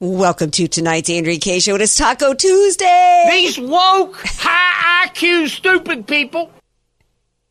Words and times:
Welcome 0.00 0.50
to 0.52 0.66
tonight's 0.68 1.08
Andrea 1.08 1.38
Kaye 1.38 1.60
Show. 1.60 1.76
It 1.76 1.80
is 1.80 1.94
Taco 1.94 2.34
Tuesday. 2.34 3.26
These 3.30 3.58
woke, 3.60 4.16
high 4.24 5.06
IQ, 5.08 5.48
stupid 5.48 6.06
people. 6.06 6.50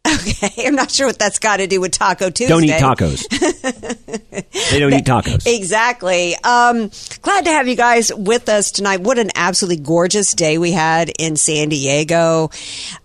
Okay, 0.06 0.68
I'm 0.68 0.76
not 0.76 0.92
sure 0.92 1.08
what 1.08 1.18
that's 1.18 1.40
got 1.40 1.58
to 1.58 1.68
do 1.68 1.80
with 1.80 1.94
Taco 1.94 2.30
Tuesday. 2.30 2.48
Don't 2.54 2.66
eat 2.66 2.72
tacos. 2.72 3.26
they 4.72 4.80
don't 4.80 4.94
eat 4.94 5.06
tacos. 5.06 5.48
Exactly. 5.48 6.36
Um, 6.44 6.92
glad 7.22 7.46
to 7.46 7.52
have 7.52 7.70
you 7.70 7.76
guys 7.78 8.14
with 8.14 8.50
us 8.50 8.72
tonight. 8.72 9.00
What 9.00 9.18
an 9.18 9.30
absolutely 9.36 9.82
gorgeous 9.84 10.34
day 10.34 10.58
we 10.58 10.74
had 10.74 11.10
in 11.18 11.38
San 11.38 11.70
Diego. 11.70 12.50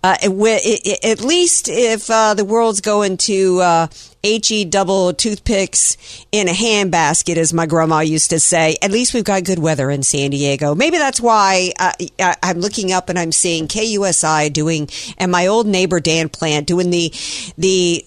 Uh, 0.03 0.17
it, 0.21 0.29
it, 0.31 0.81
it- 0.85 1.05
at 1.05 1.21
least 1.25 1.69
if 1.69 2.09
uh, 2.11 2.33
the 2.33 2.43
world's 2.45 2.81
going 2.81 3.15
to 3.17 3.61
uh, 3.61 3.87
HE 4.23 4.65
double 4.65 5.13
toothpicks 5.13 5.97
in 6.31 6.49
a 6.49 6.51
handbasket, 6.51 7.37
as 7.37 7.53
my 7.53 7.65
grandma 7.65 7.99
used 8.01 8.31
to 8.31 8.39
say, 8.39 8.75
at 8.81 8.91
least 8.91 9.13
we've 9.13 9.23
got 9.23 9.43
good 9.45 9.59
weather 9.59 9.89
in 9.89 10.03
San 10.03 10.31
Diego. 10.31 10.75
Maybe 10.75 10.97
that's 10.97 11.21
why 11.21 11.71
uh, 11.79 11.93
I- 12.19 12.35
I'm 12.43 12.59
looking 12.59 12.91
up 12.91 13.09
and 13.09 13.17
I'm 13.17 13.31
seeing 13.31 13.67
KUSI 13.67 14.51
doing, 14.51 14.89
and 15.17 15.31
my 15.31 15.47
old 15.47 15.67
neighbor 15.67 15.99
Dan 15.99 16.27
Plante 16.29 16.65
doing 16.65 16.89
the 16.89 17.13
the 17.57 18.03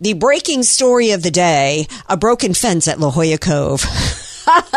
the 0.00 0.14
breaking 0.14 0.62
story 0.62 1.10
of 1.10 1.22
the 1.22 1.30
day: 1.30 1.86
a 2.08 2.16
broken 2.16 2.54
fence 2.54 2.88
at 2.88 2.98
La 2.98 3.10
Jolla 3.10 3.38
Cove. 3.38 3.84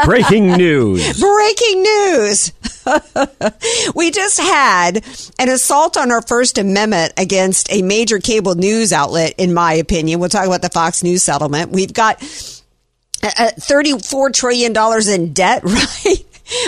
Breaking 0.06 0.54
news. 0.54 1.20
Breaking 1.20 1.84
news. 1.84 2.52
we 3.96 4.12
just 4.12 4.40
had 4.40 5.06
an 5.40 5.50
assault 5.50 5.98
on 5.98 6.12
our 6.12 6.22
First 6.22 6.58
Amendment 6.58 7.14
against 7.18 7.72
a 7.72 7.82
major 7.82 8.20
cable 8.20 8.56
news 8.56 8.92
outlet, 8.92 9.36
in 9.38 9.54
my 9.54 9.74
opinion. 9.74 10.20
We'll 10.20 10.30
talk 10.30 10.48
about 10.48 10.62
the 10.62 10.70
Fox 10.70 11.04
News 11.04 11.24
settlement. 11.24 11.72
We've 11.72 11.94
got 11.94 12.22
uh, 13.24 13.52
$34 13.60 14.34
trillion 14.34 14.76
in 15.10 15.34
debt, 15.34 15.64
right? 15.66 16.26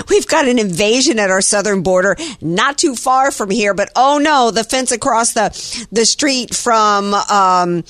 We've 0.09 0.27
got 0.27 0.47
an 0.47 0.59
invasion 0.59 1.19
at 1.19 1.29
our 1.29 1.41
southern 1.41 1.81
border, 1.81 2.15
not 2.41 2.77
too 2.77 2.95
far 2.95 3.31
from 3.31 3.49
here, 3.49 3.73
but 3.73 3.89
oh 3.95 4.17
no, 4.17 4.49
the 4.51 4.63
fence 4.63 4.91
across 4.91 5.33
the, 5.33 5.49
the 5.91 6.05
street 6.05 6.55
from, 6.55 7.13
um, 7.13 7.83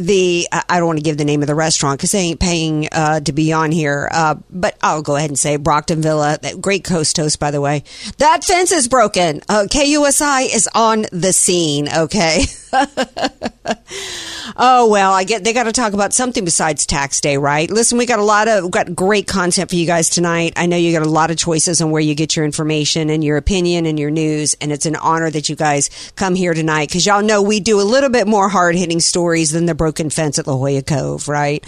the 0.00 0.48
I 0.52 0.78
don't 0.78 0.86
want 0.86 0.98
to 0.98 1.04
give 1.04 1.18
the 1.18 1.24
name 1.24 1.42
of 1.42 1.46
the 1.46 1.54
restaurant 1.54 1.98
because 1.98 2.12
they 2.12 2.20
ain't 2.20 2.40
paying 2.40 2.88
uh, 2.92 3.20
to 3.20 3.32
be 3.32 3.52
on 3.52 3.72
here. 3.72 4.08
Uh, 4.10 4.36
but 4.50 4.76
I'll 4.82 5.02
go 5.02 5.16
ahead 5.16 5.30
and 5.30 5.38
say 5.38 5.56
Brockton 5.56 6.02
Villa. 6.02 6.38
That 6.42 6.60
great 6.60 6.84
coast 6.84 7.16
toast, 7.16 7.38
by 7.38 7.50
the 7.50 7.60
way. 7.60 7.84
That 8.18 8.44
fence 8.44 8.72
is 8.72 8.88
broken. 8.88 9.42
Uh, 9.48 9.66
KUSI 9.70 10.54
is 10.54 10.68
on 10.74 11.06
the 11.12 11.32
scene. 11.32 11.88
Okay. 11.88 12.44
oh 14.56 14.88
well, 14.90 15.12
I 15.12 15.24
get 15.24 15.44
they 15.44 15.52
got 15.52 15.64
to 15.64 15.72
talk 15.72 15.92
about 15.92 16.12
something 16.12 16.44
besides 16.44 16.86
tax 16.86 17.20
day, 17.20 17.36
right? 17.36 17.70
Listen, 17.70 17.98
we 17.98 18.06
got 18.06 18.18
a 18.18 18.24
lot 18.24 18.48
of 18.48 18.70
got 18.70 18.94
great 18.94 19.26
content 19.26 19.70
for 19.70 19.76
you 19.76 19.86
guys 19.86 20.08
tonight. 20.10 20.52
I 20.56 20.66
know 20.66 20.76
you 20.76 20.92
got 20.92 21.06
a 21.06 21.10
lot 21.10 21.30
of 21.30 21.36
choices 21.36 21.80
on 21.80 21.90
where 21.90 22.00
you 22.00 22.14
get 22.14 22.36
your 22.36 22.44
information 22.44 23.10
and 23.10 23.24
your 23.24 23.36
opinion 23.36 23.86
and 23.86 23.98
your 23.98 24.10
news, 24.10 24.54
and 24.60 24.72
it's 24.72 24.86
an 24.86 24.96
honor 24.96 25.30
that 25.30 25.48
you 25.48 25.56
guys 25.56 25.90
come 26.16 26.34
here 26.34 26.54
tonight 26.54 26.88
because 26.88 27.06
y'all 27.06 27.22
know 27.22 27.42
we 27.42 27.60
do 27.60 27.80
a 27.80 27.82
little 27.82 28.10
bit 28.10 28.26
more 28.26 28.48
hard 28.48 28.76
hitting 28.76 29.00
stories 29.00 29.50
than 29.52 29.66
the 29.66 29.74
broken 29.74 30.10
fence 30.10 30.38
at 30.38 30.46
La 30.46 30.56
Jolla 30.56 30.82
Cove, 30.82 31.28
right? 31.28 31.64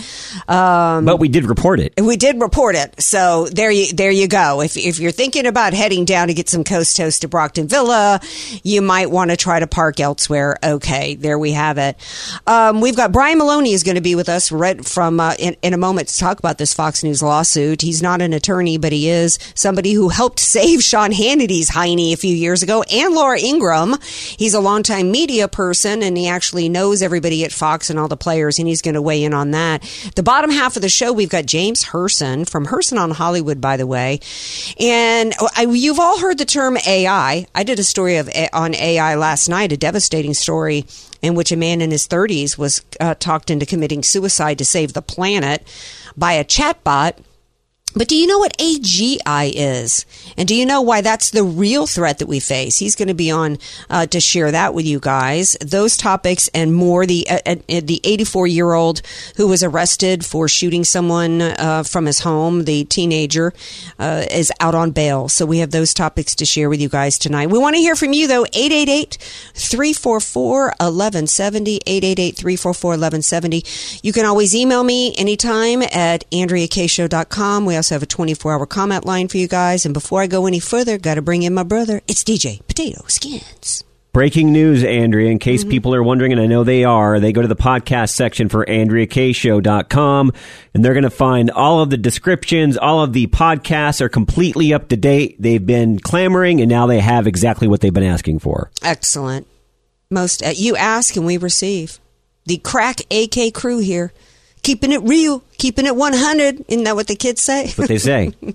Um, 0.48 1.04
But 1.04 1.18
we 1.18 1.28
did 1.28 1.46
report 1.46 1.80
it. 1.80 1.94
we 2.02 2.16
did 2.16 2.40
report 2.40 2.74
it, 2.76 3.00
so 3.00 3.46
there 3.46 3.70
you 3.70 3.92
there 3.92 4.10
you 4.10 4.28
go. 4.28 4.60
If 4.60 4.76
if 4.76 4.98
you're 5.00 5.12
thinking 5.12 5.46
about 5.46 5.72
heading 5.74 6.04
down 6.04 6.28
to 6.28 6.34
get 6.34 6.48
some 6.48 6.64
coast 6.64 6.96
toast 6.96 7.22
to 7.22 7.28
Brockton 7.28 7.68
Villa, 7.68 8.20
you 8.62 8.82
might 8.82 9.10
want 9.10 9.30
to 9.30 9.36
try 9.36 9.58
to 9.60 9.66
park 9.66 10.00
elsewhere. 10.00 10.56
Okay, 10.62 10.91
there 10.92 11.38
we 11.38 11.52
have 11.52 11.78
it. 11.78 11.96
Um, 12.46 12.80
we've 12.80 12.96
got 12.96 13.12
Brian 13.12 13.38
Maloney 13.38 13.72
is 13.72 13.82
going 13.82 13.94
to 13.94 14.02
be 14.02 14.14
with 14.14 14.28
us 14.28 14.52
right 14.52 14.84
from 14.84 15.20
uh, 15.20 15.34
in, 15.38 15.56
in 15.62 15.72
a 15.72 15.78
moment 15.78 16.08
to 16.08 16.18
talk 16.18 16.38
about 16.38 16.58
this 16.58 16.74
Fox 16.74 17.02
News 17.02 17.22
lawsuit. 17.22 17.80
He's 17.80 18.02
not 18.02 18.20
an 18.20 18.32
attorney, 18.34 18.76
but 18.76 18.92
he 18.92 19.08
is 19.08 19.38
somebody 19.54 19.92
who 19.92 20.10
helped 20.10 20.38
save 20.52 20.82
Sean 20.82 21.12
Hannity's 21.12 21.70
hiney 21.70 22.12
a 22.12 22.16
few 22.16 22.34
years 22.34 22.62
ago 22.62 22.82
and 22.92 23.14
Laura 23.14 23.40
Ingraham. 23.40 23.94
He's 24.02 24.52
a 24.52 24.60
longtime 24.60 25.10
media 25.10 25.48
person, 25.48 26.02
and 26.02 26.16
he 26.16 26.28
actually 26.28 26.68
knows 26.68 27.00
everybody 27.00 27.44
at 27.44 27.52
Fox 27.52 27.88
and 27.88 27.98
all 27.98 28.08
the 28.08 28.16
players, 28.16 28.58
and 28.58 28.68
he's 28.68 28.82
going 28.82 28.94
to 28.94 29.02
weigh 29.02 29.24
in 29.24 29.32
on 29.32 29.52
that. 29.52 29.82
The 30.14 30.22
bottom 30.22 30.50
half 30.50 30.76
of 30.76 30.82
the 30.82 30.88
show, 30.88 31.12
we've 31.12 31.30
got 31.30 31.46
James 31.46 31.84
Hirsen 31.84 32.48
from 32.48 32.66
Hirsen 32.66 32.98
on 32.98 33.12
Hollywood, 33.12 33.60
by 33.60 33.76
the 33.76 33.86
way, 33.86 34.20
and 34.78 35.32
I, 35.56 35.62
you've 35.64 36.00
all 36.00 36.18
heard 36.18 36.38
the 36.38 36.44
term 36.44 36.76
AI. 36.86 37.46
I 37.54 37.62
did 37.62 37.78
a 37.78 37.84
story 37.84 38.16
of 38.16 38.28
on 38.52 38.74
AI 38.74 39.14
last 39.14 39.48
night, 39.48 39.72
a 39.72 39.76
devastating 39.76 40.34
story 40.34 40.81
in 41.20 41.34
which 41.34 41.52
a 41.52 41.56
man 41.56 41.80
in 41.80 41.90
his 41.90 42.06
30s 42.06 42.58
was 42.58 42.82
uh, 43.00 43.14
talked 43.14 43.50
into 43.50 43.66
committing 43.66 44.02
suicide 44.02 44.58
to 44.58 44.64
save 44.64 44.92
the 44.92 45.02
planet 45.02 45.66
by 46.16 46.32
a 46.32 46.44
chatbot. 46.44 47.18
But 47.94 48.08
do 48.08 48.16
you 48.16 48.26
know 48.26 48.38
what 48.38 48.56
AGI 48.58 49.52
is? 49.54 50.06
And 50.36 50.48
do 50.48 50.54
you 50.54 50.64
know 50.64 50.80
why 50.80 51.02
that's 51.02 51.30
the 51.30 51.44
real 51.44 51.86
threat 51.86 52.18
that 52.18 52.26
we 52.26 52.40
face? 52.40 52.78
He's 52.78 52.96
going 52.96 53.08
to 53.08 53.14
be 53.14 53.30
on 53.30 53.58
uh, 53.90 54.06
to 54.06 54.20
share 54.20 54.50
that 54.50 54.72
with 54.72 54.86
you 54.86 54.98
guys. 54.98 55.56
Those 55.60 55.96
topics 55.96 56.48
and 56.54 56.74
more. 56.74 57.04
The 57.06 57.26
uh, 57.28 57.56
the 57.66 58.00
84 58.04 58.46
year 58.46 58.72
old 58.72 59.02
who 59.36 59.48
was 59.48 59.62
arrested 59.62 60.24
for 60.24 60.48
shooting 60.48 60.84
someone 60.84 61.42
uh, 61.42 61.82
from 61.82 62.06
his 62.06 62.20
home, 62.20 62.64
the 62.64 62.84
teenager, 62.84 63.52
uh, 63.98 64.24
is 64.30 64.50
out 64.60 64.74
on 64.74 64.92
bail. 64.92 65.28
So 65.28 65.44
we 65.44 65.58
have 65.58 65.70
those 65.70 65.92
topics 65.92 66.34
to 66.36 66.44
share 66.46 66.70
with 66.70 66.80
you 66.80 66.88
guys 66.88 67.18
tonight. 67.18 67.50
We 67.50 67.58
want 67.58 67.76
to 67.76 67.80
hear 67.80 67.96
from 67.96 68.12
you 68.12 68.26
though. 68.26 68.44
888 68.44 69.18
344 69.54 70.62
1170. 70.62 71.76
888 71.86 72.36
344 72.36 72.90
1170. 72.90 73.64
You 74.02 74.12
can 74.12 74.24
always 74.24 74.54
email 74.54 74.82
me 74.82 75.14
anytime 75.16 75.82
at 75.82 76.28
AndreaKShow.com. 76.30 77.66
We 77.66 77.81
also 77.82 77.96
have 77.96 78.02
a 78.04 78.06
24 78.06 78.52
hour 78.52 78.64
comment 78.66 79.04
line 79.04 79.26
for 79.26 79.38
you 79.38 79.48
guys. 79.48 79.84
And 79.84 79.92
before 79.92 80.22
I 80.22 80.28
go 80.28 80.46
any 80.46 80.60
further, 80.60 80.98
got 80.98 81.16
to 81.16 81.22
bring 81.22 81.42
in 81.42 81.52
my 81.52 81.64
brother. 81.64 82.00
It's 82.06 82.22
DJ 82.22 82.64
Potato 82.68 83.04
Skins. 83.08 83.82
Breaking 84.12 84.52
news, 84.52 84.84
Andrea, 84.84 85.30
in 85.30 85.38
Mm-hmm. 85.38 85.42
case 85.42 85.64
people 85.64 85.92
are 85.94 86.02
wondering, 86.02 86.30
and 86.32 86.40
I 86.40 86.46
know 86.46 86.62
they 86.64 86.84
are, 86.84 87.18
they 87.18 87.32
go 87.32 87.42
to 87.42 87.48
the 87.48 87.56
podcast 87.56 88.10
section 88.10 88.48
for 88.50 88.64
AndreaKShow.com 88.66 90.32
and 90.74 90.84
they're 90.84 90.92
going 90.92 91.02
to 91.04 91.10
find 91.10 91.50
all 91.50 91.80
of 91.80 91.90
the 91.90 91.96
descriptions. 91.96 92.76
All 92.76 93.02
of 93.02 93.14
the 93.14 93.26
podcasts 93.28 94.00
are 94.00 94.08
completely 94.10 94.72
up 94.74 94.88
to 94.90 94.96
date. 94.96 95.36
They've 95.40 95.64
been 95.64 95.98
clamoring 95.98 96.60
and 96.60 96.68
now 96.70 96.86
they 96.86 97.00
have 97.00 97.26
exactly 97.26 97.66
what 97.68 97.80
they've 97.80 97.92
been 97.92 98.02
asking 98.04 98.40
for. 98.40 98.70
Excellent. 98.82 99.46
Most 100.10 100.44
uh, 100.44 100.52
you 100.54 100.76
ask 100.76 101.16
and 101.16 101.24
we 101.26 101.36
receive. 101.38 101.98
The 102.44 102.58
crack 102.58 103.00
AK 103.10 103.54
crew 103.54 103.78
here, 103.78 104.12
keeping 104.62 104.92
it 104.92 105.02
real, 105.02 105.42
keeping 105.58 105.86
it 105.86 105.96
100. 105.96 106.64
Isn't 106.68 106.84
that 106.84 106.94
what 106.96 107.06
the 107.08 107.16
kids 107.16 107.42
say? 107.42 107.64
That's 107.64 107.78
what 107.78 107.88
they 107.88 107.98
say. 107.98 108.32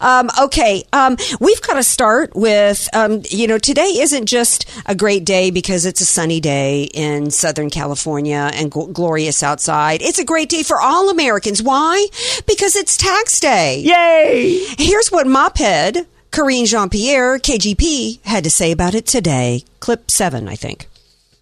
Um, 0.00 0.30
okay, 0.42 0.82
um, 0.92 1.16
we've 1.40 1.62
got 1.62 1.74
to 1.74 1.82
start 1.82 2.34
with, 2.34 2.88
um, 2.92 3.22
you 3.30 3.46
know, 3.46 3.58
today 3.58 3.98
isn't 3.98 4.26
just 4.26 4.68
a 4.86 4.94
great 4.94 5.24
day 5.24 5.50
because 5.50 5.86
it's 5.86 6.00
a 6.00 6.04
sunny 6.04 6.40
day 6.40 6.88
in 6.92 7.30
Southern 7.30 7.70
California 7.70 8.50
and 8.52 8.70
gl- 8.70 8.92
glorious 8.92 9.42
outside. 9.42 10.02
It's 10.02 10.18
a 10.18 10.24
great 10.24 10.48
day 10.48 10.62
for 10.62 10.80
all 10.80 11.08
Americans. 11.08 11.62
Why? 11.62 12.06
Because 12.46 12.76
it's 12.76 12.96
tax 12.96 13.38
day. 13.40 13.80
Yay! 13.80 14.64
Here's 14.76 15.10
what 15.12 15.26
Mophead, 15.26 16.06
Karine 16.30 16.66
Jean 16.66 16.88
Pierre, 16.88 17.38
KJP, 17.38 18.24
had 18.24 18.44
to 18.44 18.50
say 18.50 18.72
about 18.72 18.94
it 18.94 19.06
today. 19.06 19.62
Clip 19.80 20.10
seven, 20.10 20.48
I 20.48 20.56
think. 20.56 20.88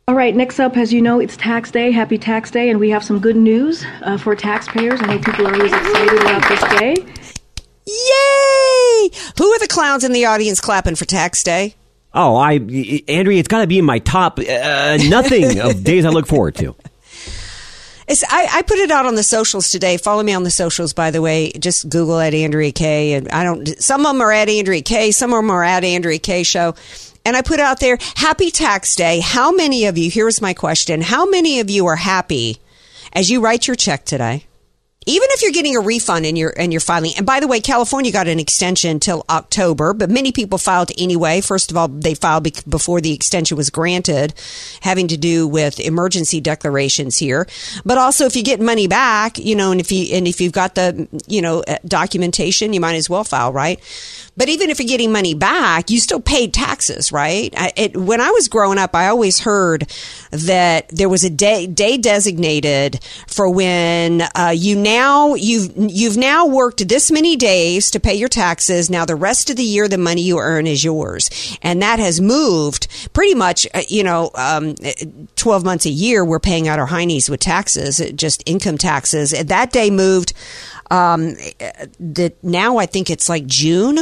All 0.08 0.14
right, 0.14 0.36
next 0.36 0.60
up, 0.60 0.76
as 0.76 0.92
you 0.92 1.02
know, 1.02 1.18
it's 1.18 1.36
tax 1.36 1.72
day. 1.72 1.90
Happy 1.90 2.16
tax 2.16 2.52
day, 2.52 2.70
and 2.70 2.78
we 2.78 2.90
have 2.90 3.02
some 3.02 3.18
good 3.18 3.34
news 3.34 3.84
uh, 4.02 4.16
for 4.16 4.36
taxpayers. 4.36 5.00
I 5.02 5.06
know 5.06 5.18
people 5.18 5.48
are 5.48 5.52
always 5.52 5.72
excited 5.72 6.20
about 6.20 6.48
this 6.48 6.60
day. 6.78 6.94
Yay! 7.88 9.10
Who 9.36 9.52
are 9.52 9.58
the 9.58 9.66
clowns 9.68 10.04
in 10.04 10.12
the 10.12 10.26
audience 10.26 10.60
clapping 10.60 10.94
for 10.94 11.06
tax 11.06 11.42
day? 11.42 11.74
Oh, 12.14 12.36
I, 12.36 12.52
Andrea, 12.52 13.40
it's 13.40 13.48
got 13.48 13.62
to 13.62 13.66
be 13.66 13.80
in 13.80 13.84
my 13.84 13.98
top 13.98 14.38
uh, 14.38 14.96
nothing 15.08 15.58
of 15.58 15.82
days 15.82 16.04
I 16.04 16.10
look 16.10 16.28
forward 16.28 16.54
to. 16.54 16.76
It's, 18.06 18.22
I, 18.28 18.48
I 18.52 18.62
put 18.62 18.78
it 18.78 18.92
out 18.92 19.06
on 19.06 19.16
the 19.16 19.24
socials 19.24 19.72
today. 19.72 19.96
Follow 19.96 20.22
me 20.22 20.32
on 20.32 20.44
the 20.44 20.52
socials, 20.52 20.92
by 20.92 21.10
the 21.10 21.20
way. 21.20 21.50
Just 21.58 21.88
Google 21.88 22.20
at 22.20 22.32
Andrea 22.32 22.70
K. 22.70 23.14
And 23.14 23.28
I 23.30 23.42
don't. 23.42 23.66
Some 23.82 24.06
of 24.06 24.12
them 24.12 24.20
are 24.20 24.30
at 24.30 24.48
Andrea 24.48 24.82
K. 24.82 25.10
Some 25.10 25.32
of 25.32 25.38
them 25.38 25.50
are 25.50 25.64
at 25.64 25.82
Andrea 25.82 26.20
K. 26.20 26.44
Show. 26.44 26.76
And 27.26 27.36
I 27.36 27.42
put 27.42 27.58
out 27.58 27.80
there, 27.80 27.98
Happy 28.14 28.52
Tax 28.52 28.94
Day. 28.94 29.18
How 29.18 29.50
many 29.50 29.86
of 29.86 29.98
you? 29.98 30.08
Here's 30.12 30.40
my 30.40 30.54
question: 30.54 31.00
How 31.00 31.28
many 31.28 31.58
of 31.58 31.68
you 31.68 31.84
are 31.86 31.96
happy 31.96 32.58
as 33.12 33.30
you 33.30 33.40
write 33.40 33.66
your 33.66 33.74
check 33.74 34.04
today? 34.04 34.44
Even 35.08 35.28
if 35.30 35.42
you're 35.42 35.52
getting 35.52 35.76
a 35.76 35.80
refund 35.80 36.26
and 36.26 36.36
you're 36.36 36.52
and 36.56 36.72
you're 36.72 36.80
filing, 36.80 37.12
and 37.16 37.24
by 37.24 37.38
the 37.38 37.46
way, 37.46 37.60
California 37.60 38.10
got 38.10 38.26
an 38.26 38.40
extension 38.40 38.98
till 38.98 39.24
October, 39.30 39.94
but 39.94 40.10
many 40.10 40.32
people 40.32 40.58
filed 40.58 40.90
anyway. 40.98 41.40
First 41.40 41.70
of 41.70 41.76
all, 41.76 41.86
they 41.86 42.14
filed 42.14 42.42
be- 42.42 42.54
before 42.68 43.00
the 43.00 43.12
extension 43.12 43.56
was 43.56 43.70
granted, 43.70 44.34
having 44.80 45.06
to 45.08 45.16
do 45.16 45.46
with 45.46 45.78
emergency 45.78 46.40
declarations 46.40 47.18
here. 47.18 47.46
But 47.84 47.98
also, 47.98 48.26
if 48.26 48.34
you 48.34 48.42
get 48.42 48.60
money 48.60 48.88
back, 48.88 49.38
you 49.38 49.54
know, 49.54 49.70
and 49.70 49.80
if 49.80 49.92
you 49.92 50.16
and 50.16 50.26
if 50.26 50.40
you've 50.40 50.52
got 50.52 50.74
the 50.74 51.06
you 51.28 51.40
know 51.40 51.62
uh, 51.68 51.76
documentation, 51.86 52.72
you 52.72 52.80
might 52.80 52.96
as 52.96 53.08
well 53.08 53.22
file, 53.22 53.52
right? 53.52 53.80
But 54.36 54.48
even 54.50 54.68
if 54.68 54.78
you're 54.78 54.88
getting 54.88 55.12
money 55.12 55.34
back, 55.34 55.88
you 55.88 55.98
still 55.98 56.20
paid 56.20 56.52
taxes, 56.52 57.10
right? 57.10 57.54
I, 57.56 57.72
it, 57.74 57.96
when 57.96 58.20
I 58.20 58.30
was 58.30 58.48
growing 58.48 58.76
up, 58.76 58.94
I 58.94 59.06
always 59.08 59.40
heard 59.40 59.90
that 60.30 60.88
there 60.88 61.08
was 61.08 61.24
a 61.24 61.30
day 61.30 61.66
day 61.66 61.96
designated 61.96 63.00
for 63.28 63.48
when 63.48 64.22
uh, 64.34 64.52
you 64.54 64.76
now 64.76 64.95
you've 65.34 65.72
you've 65.76 66.16
now 66.16 66.46
worked 66.46 66.88
this 66.88 67.10
many 67.10 67.36
days 67.36 67.90
to 67.90 68.00
pay 68.00 68.14
your 68.14 68.28
taxes. 68.28 68.88
Now 68.90 69.04
the 69.04 69.16
rest 69.16 69.50
of 69.50 69.56
the 69.56 69.62
year, 69.62 69.88
the 69.88 69.98
money 69.98 70.22
you 70.22 70.38
earn 70.38 70.66
is 70.66 70.84
yours, 70.84 71.58
and 71.62 71.82
that 71.82 71.98
has 71.98 72.20
moved 72.20 72.88
pretty 73.12 73.34
much. 73.34 73.66
Uh, 73.74 73.82
you 73.88 74.02
know, 74.02 74.30
um, 74.34 74.74
twelve 75.36 75.64
months 75.64 75.86
a 75.86 75.90
year, 75.90 76.24
we're 76.24 76.40
paying 76.40 76.68
out 76.68 76.78
our 76.78 76.88
heinies 76.88 77.28
with 77.28 77.40
taxes, 77.40 78.00
just 78.14 78.42
income 78.46 78.78
taxes. 78.78 79.30
That 79.30 79.72
day 79.72 79.90
moved. 79.90 80.32
Um, 80.90 81.34
that 81.98 82.36
now 82.42 82.78
I 82.78 82.86
think 82.86 83.10
it's 83.10 83.28
like 83.28 83.46
June 83.46 83.98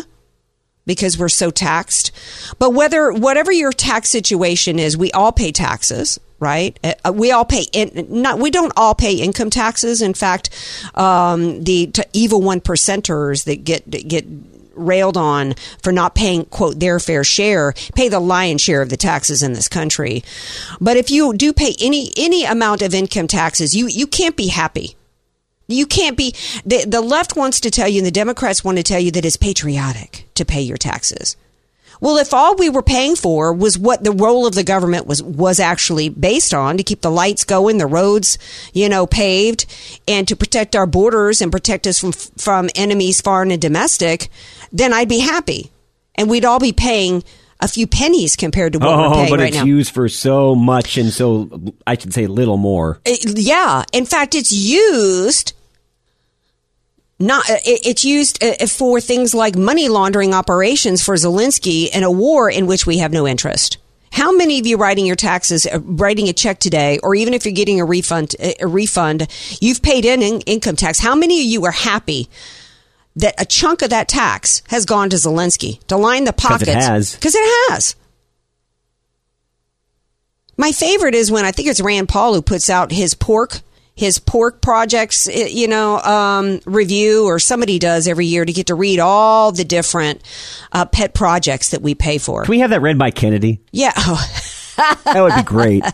because 0.87 1.19
we're 1.19 1.29
so 1.31 1.51
taxed. 1.51 2.13
But 2.59 2.75
whether 2.75 3.11
whatever 3.13 3.51
your 3.51 3.73
tax 3.73 4.11
situation 4.11 4.79
is, 4.79 4.97
we 4.97 5.11
all 5.13 5.33
pay 5.33 5.51
taxes, 5.51 6.19
right? 6.39 6.79
Uh, 7.05 7.13
we 7.13 7.31
all 7.31 7.45
pay 7.45 7.67
in, 7.73 8.07
not 8.09 8.39
we 8.39 8.51
don't 8.51 8.73
all 8.77 8.95
pay 8.95 9.15
income 9.15 9.51
taxes. 9.51 10.03
In 10.03 10.15
fact, 10.15 10.51
um, 10.95 11.63
the 11.65 11.93
evil 12.13 12.43
one 12.43 12.61
percenters 12.61 13.45
that 13.45 13.65
get 13.65 13.89
get 14.09 14.27
railed 14.75 15.17
on 15.17 15.55
for 15.83 15.93
not 15.93 16.17
paying 16.17 16.45
quote 16.47 16.81
their 16.81 16.99
fair 16.99 17.23
share 17.23 17.73
pay 17.95 18.09
the 18.09 18.19
lion's 18.19 18.61
share 18.61 18.83
of 18.83 18.89
the 18.89 18.97
taxes 18.97 19.41
in 19.41 19.53
this 19.53 19.69
country 19.69 20.21
but 20.81 20.97
if 20.97 21.13
you 21.13 21.33
do 21.33 21.53
pay 21.53 21.77
any 21.81 22.11
any 22.17 22.45
amount 22.45 22.83
of 22.83 22.93
income 22.93 23.29
taxes 23.29 23.77
you 23.77 23.87
you 23.87 24.05
can't 24.05 24.37
be 24.37 24.49
happy 24.49 24.97
you 25.67 25.87
can't 25.87 26.17
be 26.17 26.35
the, 26.65 26.85
the 26.87 27.01
left 27.01 27.37
wants 27.37 27.61
to 27.61 27.71
tell 27.71 27.89
you 27.89 27.99
and 27.99 28.07
the 28.07 28.11
Democrats 28.11 28.65
want 28.65 28.79
to 28.79 28.85
tell 28.85 29.01
you 29.01 29.11
that 29.13 29.25
it's 29.25 29.37
patriotic 29.37 30.29
to 30.35 30.45
pay 30.45 30.61
your 30.61 30.77
taxes. 30.77 31.37
Well, 32.01 32.19
if 32.19 32.35
all 32.35 32.57
we 32.57 32.69
were 32.69 32.83
paying 32.83 33.17
for 33.17 33.53
was 33.53 33.79
what 33.79 34.05
the 34.05 34.13
role 34.13 34.47
of 34.47 34.55
the 34.55 34.65
government 34.65 35.07
was 35.07 35.23
was 35.23 35.61
actually 35.61 36.09
based 36.09 36.53
on 36.53 36.77
to 36.77 36.83
keep 36.83 37.01
the 37.01 37.11
lights 37.11 37.45
going, 37.45 37.79
the 37.79 37.87
roads, 37.87 38.39
you 38.73 38.89
know, 38.89 39.07
paved, 39.07 39.67
and 40.09 40.27
to 40.29 40.37
protect 40.37 40.75
our 40.77 40.87
borders 40.87 41.41
and 41.41 41.51
protect 41.53 41.87
us 41.87 41.99
from 41.99 42.13
from 42.13 42.69
enemies 42.75 43.21
foreign 43.21 43.51
and 43.51 43.63
domestic, 43.63 44.29
then 44.73 44.93
I'd 44.93 45.09
be 45.09 45.21
happy, 45.21 45.71
and 46.17 46.29
we'd 46.29 46.45
all 46.45 46.59
be 46.61 46.73
paying 46.73 47.23
a 47.61 47.69
few 47.69 47.87
pennies 47.87 48.37
compared 48.37 48.73
to 48.75 48.79
what 48.81 48.89
we're 48.99 49.07
Oh, 49.07 49.13
paying 49.15 49.31
but 49.31 49.39
right 49.39 49.49
it's 49.49 49.57
now. 49.59 49.65
used 49.65 49.95
for 49.95 50.09
so 50.09 50.55
much 50.55 50.99
and 50.99 51.11
so, 51.13 51.49
I 51.87 51.97
should 51.97 52.13
say, 52.13 52.27
little 52.27 52.57
more. 52.59 52.99
It- 53.07 53.39
yeah, 53.39 53.85
in 53.93 54.05
fact, 54.05 54.35
it's 54.35 54.53
used. 54.53 55.53
Not 57.19 57.49
uh, 57.49 57.55
it, 57.65 57.87
it's 57.87 58.05
used 58.05 58.43
uh, 58.43 58.67
for 58.67 59.01
things 59.01 59.35
like 59.35 59.57
money 59.57 59.89
laundering 59.89 60.35
operations 60.35 61.03
for 61.03 61.15
Zelensky 61.15 61.89
in 61.95 62.03
a 62.03 62.11
war 62.11 62.51
in 62.51 62.67
which 62.67 62.87
we 62.87 62.99
have 62.99 63.13
no 63.13 63.27
interest. 63.27 63.79
How 64.13 64.31
many 64.31 64.61
of 64.61 64.67
you 64.67 64.77
writing 64.77 65.07
your 65.07 65.17
taxes, 65.17 65.67
uh, 65.67 65.81
writing 65.81 66.29
a 66.29 66.33
check 66.33 66.61
today, 66.61 66.99
or 67.03 67.15
even 67.15 67.35
if 67.35 67.45
you're 67.45 67.55
getting 67.55 67.81
a 67.81 67.85
refund, 67.85 68.37
a 68.39 68.67
refund, 68.67 69.27
you've 69.61 69.83
paid 69.83 70.05
in, 70.05 70.23
in 70.23 70.41
income 70.43 70.77
tax? 70.77 71.01
How 71.01 71.15
many 71.15 71.41
of 71.41 71.47
you 71.47 71.65
are 71.65 71.73
happy 71.73 72.29
that 73.17 73.35
a 73.41 73.45
chunk 73.45 73.83
of 73.83 73.91
that 73.91 74.09
tax 74.09 74.63
has 74.69 74.85
gone 74.85 75.11
to 75.11 75.17
Zelensky 75.17 75.85
to 75.87 75.97
line 75.97 76.25
the 76.25 76.31
it 76.31 76.37
pockets? 76.37 76.73
has. 76.73 77.15
Because 77.15 77.35
it 77.35 77.71
has. 77.71 77.97
My 80.57 80.73
favorite 80.73 81.15
is 81.15 81.33
when 81.33 81.45
I 81.45 81.51
think 81.51 81.69
it's 81.69 81.81
Rand 81.81 82.09
Paul 82.09 82.35
who 82.35 82.43
puts 82.43 82.71
out 82.71 82.93
his 82.93 83.15
pork, 83.15 83.61
his 83.95 84.19
pork 84.19 84.61
projects, 84.61 85.29
eh, 85.29 85.47
you 85.47 85.69
know, 85.69 85.99
um, 85.99 86.61
review, 86.65 87.27
or 87.27 87.39
somebody 87.39 87.79
does 87.79 88.09
every 88.09 88.27
year 88.27 88.45
to 88.45 88.53
get 88.53 88.67
to 88.67 88.75
read 88.75 88.99
all 88.99 89.53
the 89.53 89.65
different 89.65 90.23
uh, 90.73 90.85
pet 90.85 91.15
projects 91.15 91.71
that 91.71 91.83
we 91.83 91.95
pay 91.95 92.19
for. 92.19 92.43
Can 92.43 92.51
we 92.51 92.59
have 92.61 92.71
that 92.71 92.81
read 92.83 92.99
by 92.99 93.11
Kennedy? 93.11 93.61
Yeah. 93.73 93.93
That 94.77 95.21
would 95.23 95.37
be 95.37 95.43
great. 95.45 95.85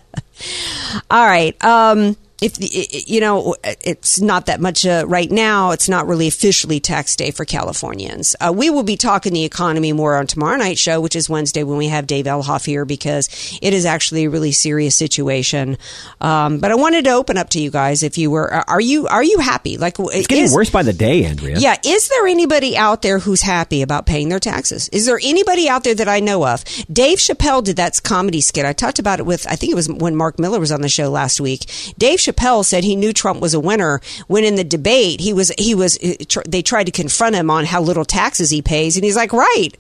All 1.10 1.26
right. 1.26 1.54
Um, 1.62 2.16
if 2.42 2.54
the, 2.54 3.04
you 3.06 3.20
know, 3.20 3.54
it's 3.62 4.20
not 4.20 4.46
that 4.46 4.60
much 4.60 4.86
uh, 4.86 5.04
right 5.06 5.30
now. 5.30 5.70
It's 5.72 5.88
not 5.88 6.06
really 6.06 6.28
officially 6.28 6.80
tax 6.80 7.16
day 7.16 7.30
for 7.30 7.44
Californians. 7.44 8.34
Uh, 8.40 8.52
we 8.54 8.70
will 8.70 8.82
be 8.82 8.96
talking 8.96 9.32
the 9.32 9.44
economy 9.44 9.92
more 9.92 10.16
on 10.16 10.26
tomorrow 10.26 10.56
night's 10.56 10.80
show, 10.80 11.00
which 11.00 11.14
is 11.16 11.28
Wednesday 11.28 11.62
when 11.62 11.76
we 11.78 11.88
have 11.88 12.06
Dave 12.06 12.24
Elhoff 12.24 12.64
here 12.64 12.84
because 12.84 13.28
it 13.62 13.72
is 13.74 13.84
actually 13.84 14.24
a 14.24 14.30
really 14.30 14.52
serious 14.52 14.96
situation. 14.96 15.76
Um, 16.20 16.58
but 16.58 16.70
I 16.70 16.74
wanted 16.74 17.04
to 17.04 17.10
open 17.10 17.36
up 17.36 17.50
to 17.50 17.60
you 17.60 17.70
guys. 17.70 18.02
If 18.02 18.18
you 18.18 18.30
were, 18.30 18.50
are 18.52 18.80
you 18.80 19.06
are 19.06 19.22
you 19.22 19.38
happy? 19.38 19.76
Like 19.76 19.96
It's 19.98 20.26
getting 20.26 20.50
worse 20.52 20.70
by 20.70 20.82
the 20.82 20.92
day, 20.92 21.24
Andrea. 21.24 21.58
yeah, 21.58 21.76
is 21.84 22.08
there 22.08 22.26
anybody 22.26 22.76
out 22.76 23.02
there 23.02 23.18
who's 23.18 23.42
happy 23.42 23.82
about 23.82 24.06
paying 24.06 24.28
their 24.28 24.40
taxes? 24.40 24.88
Is 24.90 25.06
there 25.06 25.18
anybody 25.22 25.68
out 25.68 25.84
there 25.84 25.94
that 25.94 26.08
I 26.08 26.20
know 26.20 26.46
of? 26.46 26.64
Dave 26.90 27.18
Chappelle 27.18 27.62
did 27.62 27.76
that 27.76 28.00
comedy 28.02 28.40
skit. 28.40 28.64
I 28.64 28.72
talked 28.72 28.98
about 28.98 29.18
it 29.18 29.26
with, 29.26 29.46
I 29.46 29.56
think 29.56 29.72
it 29.72 29.76
was 29.76 29.88
when 29.88 30.16
Mark 30.16 30.38
Miller 30.38 30.58
was 30.60 30.72
on 30.72 30.80
the 30.80 30.88
show 30.88 31.10
last 31.10 31.40
week. 31.40 31.66
Dave 31.98 32.18
Chappelle 32.18 32.29
said 32.64 32.84
he 32.84 32.96
knew 32.96 33.12
Trump 33.12 33.40
was 33.40 33.54
a 33.54 33.60
winner 33.60 34.00
when 34.26 34.44
in 34.44 34.54
the 34.54 34.64
debate 34.64 35.20
he 35.20 35.32
was, 35.32 35.50
he 35.58 35.74
was, 35.74 35.98
uh, 35.98 36.42
they 36.46 36.62
tried 36.62 36.84
to 36.84 36.92
confront 36.92 37.34
him 37.34 37.50
on 37.50 37.64
how 37.64 37.80
little 37.80 38.04
taxes 38.04 38.50
he 38.50 38.62
pays. 38.62 38.96
And 38.96 39.04
he's 39.04 39.16
like, 39.16 39.32
right. 39.32 39.70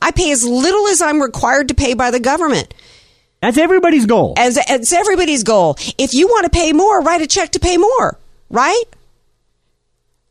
I 0.00 0.10
pay 0.10 0.30
as 0.30 0.44
little 0.44 0.86
as 0.88 1.02
I'm 1.02 1.20
required 1.20 1.68
to 1.68 1.74
pay 1.74 1.94
by 1.94 2.10
the 2.10 2.20
government. 2.20 2.72
That's 3.40 3.58
everybody's 3.58 4.06
goal. 4.06 4.34
As 4.36 4.58
it's 4.68 4.92
everybody's 4.92 5.44
goal. 5.44 5.76
If 5.96 6.14
you 6.14 6.26
want 6.26 6.44
to 6.44 6.50
pay 6.50 6.72
more, 6.72 7.00
write 7.00 7.22
a 7.22 7.26
check 7.26 7.52
to 7.52 7.60
pay 7.60 7.76
more, 7.76 8.18
right? 8.50 8.84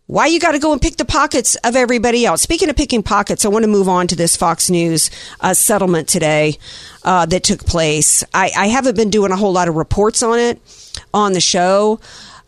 Why 0.08 0.28
you 0.28 0.40
got 0.40 0.54
to 0.54 0.60
go 0.60 0.72
and 0.72 0.82
pick 0.82 0.96
the 0.96 1.06
pockets 1.06 1.56
of 1.66 1.76
everybody 1.76 2.26
else? 2.26 2.42
Speaking 2.42 2.70
of 2.70 2.78
picking 2.78 3.04
pockets, 3.04 3.44
I 3.44 3.50
want 3.50 3.64
to 3.64 3.68
move 3.68 3.90
on 3.90 4.08
to 4.08 4.16
this 4.16 4.38
Fox 4.38 4.70
News 4.70 5.12
uh, 5.42 5.54
settlement 5.54 6.08
today 6.08 6.58
uh, 7.04 7.26
that 7.26 7.44
took 7.44 7.66
place. 7.66 8.24
I, 8.34 8.52
I 8.58 8.68
haven't 8.68 8.96
been 8.96 9.10
doing 9.10 9.32
a 9.34 9.36
whole 9.36 9.52
lot 9.52 9.68
of 9.68 9.76
reports 9.76 10.24
on 10.24 10.40
it 10.40 10.62
on 11.14 11.34
the 11.34 11.42
show. 11.42 12.00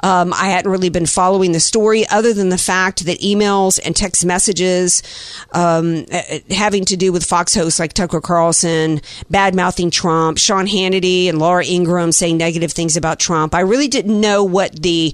Um, 0.01 0.33
I 0.33 0.47
hadn't 0.49 0.71
really 0.71 0.89
been 0.89 1.05
following 1.05 1.51
the 1.51 1.59
story 1.59 2.07
other 2.07 2.33
than 2.33 2.49
the 2.49 2.57
fact 2.57 3.05
that 3.05 3.19
emails 3.19 3.79
and 3.83 3.95
text 3.95 4.25
messages 4.25 5.03
um, 5.51 6.05
having 6.49 6.85
to 6.85 6.95
do 6.95 7.11
with 7.11 7.25
Fox 7.25 7.53
hosts 7.53 7.79
like 7.79 7.93
Tucker 7.93 8.21
Carlson, 8.21 9.01
bad 9.29 9.55
mouthing 9.55 9.91
Trump, 9.91 10.37
Sean 10.37 10.67
Hannity 10.67 11.27
and 11.27 11.37
Laura 11.37 11.65
Ingraham 11.65 12.13
saying 12.13 12.37
negative 12.37 12.71
things 12.71 12.95
about 12.95 13.19
Trump. 13.19 13.53
I 13.53 13.59
really 13.61 13.89
didn't 13.89 14.19
know 14.19 14.43
what 14.43 14.81
the 14.81 15.13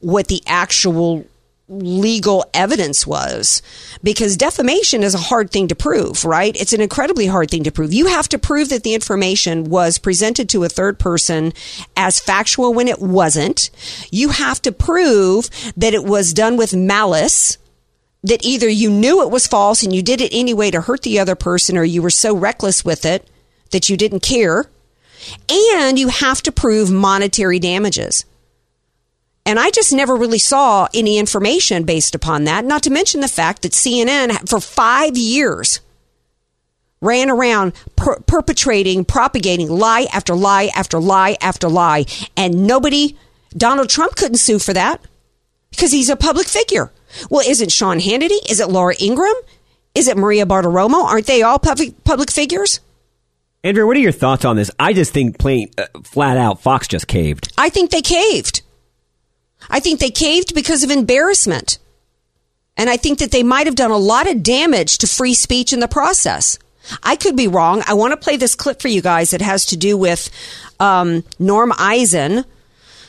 what 0.00 0.28
the 0.28 0.42
actual 0.46 1.24
legal 1.68 2.44
evidence 2.54 3.06
was 3.06 3.60
because 4.02 4.36
defamation 4.36 5.02
is 5.02 5.14
a 5.14 5.18
hard 5.18 5.50
thing 5.50 5.66
to 5.68 5.74
prove, 5.74 6.24
right? 6.24 6.54
It's 6.60 6.72
an 6.72 6.80
incredibly 6.80 7.26
hard 7.26 7.50
thing 7.50 7.64
to 7.64 7.72
prove. 7.72 7.92
You 7.92 8.06
have 8.06 8.28
to 8.28 8.38
prove 8.38 8.68
that 8.68 8.84
the 8.84 8.94
information 8.94 9.64
was 9.64 9.98
presented 9.98 10.48
to 10.50 10.62
a 10.62 10.68
third 10.68 10.98
person 10.98 11.52
as 11.96 12.20
factual 12.20 12.72
when 12.72 12.86
it 12.86 13.00
wasn't. 13.00 13.70
You 14.12 14.28
have 14.28 14.62
to 14.62 14.72
prove 14.72 15.50
that 15.76 15.94
it 15.94 16.04
was 16.04 16.32
done 16.32 16.56
with 16.56 16.74
malice 16.74 17.58
that 18.22 18.44
either 18.44 18.68
you 18.68 18.90
knew 18.90 19.22
it 19.22 19.30
was 19.30 19.46
false 19.46 19.82
and 19.82 19.94
you 19.94 20.02
did 20.02 20.20
it 20.20 20.32
anyway 20.32 20.70
to 20.70 20.80
hurt 20.80 21.02
the 21.02 21.18
other 21.18 21.34
person 21.34 21.76
or 21.76 21.84
you 21.84 22.02
were 22.02 22.10
so 22.10 22.34
reckless 22.36 22.84
with 22.84 23.04
it 23.04 23.28
that 23.70 23.88
you 23.88 23.96
didn't 23.96 24.20
care. 24.20 24.66
And 25.50 25.98
you 25.98 26.08
have 26.08 26.42
to 26.42 26.52
prove 26.52 26.90
monetary 26.90 27.58
damages. 27.58 28.24
And 29.46 29.60
I 29.60 29.70
just 29.70 29.92
never 29.92 30.16
really 30.16 30.40
saw 30.40 30.88
any 30.92 31.18
information 31.18 31.84
based 31.84 32.16
upon 32.16 32.44
that, 32.44 32.64
not 32.64 32.82
to 32.82 32.90
mention 32.90 33.20
the 33.20 33.28
fact 33.28 33.62
that 33.62 33.72
CNN 33.72 34.48
for 34.48 34.60
five 34.60 35.16
years 35.16 35.80
ran 37.00 37.30
around 37.30 37.72
per- 37.94 38.18
perpetrating, 38.20 39.04
propagating 39.04 39.70
lie 39.70 40.08
after 40.12 40.34
lie 40.34 40.70
after 40.74 40.98
lie 40.98 41.36
after 41.40 41.68
lie. 41.68 42.06
And 42.36 42.66
nobody, 42.66 43.16
Donald 43.56 43.88
Trump 43.88 44.16
couldn't 44.16 44.38
sue 44.38 44.58
for 44.58 44.72
that 44.72 45.00
because 45.70 45.92
he's 45.92 46.08
a 46.08 46.16
public 46.16 46.48
figure. 46.48 46.92
Well, 47.30 47.48
isn't 47.48 47.70
Sean 47.70 48.00
Hannity? 48.00 48.38
Is 48.50 48.58
it 48.58 48.68
Laura 48.68 48.94
Ingraham? 49.00 49.36
Is 49.94 50.08
it 50.08 50.16
Maria 50.16 50.44
Bartiromo? 50.44 51.04
Aren't 51.04 51.26
they 51.26 51.42
all 51.42 51.60
public, 51.60 52.02
public 52.02 52.32
figures? 52.32 52.80
Andrew, 53.62 53.86
what 53.86 53.96
are 53.96 54.00
your 54.00 54.12
thoughts 54.12 54.44
on 54.44 54.56
this? 54.56 54.72
I 54.78 54.92
just 54.92 55.12
think 55.12 55.38
plain 55.38 55.70
uh, 55.78 55.86
flat 56.02 56.36
out 56.36 56.60
Fox 56.60 56.88
just 56.88 57.06
caved. 57.06 57.52
I 57.56 57.68
think 57.68 57.90
they 57.90 58.02
caved. 58.02 58.62
I 59.70 59.80
think 59.80 60.00
they 60.00 60.10
caved 60.10 60.54
because 60.54 60.84
of 60.84 60.90
embarrassment. 60.90 61.78
And 62.76 62.90
I 62.90 62.96
think 62.96 63.18
that 63.20 63.30
they 63.30 63.42
might 63.42 63.66
have 63.66 63.74
done 63.74 63.90
a 63.90 63.96
lot 63.96 64.28
of 64.28 64.42
damage 64.42 64.98
to 64.98 65.06
free 65.06 65.34
speech 65.34 65.72
in 65.72 65.80
the 65.80 65.88
process. 65.88 66.58
I 67.02 67.16
could 67.16 67.36
be 67.36 67.48
wrong. 67.48 67.82
I 67.86 67.94
want 67.94 68.12
to 68.12 68.16
play 68.16 68.36
this 68.36 68.54
clip 68.54 68.80
for 68.80 68.88
you 68.88 69.00
guys 69.00 69.30
that 69.30 69.40
has 69.40 69.66
to 69.66 69.76
do 69.76 69.96
with 69.96 70.30
um, 70.78 71.24
Norm 71.38 71.72
Eisen 71.78 72.44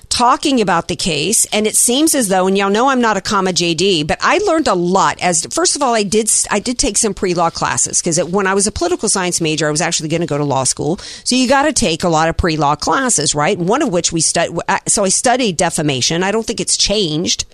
talking 0.09 0.61
about 0.61 0.87
the 0.87 0.95
case. 0.95 1.45
And 1.53 1.67
it 1.67 1.75
seems 1.75 2.15
as 2.15 2.27
though, 2.27 2.47
and 2.47 2.57
y'all 2.57 2.69
know 2.69 2.89
I'm 2.89 3.01
not 3.01 3.17
a 3.17 3.21
comma 3.21 3.51
JD, 3.51 4.07
but 4.07 4.17
I 4.21 4.37
learned 4.39 4.67
a 4.67 4.73
lot 4.73 5.19
as, 5.21 5.45
first 5.51 5.75
of 5.75 5.81
all, 5.81 5.93
I 5.93 6.03
did, 6.03 6.29
I 6.49 6.59
did 6.59 6.79
take 6.79 6.97
some 6.97 7.13
pre-law 7.13 7.49
classes 7.49 8.01
because 8.01 8.23
when 8.23 8.47
I 8.47 8.53
was 8.53 8.67
a 8.67 8.71
political 8.71 9.09
science 9.09 9.41
major, 9.41 9.67
I 9.67 9.71
was 9.71 9.81
actually 9.81 10.09
going 10.09 10.21
to 10.21 10.27
go 10.27 10.37
to 10.37 10.43
law 10.43 10.63
school. 10.63 10.97
So 10.97 11.35
you 11.35 11.47
got 11.47 11.63
to 11.63 11.73
take 11.73 12.03
a 12.03 12.09
lot 12.09 12.29
of 12.29 12.37
pre-law 12.37 12.75
classes, 12.75 13.35
right? 13.35 13.57
One 13.57 13.81
of 13.81 13.91
which 13.91 14.11
we 14.11 14.21
studied, 14.21 14.57
so 14.87 15.03
I 15.03 15.09
studied 15.09 15.57
defamation. 15.57 16.23
I 16.23 16.31
don't 16.31 16.45
think 16.45 16.59
it's 16.59 16.77
changed. 16.77 17.45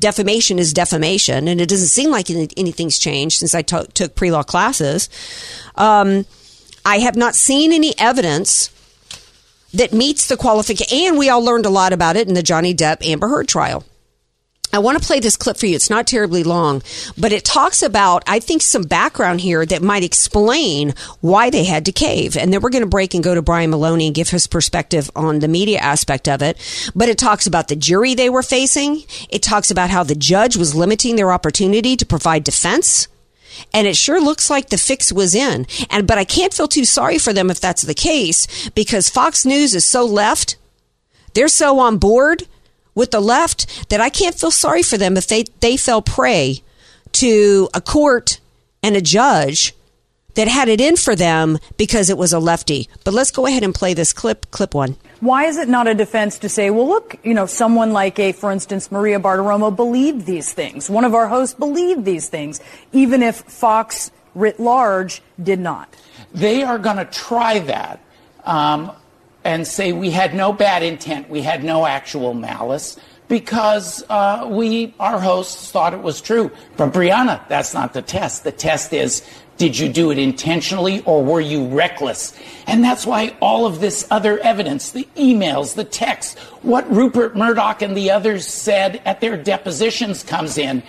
Defamation 0.00 0.58
is 0.58 0.72
defamation, 0.72 1.48
and 1.48 1.60
it 1.60 1.68
doesn't 1.68 1.88
seem 1.88 2.10
like 2.10 2.30
anything's 2.30 2.98
changed 2.98 3.38
since 3.38 3.54
I 3.54 3.62
t- 3.62 3.86
took 3.94 4.14
pre-law 4.14 4.42
classes. 4.42 5.08
Um, 5.76 6.24
I 6.84 6.98
have 7.00 7.16
not 7.16 7.34
seen 7.34 7.72
any 7.72 7.92
evidence 7.98 8.70
that 9.74 9.92
meets 9.92 10.26
the 10.26 10.36
qualification. 10.36 10.98
And 11.06 11.18
we 11.18 11.28
all 11.28 11.44
learned 11.44 11.66
a 11.66 11.70
lot 11.70 11.92
about 11.92 12.16
it 12.16 12.28
in 12.28 12.34
the 12.34 12.42
Johnny 12.42 12.74
Depp 12.74 13.04
Amber 13.06 13.28
Heard 13.28 13.48
trial. 13.48 13.84
I 14.72 14.78
want 14.78 15.00
to 15.00 15.04
play 15.04 15.18
this 15.18 15.36
clip 15.36 15.56
for 15.56 15.66
you. 15.66 15.74
It's 15.74 15.90
not 15.90 16.06
terribly 16.06 16.44
long, 16.44 16.82
but 17.18 17.32
it 17.32 17.44
talks 17.44 17.82
about, 17.82 18.22
I 18.28 18.38
think, 18.38 18.62
some 18.62 18.84
background 18.84 19.40
here 19.40 19.66
that 19.66 19.82
might 19.82 20.04
explain 20.04 20.94
why 21.20 21.50
they 21.50 21.64
had 21.64 21.86
to 21.86 21.92
cave. 21.92 22.36
And 22.36 22.52
then 22.52 22.60
we're 22.60 22.70
going 22.70 22.84
to 22.84 22.88
break 22.88 23.12
and 23.12 23.24
go 23.24 23.34
to 23.34 23.42
Brian 23.42 23.70
Maloney 23.70 24.06
and 24.06 24.14
give 24.14 24.28
his 24.28 24.46
perspective 24.46 25.10
on 25.16 25.40
the 25.40 25.48
media 25.48 25.78
aspect 25.78 26.28
of 26.28 26.40
it. 26.40 26.56
But 26.94 27.08
it 27.08 27.18
talks 27.18 27.48
about 27.48 27.66
the 27.66 27.74
jury 27.74 28.14
they 28.14 28.30
were 28.30 28.44
facing. 28.44 29.02
It 29.28 29.42
talks 29.42 29.72
about 29.72 29.90
how 29.90 30.04
the 30.04 30.14
judge 30.14 30.56
was 30.56 30.76
limiting 30.76 31.16
their 31.16 31.32
opportunity 31.32 31.96
to 31.96 32.06
provide 32.06 32.44
defense 32.44 33.08
and 33.72 33.86
it 33.86 33.96
sure 33.96 34.20
looks 34.20 34.50
like 34.50 34.68
the 34.68 34.78
fix 34.78 35.12
was 35.12 35.34
in. 35.34 35.66
And 35.90 36.06
but 36.06 36.18
I 36.18 36.24
can't 36.24 36.54
feel 36.54 36.68
too 36.68 36.84
sorry 36.84 37.18
for 37.18 37.32
them 37.32 37.50
if 37.50 37.60
that's 37.60 37.82
the 37.82 37.94
case 37.94 38.70
because 38.70 39.08
Fox 39.08 39.44
News 39.44 39.74
is 39.74 39.84
so 39.84 40.04
left. 40.04 40.56
They're 41.34 41.48
so 41.48 41.78
on 41.78 41.98
board 41.98 42.44
with 42.94 43.10
the 43.10 43.20
left 43.20 43.88
that 43.88 44.00
I 44.00 44.10
can't 44.10 44.34
feel 44.34 44.50
sorry 44.50 44.82
for 44.82 44.98
them 44.98 45.16
if 45.16 45.26
they 45.26 45.44
they 45.60 45.76
fell 45.76 46.02
prey 46.02 46.62
to 47.12 47.68
a 47.74 47.80
court 47.80 48.40
and 48.82 48.96
a 48.96 49.00
judge 49.00 49.74
that 50.34 50.48
had 50.48 50.68
it 50.68 50.80
in 50.80 50.96
for 50.96 51.14
them 51.14 51.58
because 51.76 52.10
it 52.10 52.18
was 52.18 52.32
a 52.32 52.38
lefty. 52.38 52.88
But 53.04 53.14
let's 53.14 53.30
go 53.30 53.46
ahead 53.46 53.62
and 53.62 53.74
play 53.74 53.94
this 53.94 54.12
clip 54.12 54.50
clip 54.50 54.74
1. 54.74 54.96
Why 55.20 55.44
is 55.44 55.58
it 55.58 55.68
not 55.68 55.86
a 55.86 55.94
defense 55.94 56.38
to 56.38 56.48
say, 56.48 56.70
well, 56.70 56.88
look, 56.88 57.16
you 57.22 57.34
know, 57.34 57.46
someone 57.46 57.92
like 57.92 58.18
a, 58.18 58.32
for 58.32 58.50
instance, 58.50 58.90
Maria 58.90 59.20
Bartiromo 59.20 59.74
believed 59.74 60.26
these 60.26 60.52
things. 60.52 60.88
One 60.88 61.04
of 61.04 61.14
our 61.14 61.28
hosts 61.28 61.54
believed 61.54 62.04
these 62.04 62.28
things, 62.28 62.60
even 62.92 63.22
if 63.22 63.36
Fox 63.36 64.10
writ 64.34 64.58
large 64.58 65.22
did 65.42 65.60
not. 65.60 65.94
They 66.32 66.62
are 66.62 66.78
going 66.78 66.96
to 66.96 67.04
try 67.04 67.58
that 67.60 68.00
um, 68.44 68.92
and 69.44 69.66
say 69.66 69.92
we 69.92 70.10
had 70.10 70.34
no 70.34 70.52
bad 70.52 70.82
intent, 70.82 71.28
we 71.28 71.42
had 71.42 71.64
no 71.64 71.86
actual 71.86 72.34
malice 72.34 72.98
because 73.28 74.02
uh, 74.08 74.48
we, 74.50 74.92
our 74.98 75.20
hosts, 75.20 75.70
thought 75.70 75.94
it 75.94 76.02
was 76.02 76.20
true. 76.20 76.50
But 76.76 76.92
Brianna, 76.92 77.46
that's 77.48 77.72
not 77.72 77.92
the 77.92 78.02
test. 78.02 78.42
The 78.42 78.52
test 78.52 78.92
is 78.92 79.24
did 79.60 79.78
you 79.78 79.90
do 79.90 80.10
it 80.10 80.18
intentionally 80.18 81.02
or 81.04 81.22
were 81.22 81.40
you 81.40 81.66
reckless? 81.66 82.34
And 82.66 82.82
that's 82.82 83.04
why 83.04 83.36
all 83.40 83.66
of 83.66 83.78
this 83.78 84.06
other 84.10 84.38
evidence, 84.38 84.92
the 84.92 85.06
emails, 85.16 85.74
the 85.74 85.84
texts, 85.84 86.38
what 86.62 86.90
Rupert 86.90 87.36
Murdoch 87.36 87.82
and 87.82 87.94
the 87.94 88.10
others 88.10 88.46
said 88.46 89.02
at 89.04 89.20
their 89.20 89.36
depositions 89.36 90.22
comes 90.22 90.56
in. 90.56 90.82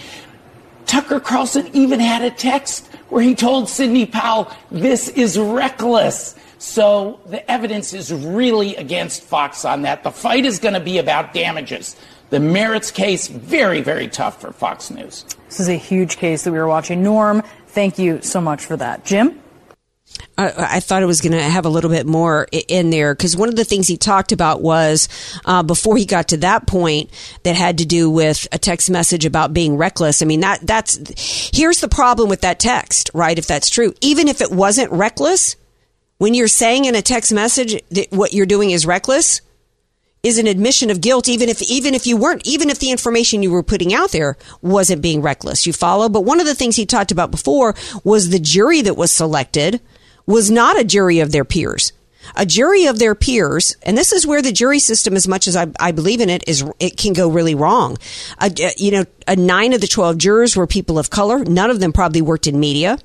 Tucker 0.85 1.19
Carlson 1.19 1.69
even 1.73 1.99
had 1.99 2.21
a 2.21 2.31
text 2.31 2.87
where 3.09 3.21
he 3.21 3.35
told 3.35 3.67
Sidney 3.67 4.05
Powell, 4.05 4.49
this 4.71 5.09
is 5.09 5.37
reckless. 5.37 6.37
So 6.57 7.19
the 7.25 7.51
evidence 7.51 7.91
is 7.91 8.13
really 8.13 8.77
against 8.77 9.21
Fox 9.21 9.65
on 9.65 9.81
that. 9.81 10.03
The 10.03 10.11
fight 10.11 10.45
is 10.45 10.59
going 10.59 10.75
to 10.75 10.79
be 10.79 10.97
about 10.97 11.33
damages. 11.33 11.97
The 12.29 12.39
merits 12.39 12.89
case, 12.89 13.27
very, 13.27 13.81
very 13.81 14.07
tough 14.07 14.39
for 14.39 14.53
Fox 14.53 14.89
News. 14.89 15.25
This 15.47 15.59
is 15.59 15.67
a 15.67 15.75
huge 15.75 16.15
case 16.15 16.45
that 16.45 16.53
we 16.53 16.59
were 16.59 16.67
watching. 16.67 17.03
Norm, 17.03 17.43
Thank 17.71 17.97
you 17.97 18.21
so 18.21 18.41
much 18.41 18.65
for 18.65 18.77
that. 18.77 19.05
Jim? 19.05 19.41
I, 20.37 20.79
thought 20.79 21.03
it 21.03 21.05
was 21.05 21.21
going 21.21 21.33
to 21.33 21.41
have 21.41 21.65
a 21.65 21.69
little 21.69 21.89
bit 21.89 22.05
more 22.05 22.47
in 22.67 22.89
there 22.89 23.13
because 23.13 23.37
one 23.37 23.47
of 23.47 23.55
the 23.55 23.63
things 23.63 23.87
he 23.87 23.95
talked 23.95 24.31
about 24.31 24.61
was 24.61 25.07
uh, 25.45 25.61
before 25.63 25.97
he 25.97 26.05
got 26.05 26.29
to 26.29 26.37
that 26.37 26.67
point 26.67 27.11
that 27.43 27.55
had 27.55 27.77
to 27.77 27.85
do 27.85 28.09
with 28.09 28.47
a 28.51 28.57
text 28.57 28.89
message 28.89 29.25
about 29.25 29.53
being 29.53 29.77
reckless. 29.77 30.21
I 30.21 30.25
mean 30.25 30.39
that 30.39 30.65
that's 30.65 30.97
here's 31.53 31.79
the 31.79 31.87
problem 31.87 32.27
with 32.27 32.41
that 32.41 32.59
text, 32.59 33.11
right? 33.13 33.37
If 33.37 33.47
that's 33.47 33.69
true, 33.69 33.93
even 34.01 34.27
if 34.27 34.41
it 34.41 34.51
wasn't 34.51 34.91
reckless, 34.91 35.55
when 36.17 36.33
you're 36.33 36.47
saying 36.47 36.85
in 36.85 36.95
a 36.95 37.01
text 37.01 37.31
message 37.31 37.81
that 37.91 38.11
what 38.11 38.33
you're 38.33 38.45
doing 38.45 38.71
is 38.71 38.85
reckless, 38.85 39.41
is 40.23 40.37
an 40.37 40.47
admission 40.47 40.89
of 40.89 41.01
guilt 41.01 41.27
even 41.27 41.49
if 41.49 41.61
even 41.63 41.93
if 41.93 42.05
you 42.05 42.15
weren't 42.15 42.45
even 42.45 42.69
if 42.69 42.79
the 42.79 42.91
information 42.91 43.41
you 43.41 43.51
were 43.51 43.63
putting 43.63 43.93
out 43.93 44.11
there 44.11 44.37
wasn't 44.61 45.01
being 45.01 45.21
reckless. 45.21 45.65
You 45.65 45.73
follow? 45.73 46.09
But 46.09 46.25
one 46.25 46.39
of 46.39 46.45
the 46.45 46.55
things 46.55 46.75
he 46.75 46.85
talked 46.85 47.11
about 47.11 47.31
before 47.31 47.75
was 48.03 48.29
the 48.29 48.39
jury 48.39 48.81
that 48.81 48.97
was 48.97 49.11
selected 49.11 49.81
was 50.25 50.51
not 50.51 50.79
a 50.79 50.83
jury 50.83 51.19
of 51.19 51.31
their 51.31 51.45
peers. 51.45 51.91
A 52.35 52.45
jury 52.45 52.85
of 52.85 52.99
their 52.99 53.15
peers 53.15 53.75
and 53.81 53.97
this 53.97 54.11
is 54.11 54.27
where 54.27 54.43
the 54.43 54.51
jury 54.51 54.77
system 54.77 55.15
as 55.15 55.27
much 55.27 55.47
as 55.47 55.55
i, 55.55 55.67
I 55.79 55.91
believe 55.91 56.21
in 56.21 56.29
it 56.29 56.47
is 56.47 56.63
it 56.79 56.97
can 56.97 57.13
go 57.13 57.29
really 57.29 57.55
wrong. 57.55 57.97
You 58.77 58.91
know 58.91 59.05
nine 59.35 59.73
of 59.73 59.81
the 59.81 59.87
12 59.87 60.19
jurors 60.19 60.55
were 60.55 60.67
people 60.67 60.99
of 60.99 61.09
color. 61.09 61.39
None 61.39 61.71
of 61.71 61.79
them 61.79 61.93
probably 61.93 62.21
worked 62.21 62.45
in 62.45 62.59
media 62.59 62.99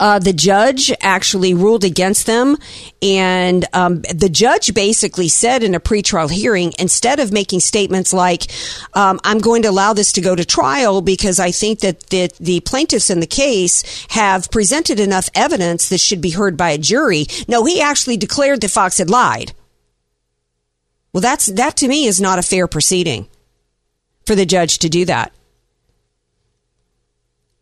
uh, 0.00 0.18
the 0.18 0.32
judge 0.32 0.92
actually 1.00 1.54
ruled 1.54 1.84
against 1.84 2.26
them, 2.26 2.56
and 3.02 3.64
um, 3.72 4.02
the 4.02 4.28
judge 4.28 4.74
basically 4.74 5.28
said 5.28 5.62
in 5.62 5.74
a 5.74 5.80
pretrial 5.80 6.30
hearing, 6.30 6.72
instead 6.78 7.20
of 7.20 7.32
making 7.32 7.60
statements 7.60 8.12
like, 8.12 8.50
um, 8.94 9.20
"I'm 9.24 9.38
going 9.38 9.62
to 9.62 9.68
allow 9.68 9.92
this 9.92 10.12
to 10.12 10.20
go 10.20 10.34
to 10.34 10.44
trial 10.44 11.00
because 11.00 11.38
I 11.38 11.50
think 11.50 11.80
that 11.80 12.00
the, 12.10 12.30
the 12.40 12.60
plaintiffs 12.60 13.10
in 13.10 13.20
the 13.20 13.26
case 13.26 14.06
have 14.10 14.50
presented 14.50 15.00
enough 15.00 15.28
evidence 15.34 15.88
that 15.88 16.00
should 16.00 16.20
be 16.20 16.30
heard 16.30 16.56
by 16.56 16.70
a 16.70 16.78
jury," 16.78 17.26
no, 17.48 17.64
he 17.64 17.80
actually 17.80 18.16
declared 18.16 18.60
that 18.60 18.70
Fox 18.70 18.98
had 18.98 19.10
lied. 19.10 19.52
Well, 21.12 21.22
that's 21.22 21.46
that 21.46 21.78
to 21.78 21.88
me 21.88 22.06
is 22.06 22.20
not 22.20 22.38
a 22.38 22.42
fair 22.42 22.66
proceeding 22.66 23.26
for 24.26 24.34
the 24.34 24.44
judge 24.44 24.78
to 24.80 24.88
do 24.90 25.06
that. 25.06 25.32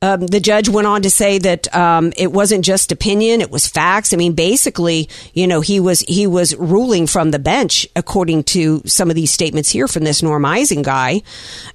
Um, 0.02 0.26
the 0.26 0.40
judge 0.40 0.68
went 0.68 0.86
on 0.86 1.00
to 1.02 1.08
say 1.08 1.38
that 1.38 1.74
um, 1.74 2.12
it 2.18 2.30
wasn't 2.30 2.62
just 2.62 2.92
opinion; 2.92 3.40
it 3.40 3.50
was 3.50 3.66
facts. 3.66 4.12
I 4.12 4.18
mean, 4.18 4.34
basically, 4.34 5.08
you 5.32 5.46
know, 5.46 5.62
he 5.62 5.80
was 5.80 6.00
he 6.00 6.26
was 6.26 6.54
ruling 6.56 7.06
from 7.06 7.30
the 7.30 7.38
bench 7.38 7.86
according 7.96 8.44
to 8.44 8.82
some 8.84 9.08
of 9.08 9.16
these 9.16 9.30
statements 9.30 9.70
here 9.70 9.88
from 9.88 10.04
this 10.04 10.22
Norm 10.22 10.44
Eisen 10.44 10.82
guy, 10.82 11.22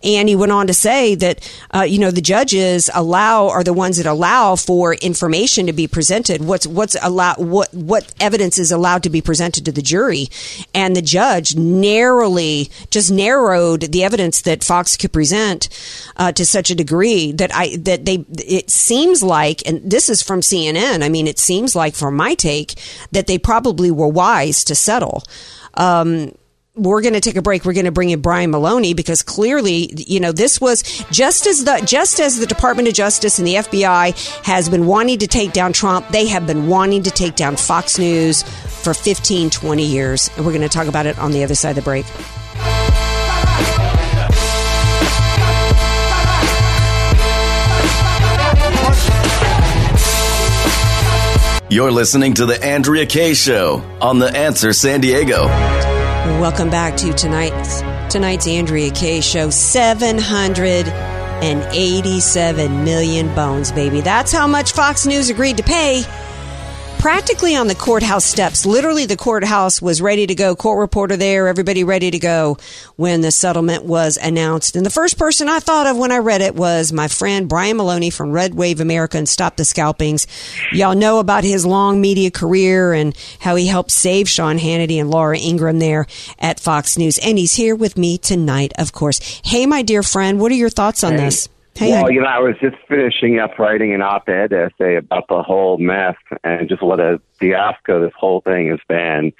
and 0.03 0.29
he 0.29 0.35
went 0.35 0.51
on 0.51 0.67
to 0.67 0.75
say 0.75 1.15
that 1.15 1.51
uh, 1.73 1.81
you 1.81 1.97
know 1.97 2.11
the 2.11 2.21
judges 2.21 2.87
allow 2.93 3.47
are 3.47 3.63
the 3.63 3.73
ones 3.73 3.97
that 3.97 4.05
allow 4.05 4.55
for 4.55 4.93
information 4.93 5.65
to 5.65 5.73
be 5.73 5.87
presented. 5.87 6.45
What's 6.45 6.67
what's 6.67 6.95
allowed 7.01 7.39
what 7.39 7.73
what 7.73 8.13
evidence 8.19 8.59
is 8.59 8.71
allowed 8.71 9.01
to 9.03 9.09
be 9.09 9.21
presented 9.21 9.65
to 9.65 9.71
the 9.71 9.81
jury, 9.81 10.27
and 10.75 10.95
the 10.95 11.01
judge 11.01 11.55
narrowly 11.55 12.69
just 12.91 13.09
narrowed 13.09 13.91
the 13.91 14.03
evidence 14.03 14.41
that 14.43 14.63
Fox 14.63 14.97
could 14.97 15.11
present 15.11 15.67
uh, 16.15 16.31
to 16.33 16.45
such 16.45 16.69
a 16.69 16.75
degree 16.75 17.31
that 17.31 17.49
I 17.55 17.75
that 17.77 18.05
they 18.05 18.18
it 18.37 18.69
seems 18.69 19.23
like, 19.23 19.67
and 19.67 19.89
this 19.89 20.09
is 20.09 20.21
from 20.21 20.41
CNN. 20.41 21.03
I 21.03 21.09
mean, 21.09 21.27
it 21.27 21.39
seems 21.39 21.75
like, 21.75 21.95
from 21.95 22.15
my 22.15 22.35
take, 22.35 22.75
that 23.11 23.27
they 23.27 23.37
probably 23.37 23.91
were 23.91 24.07
wise 24.07 24.63
to 24.65 24.75
settle. 24.75 25.23
Um, 25.75 26.33
we're 26.75 27.01
going 27.01 27.13
to 27.13 27.19
take 27.19 27.35
a 27.35 27.41
break. 27.41 27.65
We're 27.65 27.73
going 27.73 27.85
to 27.85 27.91
bring 27.91 28.09
in 28.09 28.21
Brian 28.21 28.51
Maloney 28.51 28.93
because 28.93 29.21
clearly, 29.21 29.93
you 29.95 30.19
know, 30.19 30.31
this 30.31 30.61
was 30.61 30.83
just 31.11 31.45
as 31.45 31.65
the 31.65 31.81
just 31.85 32.19
as 32.19 32.39
the 32.39 32.45
Department 32.45 32.87
of 32.87 32.93
Justice 32.93 33.37
and 33.37 33.47
the 33.47 33.55
FBI 33.55 34.45
has 34.45 34.69
been 34.69 34.85
wanting 34.85 35.19
to 35.19 35.27
take 35.27 35.51
down 35.51 35.73
Trump, 35.73 36.07
they 36.09 36.27
have 36.27 36.47
been 36.47 36.67
wanting 36.67 37.03
to 37.03 37.11
take 37.11 37.35
down 37.35 37.55
Fox 37.55 37.99
News 37.99 38.43
for 38.43 38.93
15, 38.93 39.49
20 39.49 39.85
years. 39.85 40.29
And 40.37 40.45
we're 40.45 40.53
going 40.53 40.61
to 40.61 40.69
talk 40.69 40.87
about 40.87 41.05
it 41.05 41.19
on 41.19 41.31
the 41.31 41.43
other 41.43 41.55
side 41.55 41.71
of 41.71 41.75
the 41.75 41.81
break. 41.81 42.05
You're 51.71 51.91
listening 51.91 52.33
to 52.33 52.47
The 52.47 52.63
Andrea 52.65 53.05
Kaye 53.05 53.35
Show 53.35 53.83
on 54.01 54.17
The 54.17 54.35
Answer 54.35 54.73
San 54.73 55.01
Diego. 55.01 55.45
Welcome 55.45 56.71
back 56.71 56.97
to 56.97 57.13
tonight's 57.13 57.81
tonight's 58.11 58.47
Andrea 58.47 58.89
Kay 58.89 59.21
show. 59.21 59.51
Seven 59.51 60.17
hundred 60.17 60.87
and 60.87 61.61
eighty-seven 61.71 62.83
million 62.83 63.27
bones, 63.35 63.71
baby. 63.71 64.01
That's 64.01 64.31
how 64.31 64.47
much 64.47 64.71
Fox 64.71 65.05
News 65.05 65.29
agreed 65.29 65.57
to 65.57 65.63
pay. 65.63 66.01
Practically 66.99 67.55
on 67.55 67.67
the 67.67 67.75
courthouse 67.75 68.25
steps. 68.25 68.65
Literally, 68.65 69.05
the 69.05 69.15
courthouse 69.15 69.81
was 69.81 70.01
ready 70.01 70.27
to 70.27 70.35
go. 70.35 70.53
Court 70.53 70.77
reporter 70.79 71.15
there, 71.15 71.47
everybody 71.47 71.85
ready 71.85 72.11
to 72.11 72.19
go 72.19 72.57
when 72.97 73.21
the 73.21 73.31
settlement 73.31 73.85
was 73.85 74.17
announced. 74.21 74.75
And 74.75 74.85
the 74.85 74.89
first 74.89 75.17
person 75.17 75.47
I 75.47 75.59
thought 75.59 75.87
of 75.87 75.95
when 75.97 76.11
I 76.11 76.17
read 76.17 76.41
it 76.41 76.55
was 76.55 76.91
my 76.91 77.07
friend 77.07 77.47
Brian 77.47 77.77
Maloney 77.77 78.09
from 78.09 78.33
Red 78.33 78.53
Wave 78.53 78.81
America 78.81 79.17
and 79.17 79.29
Stop 79.29 79.55
the 79.55 79.63
Scalpings. 79.63 80.27
Y'all 80.73 80.93
know 80.93 81.19
about 81.19 81.45
his 81.45 81.65
long 81.65 82.01
media 82.01 82.31
career 82.31 82.91
and 82.91 83.15
how 83.39 83.55
he 83.55 83.65
helped 83.67 83.91
save 83.91 84.27
Sean 84.27 84.59
Hannity 84.59 84.99
and 84.99 85.09
Laura 85.09 85.39
Ingraham 85.39 85.79
there 85.79 86.05
at 86.37 86.59
Fox 86.59 86.97
News. 86.97 87.17
And 87.19 87.37
he's 87.37 87.55
here 87.55 87.77
with 87.77 87.97
me 87.97 88.17
tonight, 88.17 88.73
of 88.77 88.91
course. 88.91 89.19
Hey, 89.45 89.65
my 89.65 89.83
dear 89.83 90.03
friend, 90.03 90.37
what 90.37 90.51
are 90.51 90.55
your 90.55 90.69
thoughts 90.69 91.05
on 91.05 91.13
Hey. 91.13 91.19
this? 91.25 91.47
Hey, 91.79 91.91
well, 91.91 92.11
you 92.11 92.19
know, 92.19 92.27
I 92.27 92.39
was 92.39 92.55
just 92.59 92.75
finishing 92.89 93.39
up 93.39 93.57
writing 93.57 93.93
an 93.93 94.01
op-ed 94.01 94.51
essay 94.51 94.97
about 94.97 95.29
the 95.29 95.41
whole 95.41 95.77
mess 95.77 96.17
and 96.43 96.67
just 96.67 96.83
what 96.83 96.99
a 96.99 97.21
fiasco 97.39 98.01
this 98.03 98.11
whole 98.17 98.41
thing 98.41 98.67
has 98.67 98.79
been. 98.89 99.31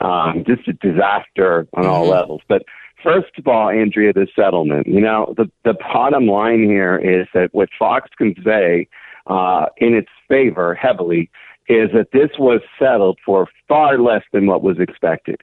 Um, 0.00 0.44
just 0.46 0.68
a 0.68 0.74
disaster 0.74 1.66
on 1.74 1.86
all 1.86 2.06
levels. 2.06 2.42
But 2.46 2.62
first 3.02 3.36
of 3.36 3.48
all, 3.48 3.68
Andrea, 3.68 4.12
the 4.12 4.28
settlement. 4.36 4.86
You 4.86 5.00
know, 5.00 5.34
the 5.36 5.50
the 5.64 5.74
bottom 5.74 6.28
line 6.28 6.62
here 6.62 6.96
is 6.96 7.26
that 7.34 7.52
what 7.52 7.68
Fox 7.76 8.08
can 8.16 8.36
say 8.44 8.86
uh, 9.26 9.66
in 9.78 9.94
its 9.94 10.10
favor 10.28 10.76
heavily 10.76 11.28
is 11.68 11.90
that 11.94 12.12
this 12.12 12.30
was 12.38 12.60
settled 12.78 13.18
for 13.26 13.48
far 13.66 13.98
less 13.98 14.22
than 14.32 14.46
what 14.46 14.62
was 14.62 14.78
expected. 14.78 15.40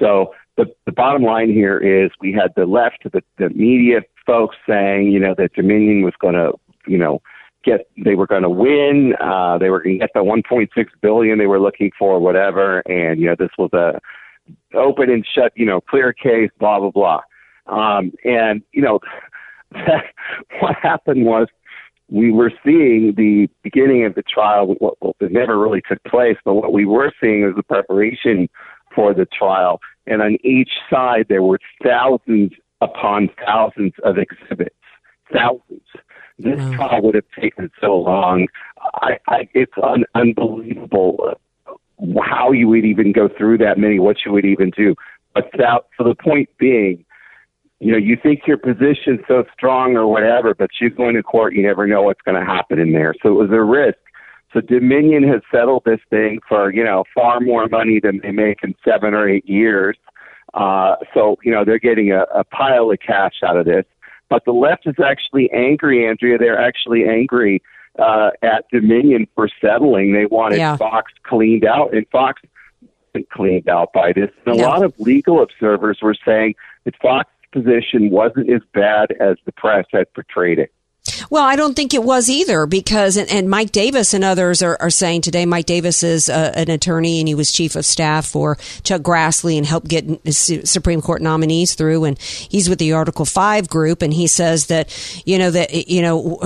So 0.00 0.34
the, 0.56 0.74
the 0.86 0.92
bottom 0.92 1.22
line 1.22 1.50
here 1.50 1.78
is 1.78 2.10
we 2.18 2.32
had 2.32 2.52
the 2.56 2.64
left, 2.64 3.04
the, 3.12 3.22
the 3.36 3.50
media 3.50 4.00
folks 4.28 4.56
saying, 4.68 5.10
you 5.10 5.18
know, 5.18 5.34
that 5.38 5.54
Dominion 5.54 6.02
was 6.02 6.12
going 6.20 6.34
to, 6.34 6.52
you 6.86 6.98
know, 6.98 7.22
get, 7.64 7.88
they 8.04 8.14
were 8.14 8.26
going 8.26 8.42
to 8.42 8.50
win, 8.50 9.14
uh, 9.20 9.56
they 9.56 9.70
were 9.70 9.82
going 9.82 9.98
to 9.98 10.06
get 10.06 10.10
the 10.14 10.20
1.6 10.20 10.68
billion 11.00 11.38
they 11.38 11.46
were 11.46 11.58
looking 11.58 11.90
for, 11.98 12.20
whatever. 12.20 12.80
And, 12.80 13.18
you 13.18 13.26
know, 13.26 13.36
this 13.38 13.50
was 13.56 13.70
a 13.72 13.98
open 14.76 15.10
and 15.10 15.26
shut, 15.26 15.52
you 15.56 15.64
know, 15.64 15.80
clear 15.80 16.12
case, 16.12 16.50
blah, 16.60 16.78
blah, 16.78 16.90
blah. 16.90 17.20
Um, 17.66 18.12
and, 18.22 18.62
you 18.72 18.82
know, 18.82 19.00
what 20.60 20.76
happened 20.82 21.24
was 21.24 21.48
we 22.10 22.30
were 22.30 22.52
seeing 22.64 23.14
the 23.16 23.48
beginning 23.62 24.04
of 24.04 24.14
the 24.14 24.22
trial. 24.22 24.74
What, 24.78 24.94
what 25.00 25.16
it 25.20 25.32
never 25.32 25.58
really 25.58 25.82
took 25.88 26.02
place, 26.04 26.36
but 26.44 26.54
what 26.54 26.72
we 26.72 26.84
were 26.84 27.12
seeing 27.20 27.44
was 27.44 27.54
the 27.56 27.62
preparation 27.62 28.48
for 28.94 29.14
the 29.14 29.26
trial. 29.26 29.80
And 30.06 30.22
on 30.22 30.36
each 30.42 30.70
side, 30.90 31.26
there 31.28 31.42
were 31.42 31.60
thousands 31.82 32.52
upon 32.80 33.30
thousands 33.44 33.92
of 34.04 34.16
exhibits. 34.18 34.74
Thousands. 35.32 35.82
This 36.38 36.58
trial 36.74 37.02
would 37.02 37.16
have 37.16 37.24
taken 37.40 37.70
so 37.80 37.96
long. 37.96 38.46
I, 38.94 39.18
I, 39.26 39.48
it's 39.54 39.72
un, 39.82 40.04
unbelievable 40.14 41.34
how 42.22 42.52
you 42.52 42.68
would 42.68 42.84
even 42.84 43.12
go 43.12 43.28
through 43.28 43.58
that 43.58 43.76
many, 43.76 43.98
what 43.98 44.18
you 44.24 44.32
would 44.32 44.44
even 44.44 44.70
do. 44.70 44.94
But 45.34 45.50
that, 45.58 45.82
so 45.96 46.04
the 46.04 46.14
point 46.14 46.48
being, 46.58 47.04
you 47.80 47.92
know, 47.92 47.98
you 47.98 48.16
think 48.20 48.42
your 48.46 48.56
position's 48.56 49.20
so 49.26 49.44
strong 49.52 49.96
or 49.96 50.06
whatever, 50.06 50.54
but 50.54 50.70
you 50.80 50.90
go 50.90 51.08
into 51.08 51.22
court, 51.22 51.54
you 51.54 51.62
never 51.62 51.86
know 51.86 52.02
what's 52.02 52.22
going 52.22 52.38
to 52.38 52.46
happen 52.46 52.78
in 52.78 52.92
there. 52.92 53.14
So 53.22 53.30
it 53.30 53.34
was 53.34 53.50
a 53.50 53.62
risk. 53.62 53.98
So 54.52 54.60
Dominion 54.60 55.24
has 55.24 55.42
settled 55.52 55.82
this 55.84 56.00
thing 56.08 56.40
for, 56.48 56.72
you 56.72 56.82
know, 56.82 57.04
far 57.14 57.40
more 57.40 57.68
money 57.68 58.00
than 58.02 58.20
they 58.22 58.30
make 58.30 58.60
in 58.62 58.74
seven 58.84 59.12
or 59.12 59.28
eight 59.28 59.48
years. 59.48 59.96
Uh, 60.54 60.96
so, 61.14 61.38
you 61.42 61.52
know, 61.52 61.64
they're 61.64 61.78
getting 61.78 62.12
a, 62.12 62.22
a 62.34 62.44
pile 62.44 62.90
of 62.90 62.98
cash 63.00 63.42
out 63.42 63.56
of 63.56 63.66
this. 63.66 63.84
But 64.28 64.44
the 64.44 64.52
left 64.52 64.86
is 64.86 64.96
actually 65.02 65.50
angry, 65.52 66.06
Andrea. 66.06 66.36
They're 66.38 66.60
actually 66.60 67.08
angry 67.08 67.62
uh, 67.98 68.30
at 68.42 68.66
Dominion 68.70 69.26
for 69.34 69.48
settling. 69.60 70.12
They 70.12 70.26
wanted 70.26 70.58
Yeah. 70.58 70.76
Fox 70.76 71.12
cleaned 71.22 71.64
out, 71.64 71.94
and 71.94 72.06
Fox 72.10 72.42
wasn't 73.14 73.30
cleaned 73.30 73.68
out 73.68 73.92
by 73.92 74.12
this. 74.12 74.30
And 74.44 74.54
a 74.54 74.58
lot 74.68 74.82
of 74.82 74.98
legal 74.98 75.42
observers 75.42 75.98
were 76.02 76.16
saying 76.24 76.54
that 76.84 76.94
Fox's 77.00 77.32
position 77.52 78.10
wasn't 78.10 78.50
as 78.50 78.60
bad 78.74 79.12
as 79.12 79.36
the 79.46 79.52
press 79.52 79.86
had 79.92 80.12
portrayed 80.12 80.58
it. 80.58 80.72
Well, 81.30 81.44
I 81.44 81.56
don't 81.56 81.74
think 81.74 81.94
it 81.94 82.02
was 82.02 82.28
either 82.28 82.66
because, 82.66 83.16
and, 83.16 83.30
and 83.30 83.48
Mike 83.48 83.72
Davis 83.72 84.14
and 84.14 84.24
others 84.24 84.62
are, 84.62 84.76
are 84.80 84.90
saying 84.90 85.22
today, 85.22 85.46
Mike 85.46 85.66
Davis 85.66 86.02
is 86.02 86.28
uh, 86.28 86.52
an 86.54 86.70
attorney 86.70 87.18
and 87.18 87.28
he 87.28 87.34
was 87.34 87.52
chief 87.52 87.76
of 87.76 87.84
staff 87.84 88.26
for 88.26 88.56
Chuck 88.82 89.02
Grassley 89.02 89.56
and 89.56 89.66
helped 89.66 89.88
get 89.88 90.04
Su- 90.34 90.64
Supreme 90.64 91.00
Court 91.00 91.22
nominees 91.22 91.74
through. 91.74 92.04
And 92.04 92.18
he's 92.18 92.68
with 92.68 92.78
the 92.78 92.92
Article 92.92 93.24
5 93.24 93.68
group. 93.68 94.02
And 94.02 94.12
he 94.12 94.26
says 94.26 94.66
that, 94.66 95.22
you 95.24 95.38
know, 95.38 95.50
that, 95.50 95.88
you 95.88 96.02
know, 96.02 96.38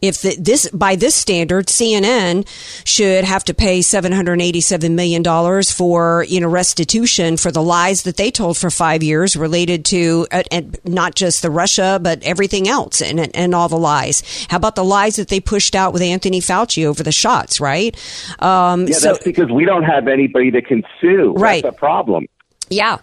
if 0.00 0.22
the, 0.22 0.36
this, 0.38 0.68
by 0.70 0.96
this 0.96 1.14
standard, 1.14 1.66
CNN 1.66 2.46
should 2.84 3.24
have 3.24 3.44
to 3.44 3.54
pay 3.54 3.80
$787 3.80 4.90
million 4.92 5.62
for, 5.64 6.24
you 6.28 6.40
know, 6.40 6.48
restitution 6.48 7.36
for 7.36 7.50
the 7.50 7.62
lies 7.62 8.02
that 8.02 8.16
they 8.16 8.30
told 8.30 8.56
for 8.56 8.70
five 8.70 9.02
years 9.02 9.36
related 9.36 9.84
to, 9.86 10.26
uh, 10.30 10.42
and 10.50 10.78
not 10.84 11.14
just 11.14 11.42
the 11.42 11.50
Russia, 11.50 11.98
but 12.02 12.22
everything 12.22 12.68
else 12.68 13.00
and, 13.00 13.34
and 13.34 13.54
all 13.54 13.68
the 13.68 13.76
lies. 13.76 14.03
How 14.48 14.56
about 14.56 14.74
the 14.74 14.84
lies 14.84 15.16
that 15.16 15.28
they 15.28 15.40
pushed 15.40 15.74
out 15.74 15.92
with 15.92 16.02
Anthony 16.02 16.40
Fauci 16.40 16.84
over 16.84 17.02
the 17.02 17.12
shots, 17.12 17.60
right? 17.60 17.96
Um, 18.40 18.86
Yeah, 18.86 18.94
so, 18.94 19.12
that's 19.12 19.24
because 19.24 19.50
we 19.50 19.64
don't 19.64 19.84
have 19.84 20.08
anybody 20.08 20.50
that 20.50 20.66
can 20.66 20.82
sue. 21.00 21.34
Right. 21.36 21.62
That's 21.62 21.74
a 21.74 21.78
problem. 21.78 22.26
yeah. 22.68 22.98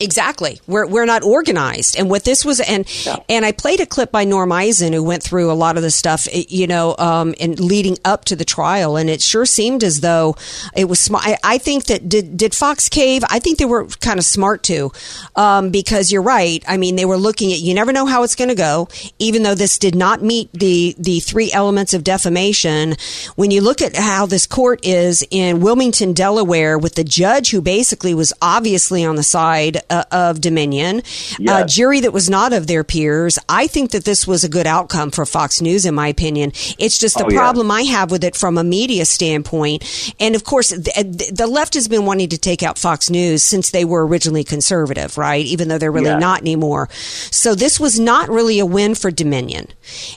Exactly. 0.00 0.60
We're 0.66 0.88
we're 0.88 1.04
not 1.04 1.22
organized. 1.22 1.96
And 1.96 2.10
what 2.10 2.24
this 2.24 2.44
was 2.44 2.58
and 2.58 2.84
and 3.28 3.44
I 3.44 3.52
played 3.52 3.78
a 3.78 3.86
clip 3.86 4.10
by 4.10 4.24
Norm 4.24 4.50
Eisen 4.50 4.92
who 4.92 5.04
went 5.04 5.22
through 5.22 5.52
a 5.52 5.54
lot 5.54 5.76
of 5.76 5.84
the 5.84 5.90
stuff 5.92 6.26
eh, 6.32 6.42
you 6.48 6.66
know 6.66 6.96
um 6.98 7.32
and 7.38 7.60
leading 7.60 7.96
up 8.04 8.24
to 8.24 8.34
the 8.34 8.44
trial 8.44 8.96
and 8.96 9.08
it 9.08 9.22
sure 9.22 9.46
seemed 9.46 9.84
as 9.84 10.00
though 10.00 10.34
it 10.74 10.86
was 10.86 10.98
smart. 10.98 11.24
I, 11.24 11.38
I 11.44 11.58
think 11.58 11.84
that 11.84 12.08
did 12.08 12.36
did 12.36 12.56
Fox 12.56 12.88
cave? 12.88 13.22
I 13.30 13.38
think 13.38 13.58
they 13.58 13.66
were 13.66 13.86
kind 13.86 14.18
of 14.18 14.24
smart 14.24 14.64
too. 14.64 14.90
Um 15.36 15.70
because 15.70 16.10
you're 16.10 16.22
right. 16.22 16.64
I 16.66 16.76
mean, 16.76 16.96
they 16.96 17.04
were 17.04 17.16
looking 17.16 17.52
at 17.52 17.60
you 17.60 17.72
never 17.72 17.92
know 17.92 18.06
how 18.06 18.24
it's 18.24 18.34
going 18.34 18.50
to 18.50 18.56
go 18.56 18.88
even 19.20 19.44
though 19.44 19.54
this 19.54 19.78
did 19.78 19.94
not 19.94 20.20
meet 20.20 20.52
the 20.52 20.96
the 20.98 21.20
three 21.20 21.52
elements 21.52 21.94
of 21.94 22.02
defamation. 22.02 22.96
When 23.36 23.52
you 23.52 23.60
look 23.60 23.80
at 23.80 23.94
how 23.94 24.26
this 24.26 24.44
court 24.44 24.84
is 24.84 25.24
in 25.30 25.60
Wilmington, 25.60 26.14
Delaware 26.14 26.76
with 26.78 26.96
the 26.96 27.04
judge 27.04 27.52
who 27.52 27.60
basically 27.60 28.12
was 28.12 28.32
obviously 28.42 29.04
on 29.04 29.14
the 29.14 29.22
side 29.22 29.82
uh, 29.94 30.04
of 30.28 30.40
Dominion, 30.40 31.02
a 31.48 31.64
jury 31.64 32.00
that 32.00 32.12
was 32.12 32.28
not 32.28 32.52
of 32.52 32.66
their 32.66 32.84
peers. 32.84 33.38
I 33.48 33.66
think 33.66 33.90
that 33.92 34.04
this 34.04 34.26
was 34.26 34.44
a 34.44 34.48
good 34.48 34.66
outcome 34.66 35.10
for 35.10 35.24
Fox 35.26 35.60
News, 35.60 35.84
in 35.84 35.94
my 35.94 36.08
opinion. 36.08 36.50
It's 36.78 36.98
just 36.98 37.16
the 37.18 37.24
Oh, 37.26 37.30
yeah. 37.30 37.38
problem 37.38 37.70
I 37.70 37.82
have 37.82 38.10
with 38.10 38.24
it 38.24 38.36
from 38.36 38.58
a 38.58 38.64
media 38.64 39.04
standpoint. 39.06 39.84
And 40.20 40.34
of 40.34 40.44
course, 40.44 40.70
the, 40.70 41.30
the 41.32 41.46
left 41.46 41.74
has 41.74 41.88
been 41.88 42.04
wanting 42.06 42.28
to 42.30 42.38
take 42.38 42.62
out 42.62 42.78
Fox 42.78 43.08
News 43.10 43.42
since 43.42 43.70
they 43.70 43.84
were 43.84 44.06
originally 44.06 44.44
conservative, 44.44 45.16
right? 45.16 45.44
Even 45.46 45.68
though 45.68 45.78
they're 45.78 45.92
really 45.92 46.10
Yeah. 46.10 46.18
not 46.18 46.40
anymore. 46.40 46.88
So 47.30 47.54
this 47.54 47.78
was 47.80 47.98
not 48.00 48.28
really 48.28 48.58
a 48.58 48.66
win 48.66 48.94
for 48.94 49.10
Dominion. 49.10 49.68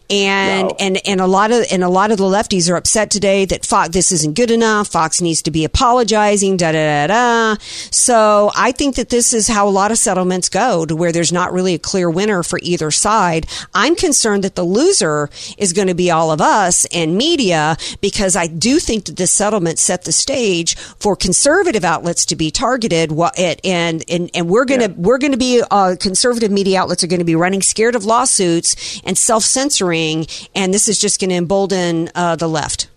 And, 0.10 0.70
No. 0.70 0.76
and, 0.80 1.00
and 1.06 1.22
a 1.22 1.28
lot 1.28 1.52
of, 1.52 1.66
and 1.72 1.84
a 1.84 1.90
lot 1.90 2.12
of 2.12 2.18
the 2.18 2.24
lefties 2.24 2.70
are 2.70 2.76
upset 2.76 3.10
today 3.12 3.46
that 3.46 3.66
Fox, 3.66 3.90
this 3.90 4.12
isn't 4.12 4.34
good 4.36 4.52
enough. 4.52 4.88
Fox 4.88 5.22
needs 5.22 5.42
to 5.44 5.52
be 5.52 5.64
apologizing, 5.66 6.58
da 6.58 6.72
da 6.72 7.08
da 7.08 7.14
da. 7.14 7.62
So 7.92 8.52
I 8.56 8.72
think 8.72 8.96
that 8.96 9.10
this 9.10 9.34
is 9.34 9.48
how 9.58 9.68
a 9.68 9.70
lot 9.82 9.92
of 9.92 9.98
settlements 9.98 10.50
go 10.50 10.86
to 10.86 10.96
where 10.96 11.12
there's 11.12 11.32
not 11.32 11.52
really 11.52 11.74
a 11.74 11.80
clear 11.80 12.12
winner 12.12 12.44
for 12.44 12.60
either 12.62 12.92
side. 12.92 13.48
I'm 13.74 13.96
concerned 13.96 14.44
that 14.44 14.54
the 14.54 14.64
loser 14.64 15.32
is 15.58 15.74
going 15.74 15.88
to 15.88 15.96
be 15.96 16.12
all 16.12 16.30
of 16.30 16.40
us 16.42 16.86
and 16.94 17.18
media 17.18 17.76
because 18.00 18.36
I 18.36 18.46
do 18.46 18.78
think 18.78 19.06
that 19.06 19.16
this 19.16 19.34
settlement 19.34 19.80
set 19.80 20.04
the 20.04 20.12
stage 20.12 20.76
for 20.78 21.16
conservative 21.16 21.84
outlets 21.84 22.24
to 22.28 22.36
be 22.36 22.52
targeted. 22.52 23.12
It- 23.36 23.62
And, 23.66 24.04
and, 24.08 24.30
and 24.36 24.48
we're 24.48 24.66
going 24.66 24.82
to, 24.82 24.90
we're 24.90 25.18
going 25.18 25.32
to 25.32 25.40
be, 25.40 25.64
uh, 25.72 25.96
conservative 26.00 26.52
media 26.52 26.80
outlets 26.82 27.04
are 27.04 27.08
going 27.08 27.20
to 27.20 27.26
be 27.26 27.36
running 27.36 27.64
scared 27.64 27.96
of 27.96 28.06
lawsuits 28.06 29.02
and 29.06 29.18
self 29.18 29.44
censoring. 29.44 30.28
And 30.54 30.72
this 30.72 30.88
is 30.88 31.00
just 31.00 31.20
going 31.20 31.32
to 31.32 31.36
embolden, 31.38 32.12
uh, 32.14 32.36
the 32.36 32.48
left. 32.48 32.90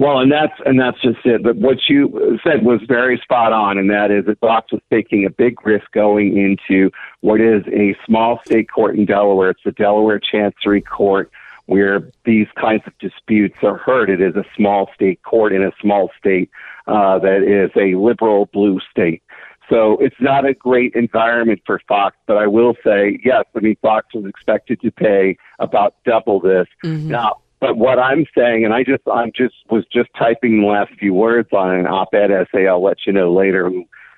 Well, 0.00 0.20
and 0.20 0.32
that's 0.32 0.54
and 0.64 0.80
that's 0.80 0.98
just 1.02 1.18
it. 1.26 1.42
But 1.42 1.56
what 1.56 1.76
you 1.86 2.38
said 2.42 2.64
was 2.64 2.80
very 2.88 3.18
spot 3.18 3.52
on, 3.52 3.76
and 3.76 3.90
that 3.90 4.10
is 4.10 4.24
that 4.24 4.40
Fox 4.40 4.72
was 4.72 4.80
taking 4.90 5.26
a 5.26 5.30
big 5.30 5.66
risk 5.66 5.92
going 5.92 6.38
into 6.38 6.90
what 7.20 7.38
is 7.38 7.62
a 7.66 7.94
small 8.06 8.40
state 8.46 8.70
court 8.70 8.96
in 8.96 9.04
Delaware. 9.04 9.50
It's 9.50 9.60
the 9.62 9.72
Delaware 9.72 10.18
Chancery 10.18 10.80
Court, 10.80 11.30
where 11.66 12.10
these 12.24 12.46
kinds 12.58 12.82
of 12.86 12.96
disputes 12.98 13.58
are 13.62 13.76
heard. 13.76 14.08
It 14.08 14.22
is 14.22 14.34
a 14.36 14.44
small 14.56 14.88
state 14.94 15.22
court 15.22 15.52
in 15.52 15.62
a 15.62 15.72
small 15.82 16.10
state 16.18 16.48
uh, 16.86 17.18
that 17.18 17.42
is 17.42 17.70
a 17.76 17.94
liberal 17.94 18.46
blue 18.54 18.80
state. 18.90 19.22
So 19.68 19.98
it's 19.98 20.16
not 20.18 20.46
a 20.46 20.54
great 20.54 20.94
environment 20.94 21.60
for 21.66 21.78
Fox, 21.86 22.16
but 22.26 22.38
I 22.38 22.46
will 22.46 22.74
say, 22.82 23.20
yes, 23.22 23.44
I 23.54 23.60
mean, 23.60 23.76
Fox 23.82 24.06
was 24.14 24.24
expected 24.24 24.80
to 24.80 24.90
pay 24.90 25.36
about 25.58 25.94
double 26.06 26.40
this. 26.40 26.66
Now, 27.10 27.42
But 27.60 27.76
what 27.76 27.98
I'm 27.98 28.24
saying, 28.36 28.64
and 28.64 28.72
I 28.72 28.82
just 28.82 29.02
I'm 29.12 29.32
just 29.36 29.54
was 29.68 29.84
just 29.92 30.08
typing 30.18 30.62
the 30.62 30.66
last 30.66 30.92
few 30.98 31.12
words 31.12 31.50
on 31.52 31.74
an 31.74 31.86
op-ed 31.86 32.30
essay. 32.30 32.66
I'll 32.66 32.82
let 32.82 33.06
you 33.06 33.12
know 33.12 33.32
later 33.32 33.70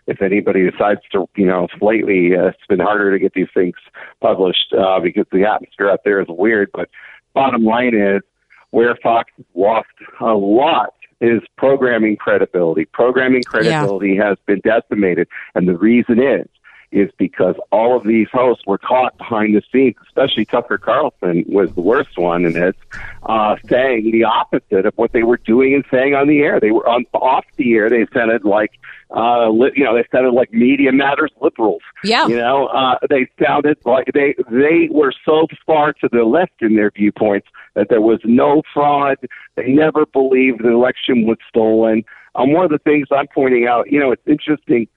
if 0.07 0.22
anybody 0.22 0.68
decides 0.68 1.00
to, 1.12 1.28
you 1.37 1.46
know, 1.46 1.68
lately 1.81 2.37
uh, 2.37 2.46
it's 2.46 2.66
been 2.68 2.81
harder 2.81 3.12
to 3.12 3.18
get 3.18 3.35
these 3.35 3.48
things 3.52 3.74
published 4.20 4.72
uh, 4.72 5.00
because 5.00 5.26
the 5.33 5.44
atmosphere 5.44 5.90
out 5.90 6.00
there 6.05 6.20
is 6.20 6.28
weird. 6.28 6.70
But 6.72 6.88
bottom 7.35 7.64
line 7.64 7.94
is 7.94 8.22
where 8.70 8.96
Fox 9.02 9.31
lost 9.55 9.88
a 10.20 10.35
lot 10.35 10.94
is 11.20 11.40
programming 11.57 12.16
credibility. 12.16 12.85
Programming 12.87 13.42
credibility 13.42 14.16
has 14.16 14.37
been 14.46 14.61
decimated, 14.61 15.28
and 15.55 15.68
the 15.68 15.76
reason 15.76 16.20
is 16.20 16.48
is 16.92 17.11
because 17.16 17.57
all 17.70 17.96
of 17.96 18.05
these 18.05 18.28
hosts 18.33 18.64
were 18.66 18.78
caught 18.78 19.16
behind 19.16 19.57
the 19.57 19.62
scenes, 19.72 19.96
especially 20.07 20.44
Tucker 20.44 20.78
Carlson 20.78 21.44
was 21.48 21.72
the 21.74 21.81
worst 21.81 22.18
one 22.18 22.44
in 22.44 22.52
this, 22.52 22.74
uh, 23.24 23.57
saying 23.68 24.11
the 24.12 24.24
opposite 24.24 24.87
of 24.87 24.94
what 24.96 25.12
they 25.12 25.22
were 25.22 25.38
doing 25.38 25.74
and 25.74 25.85
saying 25.90 26.14
on 26.14 26.28
the 26.28 26.40
air. 26.40 26.61
They 26.61 26.70
were 26.70 26.87
on 26.87 27.07
off 27.14 27.44
the 27.57 27.74
air. 27.74 27.88
They 27.88 28.07
sounded 28.12 28.44
like, 28.44 28.72
uh, 29.11 29.48
li- 29.48 29.72
you 29.74 29.85
know, 29.85 29.94
they 29.94 30.07
sounded 30.12 30.33
like 30.33 30.52
Media 30.52 30.92
Matters 30.92 31.33
liberals. 31.40 31.83
Yeah. 32.05 32.26
You 32.26 32.37
know, 32.37 32.66
uh, 32.66 32.98
they 33.09 33.28
sounded 33.42 33.78
like 33.85 34.11
they 34.12 34.35
they 34.50 34.88
were 34.90 35.12
so 35.24 35.46
far 35.66 35.94
to 35.94 36.09
the 36.12 36.24
left 36.24 36.61
in 36.61 36.76
their 36.76 36.90
viewpoints 36.90 37.48
that 37.74 37.88
there 37.88 38.02
was 38.02 38.20
no 38.24 38.62
fraud. 38.72 39.16
They 39.57 39.68
never 39.68 40.07
believed 40.07 40.62
the 40.62 40.70
election 40.70 41.26
was 41.26 41.38
stolen. 41.48 42.05
Um, 42.35 42.52
one 42.52 42.64
of 42.64 42.70
the 42.70 42.78
things 42.78 43.09
I'm 43.11 43.28
pointing 43.28 43.66
out, 43.66 43.90
you 43.90 44.00
know, 44.00 44.12
it's 44.12 44.26
interesting 44.26 44.88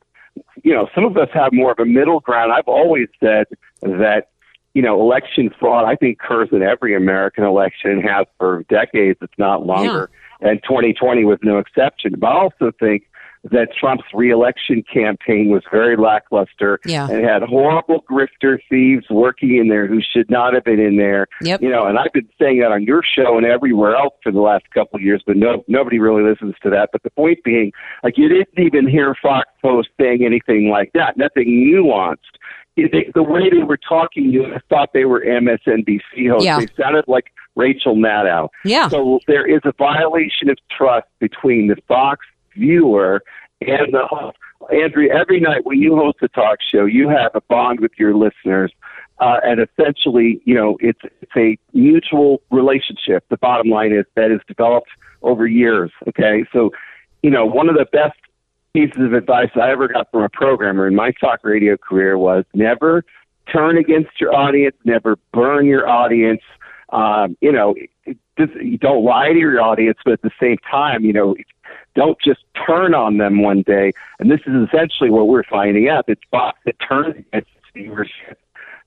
you 0.64 0.74
know, 0.74 0.88
some 0.96 1.06
of 1.06 1.16
us 1.18 1.30
have 1.34 1.54
more 1.54 1.72
of 1.72 1.80
a 1.80 1.86
middle 1.86 2.20
ground. 2.20 2.52
I've 2.52 2.68
always 2.68 3.08
said 3.20 3.46
that, 3.82 4.30
you 4.74 4.82
know, 4.82 5.00
election 5.00 5.50
fraud, 5.60 5.86
I 5.86 5.96
think, 5.96 6.20
occurs 6.22 6.50
in 6.52 6.62
every 6.62 6.96
American 6.96 7.44
election 7.44 7.92
and 7.92 8.04
has 8.04 8.26
for 8.38 8.64
decades, 8.70 9.20
if 9.22 9.30
not 9.38 9.66
longer. 9.66 10.10
And 10.42 10.62
2020 10.64 11.24
was 11.24 11.40
no 11.44 11.60
exception. 11.60 12.16
But 12.18 12.28
I 12.28 12.40
also 12.40 12.72
think 12.80 13.04
that 13.52 13.70
Trump's 13.80 14.06
reelection 14.14 14.84
campaign 14.92 15.50
was 15.50 15.64
very 15.72 15.96
lackluster 15.96 16.80
Yeah. 16.86 17.08
and 17.10 17.24
had 17.24 17.44
horrible 17.44 18.04
grifter 18.10 18.58
thieves 18.70 19.06
working 19.10 19.58
in 19.58 19.68
there 19.68 19.88
who 19.88 20.00
should 20.02 20.30
not 20.30 20.54
have 20.54 20.64
been 20.64 20.80
in 20.80 20.98
there. 20.98 21.28
Yep. 21.42 21.62
You 21.62 21.70
know, 21.70 21.86
and 21.86 22.00
I've 22.00 22.12
been 22.14 22.28
saying 22.42 22.60
that 22.62 22.72
on 22.72 22.84
your 22.84 23.04
show 23.04 23.38
and 23.38 23.46
everywhere 23.46 23.96
else 23.96 24.16
for 24.24 24.32
the 24.32 24.42
last 24.42 24.64
couple 24.74 24.98
of 24.98 25.04
years, 25.04 25.22
but 25.26 25.38
no 25.38 25.64
nobody 25.68 26.00
really 26.00 26.24
listens 26.24 26.56
to 26.64 26.70
that. 26.72 26.90
But 26.92 27.04
the 27.04 27.12
point 27.12 27.44
being, 27.44 27.72
like 28.04 28.18
you 28.18 28.28
didn't 28.30 28.58
even 28.58 28.88
hear 28.88 29.16
Fox 29.22 29.48
Post 29.62 29.90
saying 30.00 30.24
anything 30.26 30.70
like 30.70 30.92
that, 30.94 31.18
nothing 31.18 31.48
nuanced. 31.72 32.18
They, 32.78 33.10
the 33.14 33.24
way 33.24 33.50
they 33.50 33.64
were 33.64 33.78
talking, 33.78 34.26
you 34.32 34.46
thought 34.70 34.90
they 34.94 35.06
were 35.06 35.22
MSNBC 35.22 36.30
hosts. 36.30 36.46
Yeah. 36.46 36.60
They 36.60 36.68
sounded 36.78 37.06
like 37.08 37.32
Rachel 37.56 37.96
Maddow. 37.96 38.50
Yeah. 38.66 38.90
So 38.90 39.20
there 39.28 39.46
is 39.48 39.62
a 39.64 39.72
violation 39.78 40.50
of 40.50 40.58
trust 40.76 41.08
between 41.20 41.68
the 41.68 41.78
Fox 41.88 42.26
viewer 42.56 43.22
and 43.62 43.94
the 43.94 44.06
host. 44.10 44.38
Andrea, 44.72 45.14
every 45.14 45.40
night 45.40 45.66
when 45.66 45.80
you 45.80 45.96
host 45.96 46.18
a 46.22 46.28
talk 46.28 46.60
show, 46.62 46.86
you 46.86 47.10
have 47.10 47.32
a 47.36 47.42
bond 47.42 47.80
with 47.80 47.92
your 47.98 48.16
listeners. 48.16 48.72
Uh, 49.20 49.38
and 49.46 49.62
essentially, 49.62 50.42
you 50.44 50.54
know, 50.54 50.78
it's, 50.80 51.00
it's 51.22 51.32
a 51.38 51.58
mutual 51.74 52.42
relationship. 52.52 53.24
The 53.30 53.38
bottom 53.38 53.70
line 53.70 53.94
is 53.94 54.06
that 54.16 54.32
is 54.32 54.42
developed 54.48 54.90
over 55.22 55.48
years. 55.48 55.92
Okay. 56.08 56.46
So, 56.52 56.72
you 57.24 57.30
know, 57.30 57.46
one 57.46 57.70
of 57.70 57.76
the 57.76 57.86
best 57.86 58.20
pieces 58.74 59.02
of 59.02 59.14
advice 59.14 59.52
I 59.56 59.72
ever 59.72 59.88
got 59.88 60.12
from 60.12 60.24
a 60.24 60.30
programmer 60.30 60.86
in 60.88 60.96
my 60.96 61.12
talk 61.12 61.40
radio 61.44 61.78
career 61.78 62.18
was 62.18 62.44
never 62.54 63.04
turn 63.52 63.78
against 63.78 64.20
your 64.20 64.36
audience, 64.36 64.76
never 64.84 65.18
burn 65.32 65.66
your 65.66 65.88
audience. 65.88 66.42
Um, 66.90 67.38
you 67.42 67.52
know, 67.52 67.76
it, 68.06 68.20
you 68.62 68.78
don't 68.78 69.04
lie 69.04 69.32
to 69.32 69.40
your 69.40 69.62
audience, 69.62 69.98
but 70.04 70.14
at 70.14 70.22
the 70.22 70.32
same 70.42 70.58
time, 70.70 71.06
you 71.06 71.14
know, 71.14 71.36
don't 71.96 72.18
just 72.24 72.42
turn 72.68 72.94
on 72.94 73.18
them 73.18 73.42
one 73.42 73.64
day. 73.64 73.94
And 74.20 74.30
this 74.30 74.42
is 74.46 74.68
essentially 74.68 75.10
what 75.10 75.28
we're 75.28 75.44
finding 75.44 75.90
out. 75.90 76.06
It's 76.08 76.22
Fox 76.30 76.60
that 76.66 76.76
turns 76.88 77.16
against 77.16 77.50
its 77.74 78.12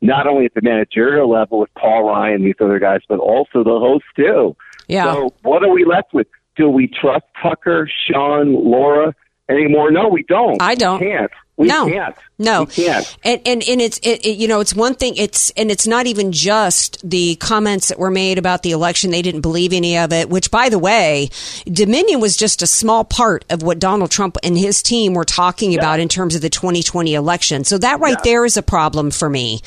not 0.01 0.27
only 0.27 0.45
at 0.45 0.55
the 0.55 0.63
managerial 0.63 1.29
level 1.29 1.59
with 1.59 1.75
Paul 1.75 2.05
Ryan 2.05 2.37
and 2.37 2.47
these 2.47 2.55
other 2.61 2.79
guys, 2.79 3.01
but 3.09 3.19
also 3.19 3.65
the 3.65 3.79
hosts 3.79 4.09
too. 4.15 4.57
Yeah. 4.87 5.13
So 5.13 5.35
what 5.43 5.63
are 5.65 5.71
we 5.71 5.85
left 5.85 6.15
with? 6.15 6.29
Do 6.57 6.69
we 6.69 6.89
trust 6.89 7.25
Tucker, 7.41 7.89
Sean, 8.07 8.53
Laura 8.53 9.15
anymore? 9.49 9.91
No, 9.91 10.09
we 10.09 10.23
don't. 10.25 10.61
I 10.61 10.75
don't. 10.75 11.01
We 11.01 11.07
can't. 11.07 11.31
We 11.59 11.67
no, 11.67 11.89
can't. 11.89 12.15
no, 12.39 12.61
We 12.61 12.67
can't. 12.67 13.17
And 13.25 13.41
and 13.45 13.63
and 13.69 13.81
it's 13.81 13.99
it, 13.99 14.25
it, 14.25 14.39
you 14.39 14.47
know 14.47 14.61
it's 14.61 14.75
one 14.75 14.95
thing. 14.95 15.17
It's 15.17 15.51
and 15.51 15.73
it's 15.73 15.89
not 15.89 16.07
even 16.07 16.31
just 16.31 16.99
the 17.09 17.35
comments 17.35 17.89
that 17.89 17.99
were 17.99 18.13
made 18.13 18.39
about 18.39 18.63
the 18.63 18.71
election. 18.71 19.11
They 19.11 19.23
didn't 19.23 19.41
believe 19.41 19.73
any 19.73 19.99
of 19.99 20.13
it. 20.13 20.31
Which, 20.31 20.53
by 20.53 20.69
the 20.69 20.79
way, 20.79 21.31
Dominion 21.67 22.21
was 22.21 22.37
just 22.37 22.63
a 22.63 22.67
small 22.69 23.05
part 23.05 23.45
of 23.51 23.65
what 23.65 23.81
Donald 23.81 24.13
Trump 24.13 24.37
and 24.45 24.57
his 24.57 24.85
team 24.85 25.15
were 25.15 25.25
talking 25.25 25.77
about 25.77 25.99
in 25.99 26.09
terms 26.09 26.37
of 26.37 26.43
the 26.43 26.49
2020 26.49 27.13
election. 27.13 27.65
So 27.65 27.77
that 27.79 27.99
right 27.99 28.23
there 28.23 28.45
is 28.45 28.57
a 28.57 28.63
problem 28.63 29.11
for 29.11 29.29
me. 29.29 29.61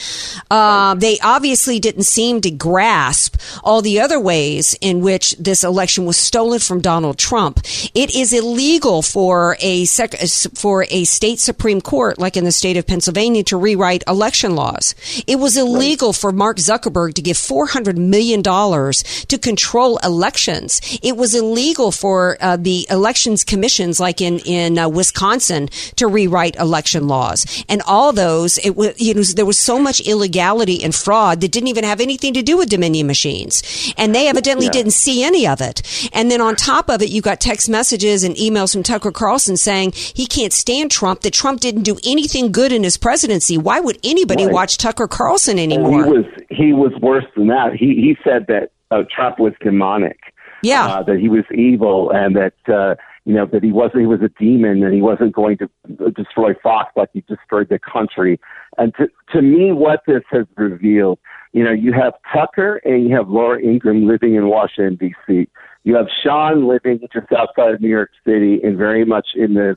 Uh, 0.49 0.95
they 0.95 1.19
obviously 1.21 1.77
didn't 1.82 2.04
seem 2.04 2.39
to 2.39 2.51
grasp 2.51 3.36
all 3.65 3.82
the 3.82 3.99
other 3.99 4.19
ways 4.19 4.77
in 4.80 5.01
which 5.01 5.36
this 5.38 5.65
election 5.65 6.06
was 6.06 6.15
stolen 6.15 6.60
from 6.60 6.80
Donald 6.80 7.17
Trump. 7.17 7.60
It 7.93 8.15
is 8.15 8.32
illegal 8.32 9.01
for 9.01 9.58
a 9.60 9.84
sec- 9.84 10.19
for 10.56 10.86
a 10.89 11.04
state 11.04 11.39
supreme 11.39 11.81
court, 11.82 12.20
like 12.20 12.38
in 12.38 12.44
the 12.46 12.52
state 12.52 12.78
of 12.78 12.86
Pennsylvania, 12.88 13.44
to 13.44 13.58
rewrite 13.58 14.04
election 14.08 14.56
laws. 14.56 14.96
It 15.28 15.38
was 15.39 15.58
illegal 15.58 16.13
for 16.13 16.32
Mark 16.32 16.58
Zuckerberg 16.58 17.13
to 17.15 17.22
give 17.22 17.38
four 17.38 17.67
hundred 17.67 17.98
million 17.98 18.41
dollars 18.41 19.04
to 19.28 19.38
control 19.38 19.98
elections. 20.04 20.82
It 21.02 21.17
was 21.17 21.34
illegal 21.36 21.91
for 21.91 22.38
uh, 22.41 22.58
the 22.58 22.86
elections 22.89 23.44
commissions, 23.44 24.00
like 24.00 24.22
in 24.22 24.39
in 24.39 24.78
uh, 24.78 24.89
Wisconsin, 24.89 25.67
to 25.96 26.08
rewrite 26.08 26.56
election 26.58 27.08
laws. 27.08 27.63
And 27.70 27.82
all 27.88 28.12
those, 28.13 28.58
it 28.60 28.76
was 28.76 29.00
you 29.00 29.13
know 29.13 29.22
there 29.24 29.46
was 29.46 29.58
so 29.58 29.80
much 29.80 30.02
illegality 30.02 30.84
and 30.84 30.94
fraud 30.94 31.41
that 31.41 31.52
didn't 31.52 31.70
even 31.70 31.84
have 31.84 32.02
anything 32.02 32.34
to 32.34 32.41
do 32.41 32.58
with 32.58 32.70
Dominion 32.70 33.08
machines, 33.08 33.94
and 33.98 34.13
they 34.13 34.28
evidently 34.28 34.65
Yeah. 34.65 34.72
didn't 34.72 34.91
see 34.91 35.24
any 35.24 35.48
of 35.48 35.62
it. 35.62 35.82
And 36.13 36.30
then 36.30 36.41
on 36.41 36.56
top 36.56 36.89
of 36.89 37.02
it, 37.02 37.10
you 37.10 37.22
got 37.22 37.39
text 37.39 37.70
messages 37.70 38.24
and 38.24 38.36
emails 38.36 38.74
from 38.74 38.84
Tucker 38.84 39.12
Carlson 39.12 39.56
saying 39.58 39.94
he 39.96 40.26
can't 40.26 40.52
stand 40.54 40.91
Trump. 40.91 41.22
That 41.22 41.34
Trump 41.34 41.62
didn't 41.62 41.70
do 41.71 41.97
anything 42.05 42.51
good 42.51 42.71
in 42.71 42.84
his 42.84 42.97
presidency. 42.97 43.57
Why 43.57 43.79
would 43.79 43.97
anybody 44.03 44.45
Right. 44.45 44.53
watch 44.53 44.77
Tucker 44.77 45.07
Carlson 45.07 45.57
And 45.60 45.71
anymore? 45.71 46.03
He 46.05 46.12
was 46.12 46.25
he 46.49 46.73
was 46.73 46.91
worse 47.01 47.25
than 47.36 47.47
that. 47.47 47.73
He 47.73 47.88
he 47.95 48.17
said 48.23 48.47
that 48.47 48.71
uh, 48.91 49.03
Trump 49.13 49.39
was 49.39 49.53
demonic. 49.62 50.17
Yeah. 50.63 50.86
uh, 50.86 51.03
that 51.03 51.17
he 51.17 51.27
was 51.27 51.43
evil, 51.53 52.12
and 52.12 52.36
that 52.36 52.53
uh, 52.71 52.93
you 53.25 53.34
know 53.34 53.47
that 53.47 53.63
he 53.63 53.71
wasn't 53.71 54.01
he 54.01 54.05
was 54.05 54.21
a 54.21 54.29
demon, 54.39 54.84
and 54.84 54.93
he 54.93 55.01
wasn't 55.01 55.34
going 55.34 55.57
to 55.57 55.69
destroy 56.12 56.53
Fox 56.62 56.91
like 56.95 57.10
he 57.13 57.21
destroyed 57.21 57.69
the 57.69 57.79
country. 57.79 58.39
And 58.77 58.93
to 58.95 59.10
to 59.34 59.41
me, 59.41 59.71
what 59.71 60.01
this 60.05 60.21
has 60.29 60.45
revealed, 60.57 61.17
you 61.53 61.63
know, 61.63 61.71
you 61.71 61.93
have 61.93 62.13
Tucker 62.31 62.79
and 62.86 63.07
you 63.10 63.15
have 63.15 63.27
Laura 63.27 63.60
Ingraham 63.60 64.07
living 64.07 64.36
in 64.36 64.47
Washington 64.49 64.97
D.C. 64.97 65.47
You 65.84 65.95
have 65.95 66.05
Sean 66.23 66.67
living 66.67 66.99
just 67.12 67.31
outside 67.31 67.73
of 67.73 67.81
New 67.81 67.89
York 67.89 68.12
City, 68.23 68.60
and 68.63 68.77
very 68.77 69.03
much 69.03 69.29
in 69.36 69.55
the 69.55 69.75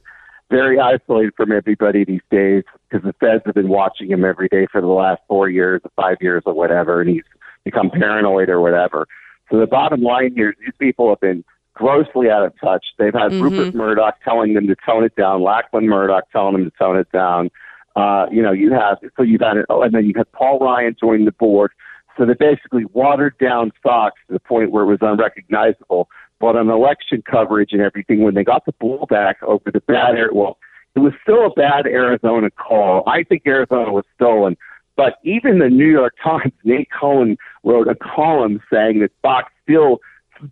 very 0.51 0.79
isolated 0.79 1.33
from 1.37 1.53
everybody 1.53 2.05
these 2.05 2.21
days 2.31 2.65
because 2.89 3.05
the 3.05 3.15
feds 3.15 3.43
have 3.47 3.55
been 3.55 3.69
watching 3.69 4.11
him 4.11 4.25
every 4.25 4.49
day 4.49 4.67
for 4.71 4.81
the 4.81 4.87
last 4.87 5.21
four 5.29 5.49
years 5.49 5.81
or 5.85 5.91
five 5.97 6.19
years 6.21 6.43
or 6.47 6.55
whatever, 6.55 7.01
and 7.01 7.11
he's 7.11 7.25
become 7.65 7.91
paranoid 7.91 8.49
or 8.49 8.61
whatever. 8.61 9.07
So 9.51 9.59
the 9.59 9.67
bottom 9.67 10.03
line 10.03 10.35
here 10.35 10.51
is 10.51 10.57
these 10.61 10.75
people 10.79 11.09
have 11.09 11.21
been 11.21 11.45
grossly 11.75 12.31
out 12.31 12.45
of 12.45 12.53
touch. 12.61 12.85
They've 12.99 13.13
had 13.13 13.33
Mhm. 13.33 13.43
Rupert 13.43 13.75
Murdoch 13.75 14.17
telling 14.23 14.55
them 14.55 14.67
to 14.69 14.77
tone 14.87 15.05
it 15.05 15.17
down, 15.17 15.43
Lachlan 15.43 15.89
Murdoch 15.89 16.31
telling 16.31 16.55
them 16.55 16.71
to 16.71 16.77
tone 16.79 16.97
it 16.97 17.11
down. 17.11 17.51
Uh, 17.97 18.27
you 18.31 18.43
know, 18.43 18.53
you 18.53 18.73
have 18.73 18.99
so 19.17 19.23
you've 19.23 19.41
had 19.41 19.57
it, 19.57 19.67
oh, 19.69 19.83
and 19.83 19.93
then 19.93 20.05
you 20.05 20.13
had 20.17 20.31
Paul 20.33 20.59
Ryan 20.59 20.97
join 20.99 21.25
the 21.25 21.33
board. 21.33 21.73
So 22.17 22.25
they 22.25 22.35
basically 22.35 22.85
watered 22.93 23.37
down 23.39 23.73
Fox 23.83 24.21
to 24.29 24.35
the 24.35 24.41
point 24.41 24.71
where 24.71 24.85
it 24.85 24.87
was 24.87 24.99
unrecognizable. 25.01 26.09
But 26.45 26.57
on 26.57 26.69
election 26.69 27.23
coverage 27.23 27.73
and 27.73 27.81
everything, 27.81 28.23
when 28.23 28.35
they 28.35 28.45
got 28.45 28.67
the 28.67 28.73
ball 28.73 29.07
back 29.09 29.43
over 29.43 29.71
the 29.73 29.81
bad 29.81 30.15
air, 30.15 30.29
well, 30.31 30.59
it 30.95 30.99
was 30.99 31.15
still 31.23 31.47
a 31.47 31.51
bad 31.51 31.87
Arizona 31.87 32.51
call. 32.51 33.03
I 33.07 33.23
think 33.23 33.45
Arizona 33.47 33.91
was 33.91 34.05
stolen. 34.15 34.55
But 34.95 35.15
even 35.25 35.59
the 35.59 35.71
New 35.71 35.91
York 35.91 36.13
Times, 36.23 36.53
Nate 36.63 36.89
Cohn 36.91 37.39
wrote 37.63 37.89
a 37.89 37.95
column 37.95 38.61
saying 38.71 39.01
that 39.01 39.11
Fox 39.23 39.51
still, 39.63 40.01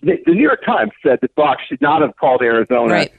the, 0.01 0.15
the 0.25 0.33
New 0.33 0.41
York 0.41 0.65
Times 0.65 0.93
said 1.03 1.19
that 1.21 1.35
Fox 1.35 1.61
should 1.69 1.83
not 1.83 2.01
have 2.01 2.17
called 2.17 2.41
Arizona 2.41 2.95
Right. 2.95 3.13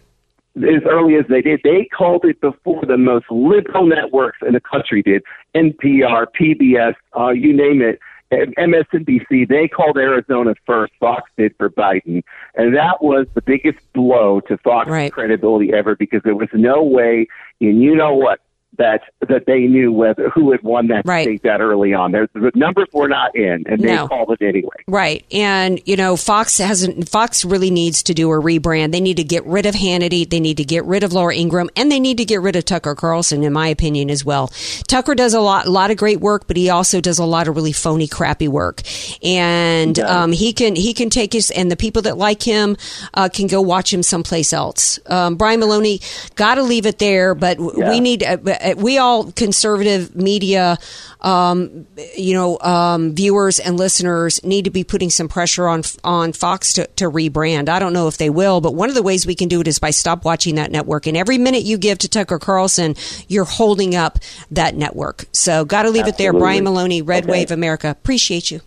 as 0.58 0.82
early 0.90 1.14
as 1.14 1.26
they 1.30 1.44
did. 1.44 1.62
They 1.64 1.88
called 1.96 2.26
it 2.26 2.42
before 2.42 2.82
the 2.88 2.98
most 2.98 3.26
liberal 3.30 3.86
networks 3.86 4.40
in 4.46 4.54
the 4.54 4.60
country 4.60 5.04
did. 5.04 5.22
NPR, 5.54 6.26
PBS, 6.42 6.96
uh, 7.16 7.30
you 7.30 7.56
name 7.56 7.84
it. 7.84 8.00
And 8.34 8.56
MSNBC, 8.56 9.48
they 9.48 9.68
called 9.68 9.98
Arizona 9.98 10.56
first. 10.66 10.94
Fox 11.00 11.30
did 11.38 11.56
for 11.58 11.70
Biden. 11.70 12.24
And 12.56 12.76
that 12.76 13.04
was 13.04 13.28
the 13.34 13.42
biggest 13.42 13.80
blow 13.94 14.42
to 14.42 14.58
Fox's 14.58 15.12
credibility 15.12 15.74
ever 15.74 15.96
because 15.96 16.22
there 16.24 16.36
was 16.36 16.50
no 16.54 16.84
way, 16.84 17.28
and 17.62 17.82
you 17.82 17.96
know 17.96 18.14
what? 18.14 18.40
That 18.80 19.02
that 19.28 19.46
they 19.46 19.62
knew 19.62 19.92
whether 19.92 20.30
who 20.30 20.52
had 20.52 20.64
won 20.64 20.88
that 20.88 21.04
Right. 21.06 21.24
state 21.26 21.44
that 21.44 21.62
early 21.62 21.94
on. 21.94 22.12
There's, 22.12 22.28
the 22.34 22.52
numbers 22.56 22.88
were 22.92 23.08
not 23.08 23.36
in, 23.36 23.64
and 23.68 23.80
they 23.82 23.96
No. 23.96 24.08
called 24.08 24.36
it 24.40 24.44
anyway. 24.44 24.76
Right. 24.88 25.24
And, 25.32 25.80
you 25.86 25.96
know, 25.96 26.16
Fox 26.18 26.58
hasn't, 26.58 27.08
Fox 27.08 27.46
really 27.46 27.70
needs 27.70 28.02
to 28.04 28.14
do 28.16 28.32
a 28.32 28.36
rebrand. 28.42 28.92
They 28.92 29.00
need 29.00 29.18
to 29.18 29.24
get 29.24 29.46
rid 29.46 29.66
of 29.68 29.76
Hannity. 29.76 30.28
They 30.30 30.40
need 30.40 30.58
to 30.58 30.64
get 30.64 30.86
rid 30.86 31.04
of 31.04 31.14
Laura 31.14 31.36
Ingraham 31.36 31.70
and 31.76 31.92
they 31.92 32.00
need 32.00 32.18
to 32.18 32.26
get 32.26 32.42
rid 32.42 32.56
of 32.56 32.66
Tucker 32.66 32.96
Carlson, 32.96 33.44
in 33.44 33.54
my 33.54 33.68
opinion, 33.68 34.10
as 34.10 34.26
well. 34.26 34.52
Tucker 34.88 35.14
does 35.16 35.34
a 35.34 35.40
lot, 35.40 35.68
a 35.68 35.70
lot 35.72 35.92
of 35.92 35.98
great 35.98 36.20
work, 36.20 36.48
but 36.48 36.58
he 36.58 36.70
also 36.70 37.00
does 37.00 37.20
a 37.20 37.26
lot 37.26 37.48
of 37.48 37.56
really 37.56 37.74
phony, 37.74 38.08
crappy 38.08 38.48
work. 38.48 38.82
And, 39.24 40.00
um, 40.00 40.32
he 40.32 40.52
can, 40.52 40.76
he 40.76 40.94
can 40.94 41.10
take 41.10 41.34
his, 41.34 41.52
and 41.52 41.70
the 41.72 41.76
people 41.78 42.02
that 42.04 42.18
like 42.18 42.42
him, 42.42 42.76
uh, 43.14 43.30
can 43.30 43.48
go 43.48 43.62
watch 43.62 43.94
him 43.94 44.02
someplace 44.04 44.52
else. 44.52 45.00
Um, 45.08 45.36
Brian 45.36 45.60
Maloney, 45.60 46.00
gotta 46.36 46.64
leave 46.64 46.86
it 46.86 47.00
there, 47.00 47.36
but 47.36 47.58
w 47.58 47.88
we 47.90 48.00
need, 48.00 48.24
uh, 48.24 48.38
we 48.78 48.98
all 48.98 49.32
conservative 49.32 50.16
media, 50.16 50.78
um, 51.22 51.86
you 52.16 52.34
know, 52.34 52.60
um, 52.60 53.14
viewers 53.14 53.60
and 53.60 53.78
listeners 53.78 54.44
need 54.44 54.66
to 54.66 54.72
be 54.72 54.84
putting 54.84 55.10
some 55.10 55.28
pressure 55.28 55.68
on 55.68 55.84
on 56.04 56.34
Fox 56.34 56.74
to, 56.74 56.88
to 56.96 57.10
rebrand. 57.10 57.70
I 57.70 57.80
don't 57.80 57.94
know 57.94 58.08
if 58.08 58.18
they 58.18 58.30
will, 58.30 58.62
but 58.62 58.74
one 58.76 58.90
of 58.90 58.96
the 58.96 59.04
ways 59.04 59.26
we 59.26 59.36
can 59.36 59.48
do 59.48 59.62
it 59.62 59.68
is 59.68 59.80
by 59.80 59.92
stop 59.92 60.26
watching 60.26 60.56
that 60.56 60.72
network. 60.72 61.08
And 61.08 61.16
every 61.18 61.38
minute 61.38 61.64
you 61.64 61.78
give 61.78 61.98
to 62.00 62.10
Tucker 62.10 62.40
Carlson, 62.40 62.96
you're 63.28 63.46
holding 63.46 63.96
up 63.96 64.20
that 64.52 64.76
network. 64.76 65.26
So, 65.32 65.66
got 65.66 65.84
to 65.84 65.90
leave 65.90 66.08
it 66.08 66.18
there. 66.18 66.34
Brian 66.34 66.64
Maloney, 66.64 67.02
Red 67.02 67.24
Okay. 67.24 67.32
Wave 67.32 67.52
America. 67.52 67.90
Appreciate 67.90 68.52
you. 68.52 68.62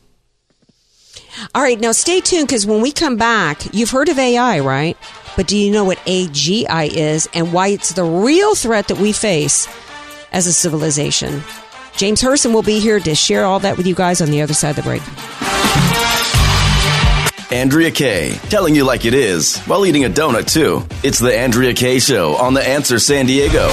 All 1.55 1.63
right, 1.63 1.79
now 1.79 1.93
stay 1.93 2.21
tuned 2.21 2.49
because 2.49 2.67
when 2.67 2.81
we 2.81 2.93
come 2.93 3.17
back, 3.17 3.75
you've 3.75 3.91
heard 3.91 4.09
of 4.09 4.19
AI, 4.19 4.61
right? 4.61 4.97
But 5.37 5.47
do 5.47 5.57
you 5.57 5.71
know 5.71 5.85
what 5.85 5.99
AGI 5.99 6.89
is 6.89 7.29
and 7.35 7.53
why 7.53 7.69
it's 7.69 7.93
the 7.93 8.05
real 8.05 8.55
threat 8.55 8.89
that 8.89 8.99
we 8.99 9.13
face 9.13 9.69
as 10.33 10.47
a 10.47 10.53
civilization? 10.53 11.43
James 11.97 12.23
Hirsen 12.23 12.53
will 12.53 12.63
be 12.63 12.81
here 12.81 12.99
to 13.01 13.15
share 13.15 13.45
all 13.45 13.59
that 13.61 13.77
with 13.77 13.87
you 13.87 13.95
guys 13.95 14.21
on 14.21 14.31
the 14.31 14.43
other 14.43 14.55
side 14.55 14.71
of 14.71 14.77
the 14.77 14.83
break. 14.83 15.03
Andrea 17.53 17.91
Kaye, 17.91 18.33
telling 18.49 18.75
you 18.75 18.85
like 18.85 19.05
it 19.05 19.15
is 19.15 19.59
while 19.61 19.87
eating 19.87 20.05
a 20.05 20.11
donut 20.11 20.51
too. 20.53 20.85
It's 21.05 21.19
the 21.19 21.37
Andrea 21.37 21.75
Kaye 21.75 22.01
Show 22.01 22.35
on 22.37 22.55
The 22.55 22.67
Answer 22.67 22.99
San 22.99 23.27
Diego. 23.27 23.69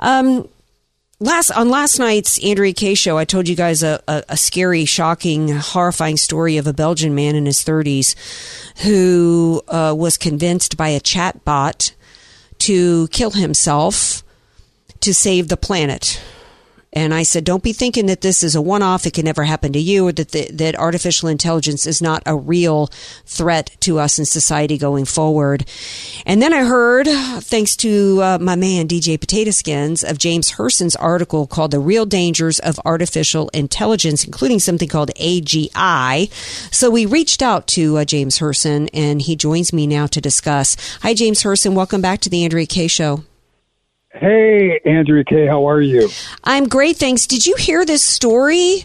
Um, 0.00 0.46
last 1.20 1.50
on 1.52 1.70
last 1.70 1.98
night's 1.98 2.42
Andrea 2.44 2.74
Kaye 2.74 2.94
show, 2.94 3.16
I 3.18 3.24
told 3.24 3.48
you 3.48 3.56
guys 3.56 3.82
a, 3.82 4.02
a, 4.08 4.24
a 4.30 4.36
scary, 4.36 4.84
shocking, 4.84 5.48
horrifying 5.48 6.16
story 6.18 6.56
of 6.58 6.66
a 6.66 6.74
Belgian 6.74 7.14
man 7.14 7.34
in 7.36 7.46
his 7.46 7.64
30s 7.64 8.14
who 8.82 9.62
uh, 9.68 9.94
was 9.96 10.18
convinced 10.18 10.76
by 10.76 10.88
a 10.88 11.00
chat 11.00 11.44
bot 11.46 11.94
to 12.60 13.08
kill 13.08 13.30
himself 13.30 14.22
to 15.00 15.14
save 15.14 15.48
the 15.48 15.56
planet. 15.56 16.20
And 16.92 17.14
I 17.14 17.22
said, 17.22 17.44
don't 17.44 17.62
be 17.62 17.72
thinking 17.72 18.06
that 18.06 18.20
this 18.20 18.42
is 18.42 18.56
a 18.56 18.60
one 18.60 18.82
off. 18.82 19.06
It 19.06 19.14
can 19.14 19.24
never 19.24 19.44
happen 19.44 19.72
to 19.74 19.78
you 19.78 20.08
or 20.08 20.12
that, 20.12 20.32
the, 20.32 20.50
that 20.52 20.76
artificial 20.76 21.28
intelligence 21.28 21.86
is 21.86 22.02
not 22.02 22.22
a 22.26 22.34
real 22.34 22.88
threat 23.24 23.76
to 23.80 24.00
us 24.00 24.18
in 24.18 24.24
society 24.24 24.76
going 24.76 25.04
forward. 25.04 25.64
And 26.26 26.42
then 26.42 26.52
I 26.52 26.64
heard, 26.64 27.06
thanks 27.06 27.76
to 27.76 28.20
uh, 28.22 28.38
my 28.40 28.56
man, 28.56 28.88
DJ 28.88 29.20
Potato 29.20 29.52
Skins, 29.52 30.02
of 30.02 30.18
James 30.18 30.52
Hirsen's 30.52 30.96
article 30.96 31.46
called 31.46 31.70
The 31.70 31.78
Real 31.78 32.06
Dangers 32.06 32.58
of 32.58 32.80
Artificial 32.84 33.50
Intelligence, 33.50 34.24
including 34.24 34.58
something 34.58 34.88
called 34.88 35.12
AGI. 35.14 36.30
So 36.72 36.90
we 36.90 37.06
reached 37.06 37.40
out 37.40 37.68
to 37.68 37.98
uh, 37.98 38.04
James 38.04 38.40
Hirsen 38.40 38.88
and 38.92 39.22
he 39.22 39.36
joins 39.36 39.72
me 39.72 39.86
now 39.86 40.08
to 40.08 40.20
discuss. 40.20 40.76
Hi, 41.02 41.14
James 41.14 41.44
Hirsen. 41.44 41.74
Welcome 41.74 42.00
back 42.00 42.20
to 42.20 42.28
the 42.28 42.42
Andrea 42.42 42.66
Kaye 42.66 42.88
Show. 42.88 43.22
Hey, 44.12 44.80
Andrea 44.84 45.22
Kaye, 45.22 45.46
how 45.46 45.68
are 45.68 45.80
you? 45.80 46.08
I'm 46.42 46.66
great, 46.66 46.96
thanks. 46.96 47.26
Did 47.28 47.46
you 47.46 47.54
hear 47.54 47.86
this 47.86 48.02
story 48.02 48.82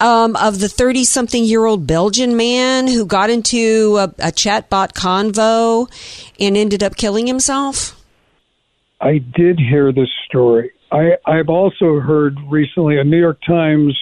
um, 0.00 0.36
of 0.36 0.60
the 0.60 0.68
30 0.68 1.04
something 1.04 1.44
year 1.44 1.64
old 1.64 1.86
Belgian 1.86 2.36
man 2.36 2.86
who 2.86 3.06
got 3.06 3.30
into 3.30 3.96
a, 3.96 4.04
a 4.18 4.32
chatbot 4.32 4.92
convo 4.92 5.90
and 6.38 6.58
ended 6.58 6.82
up 6.82 6.96
killing 6.96 7.26
himself? 7.26 7.98
I 9.00 9.18
did 9.18 9.58
hear 9.58 9.92
this 9.92 10.10
story. 10.26 10.72
I, 10.92 11.16
I've 11.24 11.48
also 11.48 11.98
heard 11.98 12.36
recently 12.46 12.98
a 12.98 13.04
New 13.04 13.18
York 13.18 13.38
Times 13.46 13.98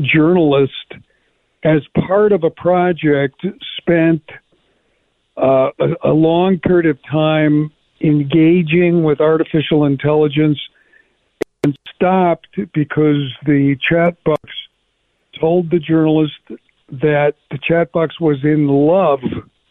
journalist, 0.00 0.94
as 1.64 1.82
part 2.06 2.30
of 2.30 2.44
a 2.44 2.50
project, 2.50 3.44
spent 3.78 4.22
uh, 5.36 5.70
a, 5.80 5.88
a 6.04 6.12
long 6.12 6.60
period 6.60 6.86
of 6.86 6.98
time 7.10 7.72
engaging 8.00 9.02
with 9.02 9.20
artificial 9.20 9.84
intelligence 9.84 10.58
and 11.64 11.76
stopped 11.94 12.48
because 12.72 13.32
the 13.44 13.76
chat 13.88 14.22
box 14.24 14.42
told 15.40 15.70
the 15.70 15.78
journalist 15.78 16.40
that 16.90 17.34
the 17.50 17.58
chat 17.58 17.92
box 17.92 18.20
was 18.20 18.38
in 18.44 18.66
love 18.68 19.20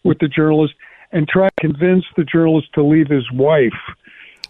with 0.04 0.18
the 0.18 0.28
journalist 0.28 0.74
and 1.12 1.28
tried 1.28 1.50
to 1.60 1.68
convince 1.68 2.04
the 2.16 2.24
journalist 2.24 2.68
to 2.74 2.82
leave 2.82 3.08
his 3.08 3.30
wife. 3.32 3.72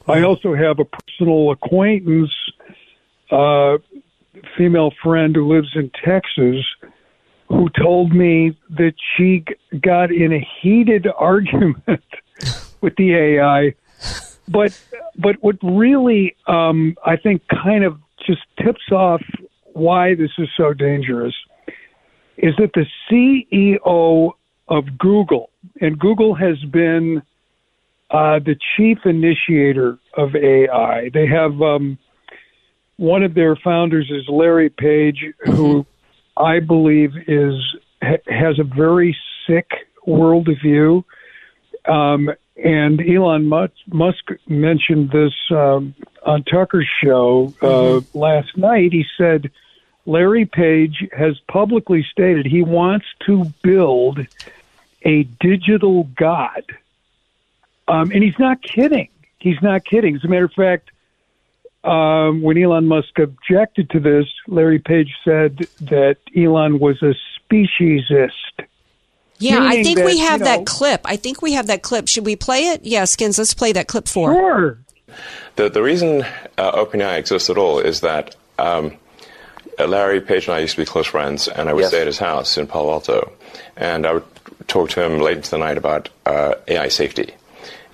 I 0.07 0.23
also 0.23 0.55
have 0.55 0.79
a 0.79 0.85
personal 0.85 1.51
acquaintance, 1.51 2.33
uh, 3.31 3.79
female 4.57 4.93
friend 5.03 5.35
who 5.35 5.53
lives 5.53 5.69
in 5.75 5.91
Texas, 6.05 6.65
who 7.49 7.69
told 7.71 8.13
me 8.13 8.57
that 8.71 8.95
she 9.17 9.45
got 9.81 10.11
in 10.11 10.33
a 10.33 10.49
heated 10.61 11.07
argument 11.17 12.03
with 12.81 12.97
the 12.97 13.15
AI. 13.15 13.75
But 14.49 14.79
but 15.17 15.37
what 15.41 15.57
really 15.63 16.37
um, 16.47 16.97
I 17.05 17.17
think 17.17 17.43
kind 17.49 17.85
of 17.85 17.99
just 18.27 18.41
tips 18.63 18.91
off 18.93 19.23
why 19.73 20.15
this 20.15 20.31
is 20.39 20.49
so 20.57 20.73
dangerous 20.73 21.35
is 22.37 22.55
that 22.57 22.71
the 22.75 22.87
CEO 23.11 24.33
of 24.69 24.99
Google 24.99 25.51
and 25.81 25.99
Google 25.99 26.35
has 26.35 26.59
been 26.65 27.23
uh, 28.11 28.39
the 28.39 28.57
chief 28.77 28.99
initiator 29.05 29.99
of 30.17 30.35
AI. 30.35 31.11
They 31.13 31.27
have 31.27 31.61
um, 31.61 31.99
one 32.97 33.23
of 33.23 33.35
their 33.35 33.57
founders 33.57 34.11
is 34.11 34.29
Larry 34.29 34.71
Page, 34.71 35.25
who 35.41 35.85
I 36.37 36.61
believe 36.61 37.13
is 37.27 37.55
ha- 38.03 38.23
has 38.27 38.59
a 38.59 38.65
very 38.65 39.17
sick 39.47 39.71
worldview. 40.07 41.05
Um, 41.87 42.31
and 42.63 43.01
Elon 43.01 43.47
Musk, 43.47 43.73
Musk 43.87 44.31
mentioned 44.47 45.11
this 45.11 45.33
um, 45.51 45.95
on 46.25 46.43
Tucker's 46.45 46.89
show 47.03 47.53
uh, 47.63 48.01
last 48.15 48.57
night. 48.57 48.93
He 48.93 49.05
said 49.17 49.51
Larry 50.07 50.47
Page 50.47 51.07
has 51.17 51.39
publicly 51.49 52.05
stated 52.11 52.47
he 52.47 52.63
wants 52.63 53.07
to 53.27 53.45
build 53.63 54.27
a 55.03 55.23
digital 55.41 56.05
god. 56.17 56.65
Um, 57.87 58.11
and 58.11 58.23
he's 58.23 58.39
not 58.39 58.61
kidding. 58.63 59.09
He's 59.39 59.61
not 59.63 59.85
kidding. 59.85 60.17
As 60.17 60.25
a 60.25 60.29
matter 60.29 60.45
of 60.45 60.53
fact, 60.53 60.91
um, 61.85 62.43
when 62.43 62.59
Elon 62.59 62.87
Musk 62.87 63.19
objected 63.19 63.91
to 63.91 64.01
this, 64.01 64.27
Larry 64.49 64.81
Page 64.81 65.15
said 65.25 65.69
that 65.83 66.17
Elon 66.37 66.81
was 66.81 67.03
a 67.03 67.15
speciesist. 67.39 68.67
Yeah, 69.39 69.61
I 69.63 69.83
think 69.83 69.99
that, 69.99 70.07
we 70.07 70.13
you 70.15 70.27
have 70.27 70.41
know- 70.41 70.47
that 70.47 70.67
clip. 70.67 71.01
I 71.05 71.17
think 71.17 71.43
we 71.43 71.53
have 71.53 71.69
that 71.69 71.83
clip. 71.83 72.09
Should 72.09 72.27
we 72.27 72.37
play 72.37 72.69
it? 72.69 72.85
Yeah, 72.85 73.05
Skins, 73.05 73.39
let's 73.39 73.55
play 73.55 73.73
that 73.73 73.87
clip 73.89 74.09
for. 74.09 74.33
Sure. 74.35 74.79
The, 75.57 75.69
the 75.71 75.83
reason 75.83 76.23
uh, 76.57 76.85
OpenAI 76.85 77.19
exists 77.19 77.49
at 77.51 77.57
all 77.59 77.79
is 77.81 78.01
that 78.01 78.37
um, 78.59 78.93
uh, 79.79 79.87
Larry 79.87 80.21
Page 80.21 80.47
and 80.47 80.55
I 80.57 80.61
used 80.61 80.75
to 80.77 80.83
be 80.83 80.87
close 80.87 81.07
friends, 81.07 81.49
and 81.49 81.69
I 81.69 81.73
would 81.73 81.81
Yes. 81.83 81.91
stay 81.91 82.01
at 82.01 82.07
his 82.07 82.19
house 82.19 82.59
in 82.59 82.67
Palo 82.67 82.93
Alto, 82.93 83.33
and 83.77 84.07
I 84.07 84.13
would 84.15 84.25
talk 84.69 84.91
to 84.91 85.03
him 85.05 85.19
late 85.21 85.37
into 85.39 85.51
the 85.51 85.59
night 85.59 85.79
about 85.79 86.09
uh, 86.27 86.55
AI 86.69 86.89
safety. 86.89 87.33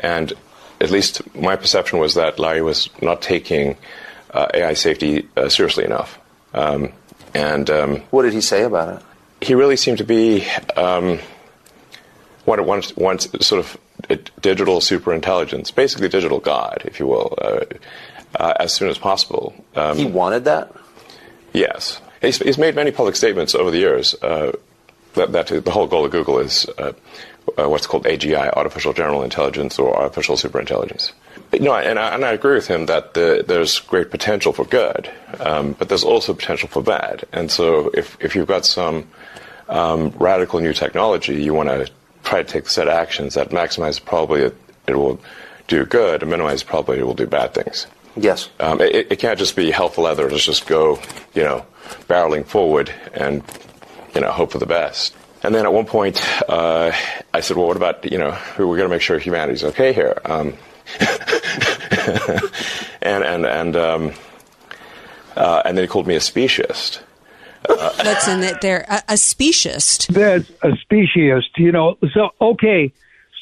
And 0.00 0.32
at 0.80 0.90
least 0.90 1.22
my 1.36 1.56
perception 1.56 1.98
was 2.00 2.14
that 2.14 2.38
Larry 2.38 2.62
was 2.62 2.90
not 3.00 3.22
taking 3.22 3.76
uh, 4.32 4.48
AI 4.52 4.74
safety 4.74 5.28
uh, 5.36 5.48
seriously 5.48 5.84
enough. 5.84 6.18
Um, 6.52 6.92
and 7.34 7.70
um, 7.70 7.96
what 8.10 8.22
did 8.22 8.32
he 8.32 8.40
say 8.40 8.64
about 8.64 8.96
it? 8.96 9.46
He 9.46 9.54
really 9.54 9.76
seemed 9.76 9.98
to 9.98 10.04
be 10.04 10.46
um, 10.76 11.18
one, 12.44 12.64
one, 12.66 12.82
one 12.94 13.18
sort 13.18 13.60
of 13.60 13.78
a 14.10 14.16
digital 14.40 14.80
superintelligence, 14.80 15.74
basically 15.74 16.08
digital 16.08 16.40
god, 16.40 16.82
if 16.84 17.00
you 17.00 17.06
will, 17.06 17.36
uh, 17.40 17.64
uh, 18.36 18.54
as 18.60 18.72
soon 18.72 18.88
as 18.88 18.98
possible. 18.98 19.54
Um, 19.74 19.96
He 19.96 20.06
wanted 20.06 20.44
that? 20.44 20.72
Yes. 21.52 22.00
He's, 22.20 22.38
he's 22.38 22.58
made 22.58 22.74
many 22.74 22.90
public 22.90 23.16
statements 23.16 23.54
over 23.54 23.70
the 23.70 23.78
years 23.78 24.14
uh, 24.22 24.52
that, 25.14 25.32
that 25.32 25.46
the 25.64 25.70
whole 25.70 25.86
goal 25.86 26.04
of 26.04 26.10
Google 26.10 26.38
is 26.38 26.66
uh, 26.78 26.92
uh, 27.58 27.68
what's 27.68 27.86
called 27.86 28.04
AGI, 28.04 28.52
artificial 28.54 28.92
general 28.92 29.22
intelligence 29.22 29.78
or 29.78 29.96
artificial 29.96 30.36
superintelligence. 30.36 31.12
No, 31.60 31.74
and 31.74 31.98
I, 31.98 32.14
and 32.14 32.24
I 32.24 32.32
agree 32.32 32.54
with 32.54 32.66
him 32.66 32.86
that 32.86 33.14
the, 33.14 33.44
there's 33.46 33.78
great 33.78 34.10
potential 34.10 34.52
for 34.52 34.64
good, 34.64 35.10
um, 35.38 35.72
but 35.78 35.88
there's 35.88 36.02
also 36.02 36.34
potential 36.34 36.68
for 36.68 36.82
bad. 36.82 37.24
And 37.32 37.50
so 37.50 37.90
if, 37.94 38.16
if 38.20 38.34
you've 38.34 38.48
got 38.48 38.66
some 38.66 39.06
um, 39.68 40.10
radical 40.18 40.60
new 40.60 40.72
technology, 40.72 41.42
you 41.42 41.54
want 41.54 41.68
to 41.68 41.88
try 42.24 42.42
to 42.42 42.48
take 42.48 42.66
a 42.66 42.68
set 42.68 42.88
of 42.88 42.94
actions 42.94 43.34
that 43.34 43.50
maximize 43.50 44.04
probably 44.04 44.40
probability 44.40 44.56
that 44.86 44.92
it 44.92 44.96
will 44.96 45.20
do 45.66 45.84
good 45.86 46.22
and 46.22 46.30
minimize 46.30 46.62
probably 46.62 46.98
it 46.98 47.06
will 47.06 47.14
do 47.14 47.26
bad 47.26 47.54
things. 47.54 47.86
Yes. 48.16 48.48
Um, 48.60 48.80
it, 48.80 49.10
it 49.10 49.18
can't 49.18 49.38
just 49.38 49.56
be 49.56 49.70
hell 49.70 49.88
for 49.88 50.02
leather. 50.02 50.30
Let's 50.30 50.44
just 50.44 50.66
go, 50.66 51.00
you 51.34 51.42
know, 51.42 51.66
barreling 52.08 52.46
forward 52.46 52.92
and, 53.12 53.42
you 54.14 54.20
know, 54.20 54.30
hope 54.30 54.52
for 54.52 54.58
the 54.58 54.66
best. 54.66 55.14
And 55.42 55.54
then 55.54 55.64
at 55.66 55.72
one 55.72 55.86
point, 55.86 56.22
uh, 56.48 56.92
I 57.32 57.40
said, 57.40 57.56
well, 57.56 57.66
what 57.66 57.76
about, 57.76 58.10
you 58.10 58.18
know, 58.18 58.38
we're 58.58 58.66
going 58.66 58.82
to 58.82 58.88
make 58.88 59.02
sure 59.02 59.18
humanity's 59.18 59.64
okay 59.64 59.92
here. 59.92 60.18
Um, 60.24 60.54
and 63.02 63.24
and 63.24 63.46
and 63.46 63.76
um, 63.76 64.12
uh, 65.36 65.62
and 65.64 65.76
then 65.76 65.84
he 65.84 65.88
called 65.88 66.06
me 66.06 66.14
a 66.14 66.20
speciesist. 67.68 68.34
in 68.34 68.40
that 68.40 68.60
they're 68.60 68.84
a, 68.88 69.02
a 69.08 69.14
speciesist. 69.14 70.08
That's 70.08 70.50
a 70.62 70.76
speciesist. 70.84 71.56
You 71.56 71.72
know, 71.72 71.96
so 72.12 72.30
okay, 72.40 72.92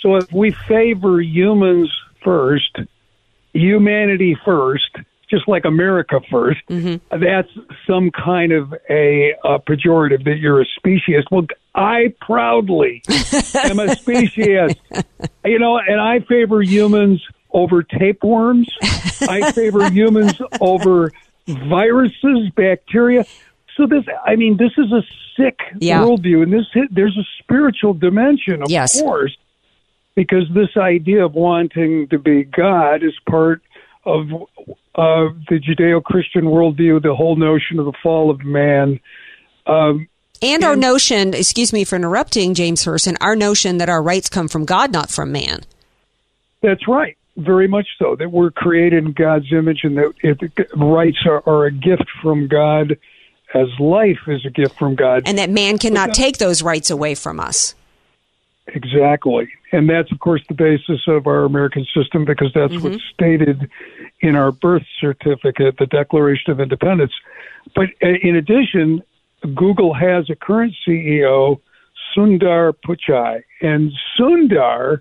so 0.00 0.16
if 0.16 0.32
we 0.32 0.50
favor 0.52 1.20
humans 1.20 1.92
first, 2.24 2.78
humanity 3.52 4.37
first, 4.44 4.96
just 5.30 5.48
like 5.48 5.64
America 5.64 6.20
1st 6.30 7.00
that's 7.11 7.48
some 7.87 8.11
kind 8.11 8.52
of 8.52 8.74
a, 8.90 9.32
uh 9.44 9.58
pejorative 9.58 10.24
that 10.24 10.37
you're 10.38 10.61
a 10.61 10.66
speciesist. 10.78 11.24
Well, 11.30 11.46
I 11.74 12.14
proudly 12.20 13.02
am 13.08 13.78
a 13.78 13.87
speciesist. 13.96 14.76
You 15.44 15.58
know, 15.58 15.76
and 15.78 16.00
I 16.00 16.20
favor 16.20 16.62
humans 16.62 17.20
over 17.50 17.82
tapeworms. 17.82 18.68
I 19.22 19.50
favor 19.52 19.90
humans 19.90 20.40
over 20.61 21.11
viruses, 21.48 22.50
bacteria. 22.54 23.24
So 23.76 23.87
this, 23.87 24.04
I 24.26 24.37
mean, 24.37 24.56
this 24.56 24.72
is 24.76 24.92
a 24.92 25.02
sick 25.37 25.58
Yeah. 25.80 26.02
worldview, 26.04 26.42
and 26.42 26.52
this 26.52 26.66
there's 26.90 27.16
a 27.16 27.24
spiritual 27.42 27.94
dimension, 27.94 28.62
of 28.62 28.70
Yes. 28.70 29.00
course, 29.00 29.37
because 30.14 30.44
this 30.52 30.76
idea 30.76 31.24
of 31.24 31.35
wanting 31.35 32.08
to 32.08 32.18
be 32.18 32.44
God 32.44 33.02
is 33.02 33.14
part 33.28 33.62
of 34.04 34.30
uh, 34.94 35.28
the 35.48 35.58
Judeo-Christian 35.58 36.44
worldview, 36.44 37.02
the 37.02 37.14
whole 37.14 37.37
notion 37.37 37.78
of 37.78 37.87
the 37.87 37.94
fall 38.02 38.30
of 38.30 38.44
man. 38.44 39.00
Um, 39.66 40.08
And 40.42 40.64
our 40.64 40.76
notion, 40.76 41.32
excuse 41.35 41.72
me 41.72 41.85
for 41.85 41.96
interrupting, 41.96 42.52
James 42.52 42.85
Hirsen, 42.85 43.16
our 43.20 43.37
notion 43.37 43.78
that 43.78 43.88
our 43.88 44.02
rights 44.02 44.28
come 44.28 44.48
from 44.48 44.64
God, 44.64 44.92
not 44.92 45.08
from 45.11 45.32
man. 45.32 45.61
That's 46.62 46.87
right. 46.87 47.16
Very 47.37 47.68
much 47.68 47.87
so. 47.98 48.16
That 48.16 48.30
we're 48.30 48.50
created 48.50 49.04
in 49.06 49.12
God's 49.12 49.50
image 49.52 49.80
and 49.85 49.96
that 49.96 50.12
it, 50.22 50.38
rights 50.76 51.18
are, 51.24 51.42
are 51.46 51.66
a 51.66 51.72
gift 51.72 52.04
from 52.20 52.48
God 52.48 52.98
as 53.55 53.69
life 53.79 54.21
is 54.27 54.45
a 54.47 54.51
gift 54.51 54.79
from 54.79 54.95
God. 54.95 55.25
And 55.27 55.38
that 55.38 55.51
man 55.51 55.79
cannot 55.79 56.15
take 56.15 56.38
those 56.38 56.62
rights 56.62 56.91
away 56.91 57.15
from 57.15 57.41
us. 57.41 57.75
Exactly. 58.69 59.49
And 59.73 59.88
that's, 59.88 60.11
of 60.12 60.21
course, 60.21 60.43
the 60.49 60.55
basis 60.55 61.01
of 61.09 61.27
our 61.27 61.45
American 61.45 61.85
system 61.95 62.25
because 62.25 62.53
that's 62.55 62.73
Mhm. 62.75 62.83
what's 62.83 63.03
stated 63.12 63.69
in 64.21 64.37
our 64.37 64.53
birth 64.53 64.85
certificate, 65.01 65.77
the 65.79 65.87
Declaration 65.87 66.53
of 66.53 66.61
Independence. 66.61 67.12
But 67.75 67.88
uh, 68.03 68.09
in 68.09 68.37
addition, 68.37 69.03
Google 69.55 69.93
has 69.95 70.31
a 70.31 70.37
current 70.37 70.75
CEO, 70.87 71.61
Sundar 72.15 72.73
Pichai. 72.87 73.43
And 73.61 73.93
Sundar 74.19 75.01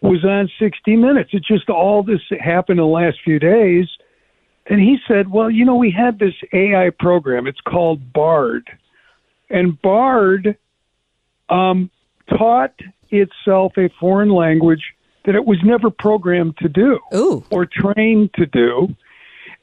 was 0.00 0.24
on 0.24 0.50
60 0.58 0.96
Minutes. 0.96 1.30
It 1.32 1.42
just 1.44 1.68
all 1.68 2.02
this 2.02 2.20
happened 2.40 2.78
in 2.78 2.86
the 2.86 2.92
last 2.92 3.18
few 3.24 3.38
days. 3.38 3.88
And 4.66 4.80
he 4.80 4.96
said, 5.06 5.30
well, 5.30 5.50
you 5.50 5.64
know, 5.64 5.76
we 5.76 5.90
had 5.90 6.18
this 6.18 6.34
AI 6.52 6.90
program. 6.98 7.46
It's 7.46 7.60
called 7.60 8.12
BARD. 8.12 8.68
And 9.50 9.80
BARD 9.80 10.56
um, 11.48 11.90
taught 12.28 12.74
itself 13.10 13.76
a 13.76 13.90
foreign 14.00 14.30
language 14.30 14.94
that 15.24 15.34
it 15.34 15.44
was 15.44 15.58
never 15.62 15.90
programmed 15.90 16.56
to 16.58 16.68
do 16.68 16.98
or 17.50 17.66
trained 17.66 18.32
to 18.34 18.46
do, 18.46 18.94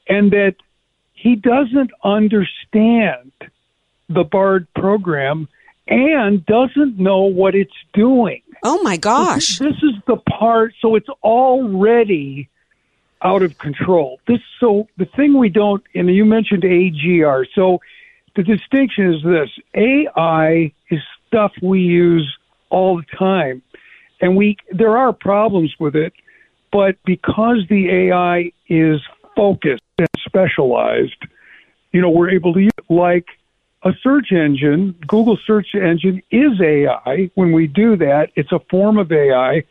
and 0.08 0.32
that 0.32 0.56
he 1.14 1.36
doesn't 1.36 1.92
understand 2.04 3.32
the 4.10 4.24
BARD 4.24 4.68
program 4.76 5.48
and 5.88 6.46
doesn't 6.46 6.98
know 6.98 7.24
what 7.24 7.56
it's 7.56 7.72
doing. 7.94 8.42
Oh 8.64 8.82
my 8.84 8.98
gosh. 8.98 9.60
This, 9.60 9.70
this 9.70 9.84
is 9.84 9.96
the 10.08 10.18
part, 10.18 10.74
so 10.82 10.96
it's 10.96 11.10
already 11.24 12.50
out 13.24 13.44
of 13.44 13.58
control. 13.58 14.20
This 14.28 14.40
so 14.60 14.88
the 14.98 15.06
thing 15.06 15.38
we 15.38 15.50
don't 15.50 15.84
and 15.94 16.14
you 16.14 16.26
mentioned 16.26 16.64
AGR. 16.64 17.46
So 17.54 17.80
the 18.36 18.44
distinction 18.44 19.14
is 19.14 19.24
this 19.24 19.50
AI 19.76 20.74
is 20.90 21.00
stuff 21.28 21.52
we 21.62 21.82
use 21.82 22.38
all 22.70 22.98
the 22.98 23.18
time. 23.18 23.62
And 24.22 24.36
we 24.36 24.58
there 24.72 24.98
are 24.98 25.14
problems 25.14 25.74
with 25.80 25.96
it, 25.96 26.14
but 26.72 26.96
because 27.06 27.66
the 27.70 27.90
AI 27.90 28.52
is 28.68 29.02
focused 29.36 29.84
and 29.98 30.08
specialized, 30.26 31.26
you 31.92 32.02
know, 32.02 32.10
we're 32.10 32.30
able 32.30 32.54
to 32.54 32.62
use 32.62 32.72
it 32.78 32.94
like 32.94 33.26
a 33.84 33.92
search 34.04 34.32
engine, 34.32 34.96
Google 35.08 35.38
search 35.46 35.74
engine 35.74 36.22
is 36.30 36.62
AI. 36.62 37.32
When 37.34 37.52
we 37.52 37.68
do 37.68 37.96
that, 37.98 38.30
it's 38.36 38.52
a 38.52 38.60
form 38.70 38.98
of 38.98 39.12
AI. 39.12 39.64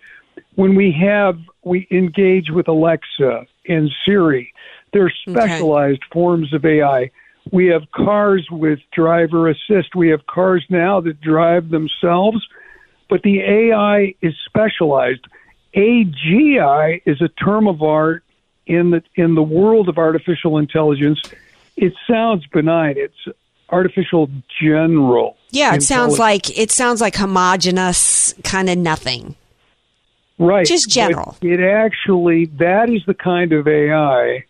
When 0.60 0.74
we 0.74 0.92
have 1.00 1.38
we 1.64 1.86
engage 1.90 2.50
with 2.50 2.68
Alexa 2.68 3.46
and 3.66 3.90
Siri, 4.04 4.52
they're 4.92 5.10
specialized 5.26 6.02
forms 6.12 6.52
of 6.52 6.66
AI. 6.66 7.10
We 7.50 7.68
have 7.68 7.90
cars 7.92 8.46
with 8.50 8.78
driver 8.92 9.48
assist. 9.48 9.94
We 9.94 10.10
have 10.10 10.26
cars 10.26 10.62
now 10.68 11.00
that 11.00 11.18
drive 11.22 11.70
themselves, 11.70 12.46
but 13.08 13.22
the 13.22 13.40
AI 13.40 14.14
is 14.20 14.34
specialized. 14.44 15.26
AGI 15.74 17.00
is 17.06 17.22
a 17.22 17.28
term 17.42 17.66
of 17.66 17.80
art 17.80 18.22
in 18.66 18.90
the 18.90 19.02
in 19.14 19.36
the 19.36 19.42
world 19.42 19.88
of 19.88 19.96
artificial 19.96 20.58
intelligence. 20.58 21.22
It 21.78 21.94
sounds 22.06 22.46
benign. 22.48 22.96
It's 22.98 23.38
artificial 23.70 24.28
general. 24.60 25.38
Yeah, 25.52 25.74
it 25.74 25.82
sounds 25.82 26.18
like 26.18 26.58
it 26.58 26.70
sounds 26.70 27.00
like 27.00 27.16
homogenous 27.16 28.34
kind 28.44 28.68
of 28.68 28.76
nothing. 28.76 29.36
Right, 30.40 30.66
just 30.66 30.88
but 30.88 30.94
general. 30.94 31.36
It 31.40 31.60
actually 31.60 32.46
that 32.58 32.90
is 32.90 33.02
the 33.06 33.14
kind 33.14 33.52
of 33.52 33.68
AI 33.68 34.44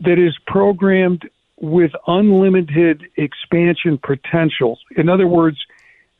that 0.00 0.18
is 0.18 0.36
programmed 0.46 1.28
with 1.58 1.90
unlimited 2.06 3.02
expansion 3.16 3.98
potential. 3.98 4.78
In 4.96 5.08
other 5.08 5.26
words, 5.26 5.58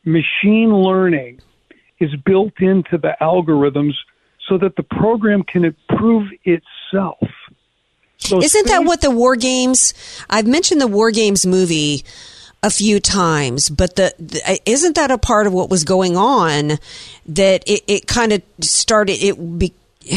machine 0.04 0.74
learning 0.74 1.40
is 2.00 2.10
built 2.24 2.54
into 2.58 2.98
the 2.98 3.14
algorithms 3.20 3.92
so 4.48 4.58
that 4.58 4.76
the 4.76 4.82
program 4.82 5.42
can 5.42 5.64
improve 5.64 6.30
itself. 6.44 7.18
So 8.18 8.40
Isn't 8.42 8.66
that 8.68 8.84
what 8.84 9.02
the 9.02 9.10
War 9.10 9.36
Games? 9.36 9.92
I've 10.30 10.46
mentioned 10.46 10.80
the 10.80 10.86
War 10.86 11.10
Games 11.10 11.44
movie 11.44 12.04
a 12.66 12.70
few 12.70 12.98
times, 12.98 13.70
but 13.70 13.94
the, 13.94 14.12
the 14.18 14.60
isn't 14.68 14.96
that 14.96 15.12
a 15.12 15.18
part 15.18 15.46
of 15.46 15.52
what 15.52 15.70
was 15.70 15.84
going 15.84 16.16
on 16.16 16.78
that 17.26 17.62
it, 17.64 17.84
it 17.86 18.06
kind 18.08 18.32
of 18.32 18.42
started 18.60 19.22
it 19.22 19.58
be 19.58 19.72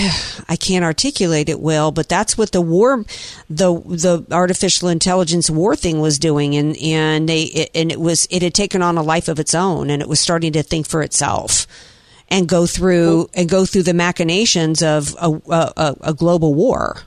I 0.49 0.55
can't 0.55 0.83
articulate 0.83 1.47
it 1.47 1.59
well, 1.59 1.91
but 1.91 2.09
that's 2.09 2.39
what 2.39 2.51
the 2.51 2.62
war, 2.62 3.05
the 3.51 3.79
the 3.85 4.25
artificial 4.31 4.89
intelligence 4.89 5.47
war 5.47 5.75
thing 5.75 6.01
was 6.01 6.17
doing, 6.17 6.55
and 6.55 6.75
and 6.77 7.29
they 7.29 7.43
it, 7.43 7.69
and 7.75 7.91
it 7.91 7.99
was 7.99 8.27
it 8.31 8.41
had 8.41 8.55
taken 8.55 8.81
on 8.81 8.97
a 8.97 9.03
life 9.03 9.27
of 9.27 9.39
its 9.39 9.53
own, 9.53 9.91
and 9.91 10.01
it 10.01 10.09
was 10.09 10.19
starting 10.19 10.53
to 10.53 10.63
think 10.63 10.88
for 10.88 11.03
itself, 11.03 11.67
and 12.29 12.49
go 12.49 12.65
through 12.65 13.29
and 13.35 13.47
go 13.47 13.63
through 13.63 13.83
the 13.83 13.93
machinations 13.93 14.81
of 14.81 15.15
a, 15.21 15.29
a, 15.51 15.73
a, 15.77 15.95
a 16.01 16.13
global 16.15 16.55
war. 16.55 17.03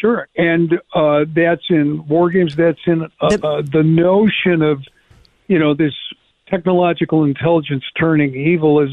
Sure, 0.00 0.28
and 0.36 0.78
uh, 0.94 1.24
that's 1.28 1.64
in 1.70 2.06
war 2.06 2.28
games. 2.30 2.54
That's 2.54 2.78
in 2.86 3.02
uh, 3.02 3.06
uh, 3.20 3.62
the 3.62 3.82
notion 3.82 4.60
of, 4.60 4.82
you 5.46 5.58
know, 5.58 5.72
this 5.72 5.94
technological 6.48 7.24
intelligence 7.24 7.82
turning 7.98 8.34
evil 8.34 8.80
has 8.80 8.90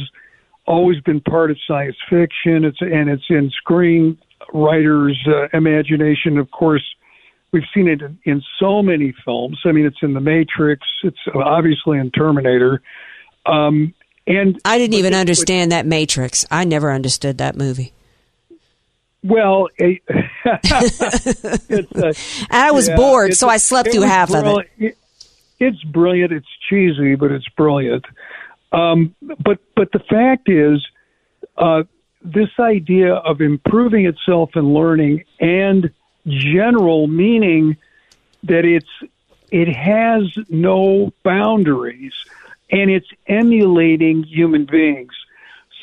always 0.65 1.01
been 1.01 1.19
part 1.19 1.51
of 1.51 1.57
science 1.67 1.97
fiction. 2.09 2.63
It's 2.63 2.79
and 2.79 3.09
it's 3.09 3.25
in 3.29 3.51
screenwriters' 3.67 5.27
uh, 5.27 5.49
imagination. 5.51 6.37
Of 6.37 6.49
course, 6.51 6.83
we've 7.51 7.67
seen 7.73 7.89
it 7.89 8.01
in, 8.01 8.17
in 8.23 8.41
so 8.57 8.81
many 8.81 9.13
films. 9.25 9.59
I 9.65 9.73
mean, 9.73 9.85
it's 9.85 10.01
in 10.01 10.13
The 10.13 10.21
Matrix. 10.21 10.87
It's 11.03 11.19
obviously 11.35 11.97
in 11.97 12.11
Terminator. 12.11 12.81
Um, 13.45 13.93
and 14.25 14.57
I 14.63 14.77
didn't 14.77 14.93
even 14.93 15.13
understand 15.13 15.73
that 15.73 15.85
Matrix. 15.85 16.45
I 16.49 16.63
never 16.63 16.93
understood 16.93 17.39
that 17.39 17.57
movie. 17.57 17.91
Well, 19.21 19.67
a, 19.81 20.01
a, 20.45 22.15
I 22.49 22.71
was 22.71 22.87
yeah, 22.87 22.95
bored, 22.95 23.33
so 23.35 23.47
I 23.47 23.57
slept 23.57 23.91
through 23.91 24.01
half 24.01 24.33
of 24.33 24.63
it. 24.79 24.97
It's 25.59 25.83
brilliant. 25.83 26.31
It's 26.33 26.47
cheesy, 26.69 27.15
but 27.15 27.31
it's 27.31 27.47
brilliant. 27.49 28.05
Um, 28.71 29.15
but 29.21 29.59
but 29.75 29.91
the 29.91 29.99
fact 29.99 30.49
is, 30.49 30.85
uh, 31.57 31.83
this 32.23 32.49
idea 32.59 33.13
of 33.13 33.41
improving 33.41 34.05
itself 34.05 34.51
and 34.55 34.73
learning 34.73 35.25
and 35.39 35.91
general 36.25 37.07
meaning 37.07 37.77
that 38.43 38.65
it's 38.65 38.89
it 39.51 39.67
has 39.67 40.35
no 40.49 41.13
boundaries 41.23 42.13
and 42.71 42.89
it's 42.89 43.07
emulating 43.27 44.23
human 44.23 44.65
beings. 44.65 45.13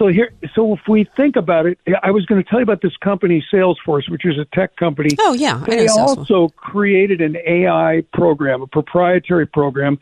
So 0.00 0.06
here, 0.06 0.32
so 0.54 0.72
if 0.72 0.80
we 0.88 1.06
think 1.14 1.36
about 1.36 1.66
it, 1.66 1.78
I 2.02 2.10
was 2.10 2.24
going 2.24 2.42
to 2.42 2.48
tell 2.48 2.58
you 2.58 2.62
about 2.62 2.80
this 2.80 2.96
company, 2.96 3.44
Salesforce, 3.52 4.08
which 4.08 4.24
is 4.24 4.38
a 4.38 4.46
tech 4.56 4.74
company. 4.76 5.10
Oh 5.20 5.34
yeah, 5.34 5.62
They 5.68 5.88
also 5.88 6.48
created 6.56 7.20
an 7.20 7.36
AI 7.46 8.02
program, 8.14 8.62
a 8.62 8.66
proprietary 8.66 9.46
program, 9.46 9.98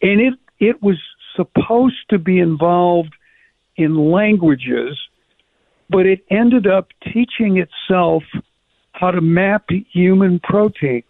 and 0.00 0.22
it 0.22 0.34
it 0.58 0.82
was 0.82 0.96
supposed 1.36 2.08
to 2.08 2.18
be 2.18 2.38
involved 2.38 3.12
in 3.76 4.10
languages, 4.10 4.98
but 5.90 6.06
it 6.06 6.24
ended 6.30 6.66
up 6.66 6.88
teaching 7.12 7.58
itself 7.58 8.22
how 8.92 9.10
to 9.10 9.20
map 9.20 9.66
human 9.92 10.40
proteins. 10.40 11.04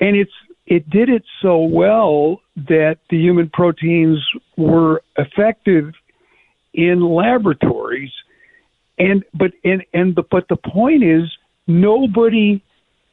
And 0.00 0.16
it's 0.16 0.32
it 0.66 0.90
did 0.90 1.08
it 1.08 1.24
so 1.40 1.60
well 1.60 2.42
that 2.56 2.98
the 3.08 3.16
human 3.16 3.48
proteins 3.48 4.22
were 4.58 5.02
effective 5.16 5.94
in 6.72 7.00
laboratories 7.00 8.12
and 8.98 9.24
but 9.34 9.52
and 9.64 9.84
and 9.92 10.14
the, 10.14 10.22
but 10.22 10.48
the 10.48 10.56
point 10.56 11.02
is 11.02 11.24
nobody 11.66 12.62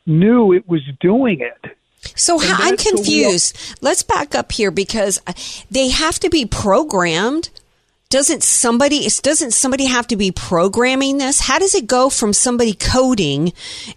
knew 0.06 0.54
it 0.54 0.68
was 0.68 0.82
doing 1.00 1.42
it. 1.42 1.78
So 2.16 2.38
how, 2.38 2.56
I'm 2.60 2.72
that's 2.72 2.84
the 2.84 2.92
real- 2.92 3.04
confused. 3.04 3.76
Let's 3.82 4.04
back 4.04 4.36
up 4.36 4.52
here 4.52 4.72
because 4.72 5.22
they 5.70 5.90
have 5.90 6.20
to 6.20 6.30
be 6.30 6.46
programmed. 6.46 7.50
Doesn't 8.10 8.44
somebody 8.44 9.08
doesn't 9.24 9.52
somebody 9.52 9.86
have 9.86 10.08
to 10.08 10.16
be 10.16 10.32
programming 10.32 11.18
this? 11.18 11.42
How 11.42 11.60
does 11.60 11.74
it 11.74 11.88
go 11.88 12.10
from 12.10 12.34
somebody 12.34 12.74
coding 12.74 13.52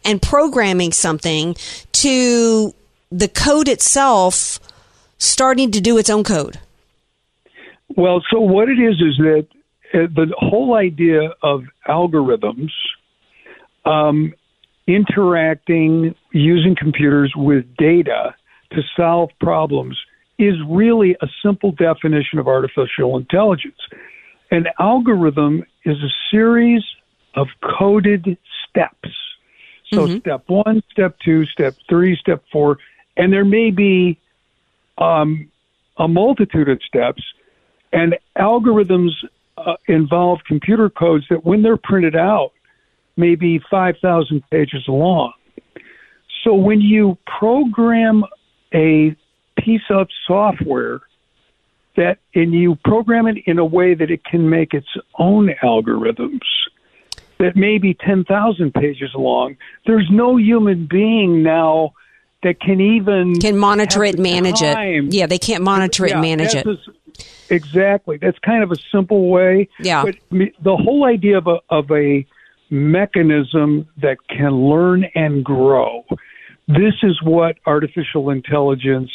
and 0.04 0.20
programming 0.20 0.92
something 0.92 1.54
to 1.92 2.74
the 3.10 3.28
code 3.28 3.68
itself 3.68 4.58
starting 5.18 5.70
to 5.72 5.80
do 5.80 5.98
its 5.98 6.10
own 6.10 6.24
code? 6.24 6.58
Well, 7.96 8.22
so 8.30 8.40
what 8.40 8.68
it 8.68 8.78
is 8.78 8.96
is 9.00 9.16
that 9.18 9.46
uh, 9.94 10.06
the 10.14 10.32
whole 10.36 10.74
idea 10.74 11.30
of 11.42 11.62
algorithms 11.88 12.70
um, 13.84 14.34
interacting 14.86 16.14
using 16.32 16.76
computers 16.76 17.32
with 17.36 17.64
data 17.76 18.34
to 18.72 18.82
solve 18.96 19.30
problems 19.40 19.98
is 20.38 20.54
really 20.68 21.16
a 21.20 21.26
simple 21.42 21.72
definition 21.72 22.38
of 22.38 22.46
artificial 22.46 23.16
intelligence. 23.16 23.78
An 24.50 24.66
algorithm 24.78 25.64
is 25.84 25.96
a 25.98 26.12
series 26.30 26.82
of 27.34 27.48
coded 27.78 28.38
steps. 28.68 29.10
So, 29.92 30.06
step 30.18 30.44
one, 30.48 30.82
step 30.90 31.16
two, 31.24 31.46
step 31.46 31.74
three, 31.88 32.16
step 32.16 32.44
four, 32.52 32.78
and 33.16 33.32
there 33.32 33.44
may 33.44 33.70
be 33.70 34.18
um, 34.98 35.50
a 35.96 36.06
multitude 36.06 36.68
of 36.68 36.80
steps. 36.86 37.22
And 37.92 38.16
algorithms 38.36 39.10
uh, 39.56 39.76
involve 39.86 40.40
computer 40.46 40.90
codes 40.90 41.24
that, 41.30 41.44
when 41.44 41.62
they're 41.62 41.76
printed 41.76 42.16
out, 42.16 42.52
may 43.16 43.34
be 43.34 43.60
5,000 43.70 44.42
pages 44.50 44.84
long. 44.86 45.32
So 46.44 46.54
when 46.54 46.80
you 46.80 47.18
program 47.26 48.24
a 48.72 49.16
piece 49.58 49.82
of 49.90 50.08
software 50.26 51.00
that, 51.96 52.18
and 52.34 52.52
you 52.52 52.76
program 52.84 53.26
it 53.26 53.38
in 53.46 53.58
a 53.58 53.64
way 53.64 53.94
that 53.94 54.10
it 54.10 54.24
can 54.24 54.48
make 54.48 54.72
its 54.72 54.86
own 55.18 55.50
algorithms 55.62 56.40
that 57.38 57.56
may 57.56 57.78
be 57.78 57.94
10,000 57.94 58.72
pages 58.72 59.10
long, 59.14 59.56
there's 59.86 60.08
no 60.10 60.36
human 60.36 60.86
being 60.86 61.42
now 61.42 61.92
that 62.42 62.60
can 62.60 62.80
even 62.80 63.34
Can 63.40 63.56
monitor 63.56 64.04
it, 64.04 64.18
manage 64.18 64.60
time 64.60 65.08
it. 65.08 65.14
Yeah, 65.14 65.26
they 65.26 65.38
can't 65.38 65.62
monitor 65.62 66.06
it, 66.06 66.10
yeah, 66.10 66.14
and 66.14 66.22
manage 66.22 66.54
it. 66.54 66.66
a- 66.66 66.78
exactly. 67.50 68.16
That's 68.16 68.38
kind 68.38 68.62
of 68.62 68.70
a 68.70 68.76
simple 68.92 69.28
way. 69.28 69.68
Yeah. 69.80 70.04
But 70.04 70.16
the 70.30 70.76
whole 70.76 71.04
idea 71.04 71.38
of 71.38 71.46
a, 71.46 71.58
of 71.70 71.90
a 71.90 72.26
mechanism 72.70 73.88
that 74.00 74.18
can 74.28 74.68
learn 74.68 75.04
and 75.14 75.44
grow. 75.44 76.04
This 76.68 76.94
is 77.02 77.20
what 77.22 77.56
artificial 77.66 78.30
intelligence, 78.30 79.10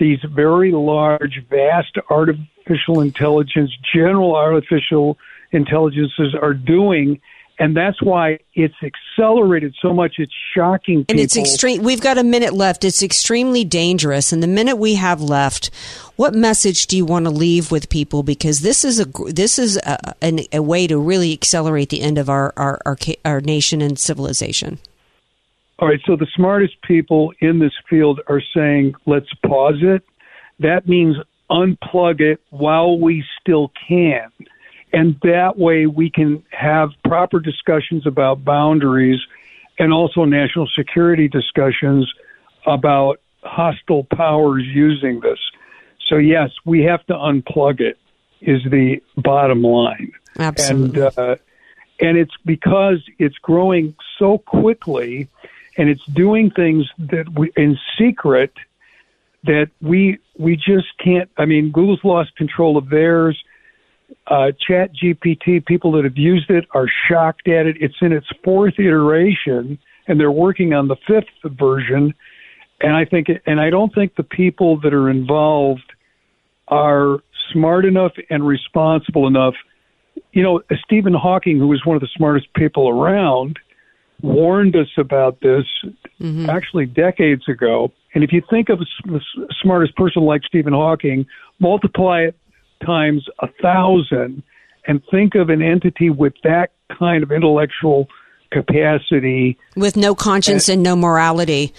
these 0.00 0.20
very 0.34 0.72
large, 0.72 1.42
vast 1.50 1.96
artificial 2.08 3.00
intelligence, 3.00 3.70
general 3.94 4.34
artificial 4.34 5.18
intelligences 5.52 6.34
are 6.40 6.54
doing. 6.54 7.20
And 7.60 7.76
that's 7.76 8.00
why 8.00 8.38
it's 8.54 8.74
accelerated 8.82 9.74
so 9.82 9.92
much. 9.92 10.16
It's 10.18 10.32
shocking 10.54 11.00
people. 11.00 11.06
And 11.08 11.20
it's 11.20 11.36
extreme. 11.36 11.82
We've 11.82 12.00
got 12.00 12.16
a 12.16 12.22
minute 12.22 12.52
left. 12.52 12.84
It's 12.84 13.02
extremely 13.02 13.64
dangerous. 13.64 14.32
And 14.32 14.42
the 14.42 14.46
minute 14.46 14.76
we 14.76 14.94
have 14.94 15.20
left, 15.20 15.70
what 16.14 16.34
message 16.34 16.86
do 16.86 16.96
you 16.96 17.04
want 17.04 17.24
to 17.24 17.30
leave 17.30 17.72
with 17.72 17.88
people? 17.88 18.22
Because 18.22 18.60
this 18.60 18.84
is 18.84 19.00
a 19.00 19.06
this 19.26 19.58
is 19.58 19.76
a, 19.78 20.14
an, 20.22 20.40
a 20.52 20.62
way 20.62 20.86
to 20.86 20.98
really 20.98 21.32
accelerate 21.32 21.88
the 21.88 22.00
end 22.00 22.16
of 22.16 22.30
our 22.30 22.52
our, 22.56 22.80
our 22.86 22.96
our 23.24 23.40
nation 23.40 23.82
and 23.82 23.98
civilization. 23.98 24.78
All 25.80 25.88
right, 25.88 26.00
so 26.06 26.16
the 26.16 26.26
smartest 26.34 26.80
people 26.82 27.32
in 27.40 27.60
this 27.60 27.72
field 27.88 28.20
are 28.26 28.42
saying, 28.54 28.94
let's 29.06 29.32
pause 29.46 29.78
it. 29.80 30.02
That 30.58 30.88
means 30.88 31.16
unplug 31.50 32.20
it 32.20 32.40
while 32.50 32.98
we 32.98 33.24
still 33.40 33.70
can. 33.88 34.30
And 34.92 35.18
that 35.22 35.58
way 35.58 35.86
we 35.86 36.10
can 36.10 36.44
have 36.50 36.90
proper 37.04 37.40
discussions 37.40 38.06
about 38.06 38.44
boundaries 38.44 39.20
and 39.78 39.92
also 39.92 40.24
national 40.24 40.68
security 40.74 41.28
discussions 41.28 42.12
about 42.66 43.20
hostile 43.42 44.04
powers 44.04 44.64
using 44.64 45.20
this. 45.20 45.38
So, 46.08 46.16
yes, 46.16 46.50
we 46.64 46.82
have 46.84 47.04
to 47.06 47.14
unplug 47.14 47.80
it, 47.80 47.98
is 48.40 48.62
the 48.64 49.02
bottom 49.16 49.62
line. 49.62 50.12
Absolutely. 50.38 51.02
And, 51.02 51.18
uh, 51.18 51.36
and 52.00 52.16
it's 52.16 52.36
because 52.44 52.98
it's 53.18 53.36
growing 53.38 53.94
so 54.18 54.38
quickly 54.38 55.28
and 55.76 55.88
it's 55.88 56.04
doing 56.06 56.50
things 56.50 56.86
that 56.98 57.28
we, 57.32 57.52
in 57.56 57.78
secret 57.98 58.52
that 59.44 59.70
we 59.80 60.18
we 60.36 60.56
just 60.56 60.86
can't. 61.02 61.30
I 61.36 61.46
mean, 61.46 61.70
Google's 61.70 62.02
lost 62.04 62.36
control 62.36 62.76
of 62.76 62.88
theirs. 62.88 63.42
Uh, 64.26 64.52
Chat 64.66 64.90
GPT, 64.94 65.64
people 65.64 65.92
that 65.92 66.04
have 66.04 66.16
used 66.16 66.50
it 66.50 66.66
are 66.72 66.86
shocked 67.08 67.48
at 67.48 67.66
it. 67.66 67.76
It's 67.80 67.96
in 68.00 68.12
its 68.12 68.26
fourth 68.44 68.74
iteration, 68.78 69.78
and 70.06 70.20
they're 70.20 70.32
working 70.32 70.74
on 70.74 70.88
the 70.88 70.96
fifth 71.06 71.26
version. 71.44 72.14
And 72.80 72.94
I 72.94 73.04
think, 73.04 73.28
and 73.46 73.60
I 73.60 73.70
don't 73.70 73.94
think 73.94 74.16
the 74.16 74.22
people 74.22 74.80
that 74.80 74.94
are 74.94 75.10
involved 75.10 75.92
are 76.68 77.18
smart 77.52 77.84
enough 77.84 78.12
and 78.30 78.46
responsible 78.46 79.26
enough. 79.26 79.54
You 80.32 80.42
know, 80.42 80.62
Stephen 80.84 81.14
Hawking, 81.14 81.58
who 81.58 81.68
was 81.68 81.84
one 81.84 81.96
of 81.96 82.02
the 82.02 82.08
smartest 82.16 82.52
people 82.54 82.88
around, 82.88 83.58
warned 84.22 84.76
us 84.76 84.88
about 84.96 85.40
this 85.40 85.64
actually 86.48 86.86
decades 86.86 87.48
ago. 87.48 87.92
And 88.14 88.24
if 88.24 88.32
you 88.32 88.42
think 88.50 88.68
of 88.68 88.78
the 88.78 89.20
smartest 89.62 89.96
person 89.96 90.22
like 90.22 90.42
Stephen 90.44 90.72
Hawking, 90.72 91.26
multiply 91.60 92.22
it 92.22 92.36
times 92.84 93.26
a 93.40 93.48
thousand, 93.62 94.42
and 94.86 95.02
think 95.10 95.34
of 95.34 95.50
an 95.50 95.62
entity 95.62 96.10
with 96.10 96.34
that 96.44 96.70
kind 96.98 97.22
of 97.22 97.32
intellectual 97.32 98.08
capacity. 98.50 99.58
with 99.76 99.96
no 99.96 100.14
conscience 100.14 100.68
and 100.70 100.82
no 100.82 100.96
morality 100.96 101.74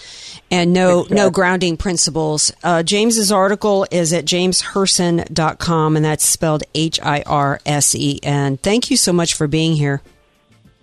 and 0.51 0.71
no 0.71 1.05
no 1.09 1.31
grounding 1.31 1.77
principles. 1.77 2.51
Uh, 2.63 2.83
James's 2.83 3.31
article 3.31 3.87
is 3.89 4.13
at 4.13 4.25
jameshirsen.com 4.25 5.95
and 5.95 6.05
that's 6.05 6.23
spelled 6.25 6.63
H 6.75 6.99
I 7.01 7.23
R 7.25 7.59
S 7.65 7.95
E 7.95 8.19
N. 8.21 8.57
Thank 8.57 8.91
you 8.91 8.97
so 8.97 9.11
much 9.11 9.33
for 9.33 9.47
being 9.47 9.75
here. 9.75 10.01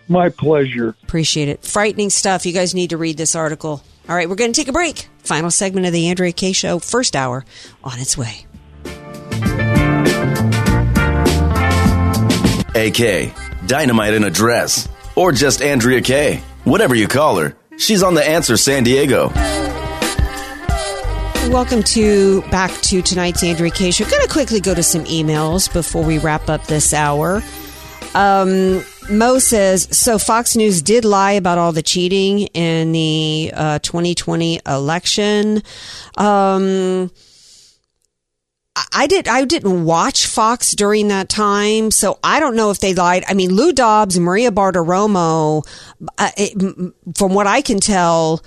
My 0.09 0.29
pleasure. 0.29 0.97
Appreciate 1.05 1.49
it. 1.49 1.65
Frightening 1.65 2.11
stuff. 2.11 2.47
You 2.47 2.53
guys 2.53 2.75
need 2.75 2.91
to 2.91 2.97
read 2.97 3.17
this 3.17 3.35
article. 3.35 3.83
All 4.09 4.15
right, 4.15 4.29
we're 4.29 4.37
going 4.37 4.53
to 4.53 4.61
take 4.61 4.69
a 4.69 4.73
break. 4.73 5.09
Final 5.19 5.51
segment 5.51 5.87
of 5.87 5.93
the 5.93 6.09
Andrea 6.09 6.31
Kaye 6.33 6.53
show, 6.53 6.79
first 6.79 7.17
hour 7.17 7.45
on 7.83 7.99
its 7.99 8.17
way. 8.17 8.47
AK, 12.77 13.33
Dynamite 13.67 14.13
in 14.13 14.23
a 14.25 14.31
Dress, 14.31 14.87
or 15.15 15.33
just 15.33 15.63
Andrea 15.63 16.03
Kaye. 16.03 16.43
Whatever 16.65 16.95
you 16.95 17.09
call 17.09 17.39
her, 17.39 17.57
she's 17.79 18.03
on 18.03 18.13
the 18.13 18.23
answer 18.23 18.59
San 18.59 18.85
Diego. 18.85 19.31
Welcome 21.51 21.83
to 21.85 22.43
back 22.51 22.71
to 22.83 23.01
tonight's 23.01 23.43
Andrea 23.43 23.71
Kaye 23.71 23.93
show. 23.93 24.05
Going 24.05 24.21
to 24.21 24.29
quickly 24.29 24.61
go 24.61 24.75
to 24.75 24.83
some 24.83 25.05
emails 25.05 25.73
before 25.73 26.05
we 26.05 26.19
wrap 26.19 26.51
up 26.51 26.67
this 26.67 26.93
hour. 26.93 27.43
Um, 28.15 28.85
Mo 29.09 29.39
says 29.39 29.89
so. 29.97 30.19
Fox 30.19 30.55
News 30.55 30.83
did 30.83 31.07
lie 31.07 31.33
about 31.33 31.57
all 31.57 31.73
the 31.73 31.83
cheating 31.83 32.41
in 32.49 32.93
the 32.93 33.53
uh, 33.55 33.79
2020 33.79 34.61
election. 34.67 35.63
Um, 36.19 37.11
I- 38.93 39.07
did. 39.07 39.29
I 39.29 39.45
didn't 39.45 39.85
watch 39.85 40.27
Fox 40.27 40.73
during 40.73 41.09
that 41.09 41.29
time, 41.29 41.91
so 41.91 42.19
I 42.23 42.41
don't 42.41 42.57
know 42.57 42.71
if 42.71 42.81
they 42.81 42.95
lied. 42.95 43.25
I 43.29 43.35
mean, 43.35 43.53
Lou 43.53 43.73
Dobbs, 43.73 44.19
Maria 44.19 44.51
Bartiromo, 44.51 45.67
uh, 46.19 46.31
it, 46.37 46.93
from 47.17 47.35
what 47.35 47.47
I 47.47 47.63
can 47.63 47.81
tell, 47.81 48.43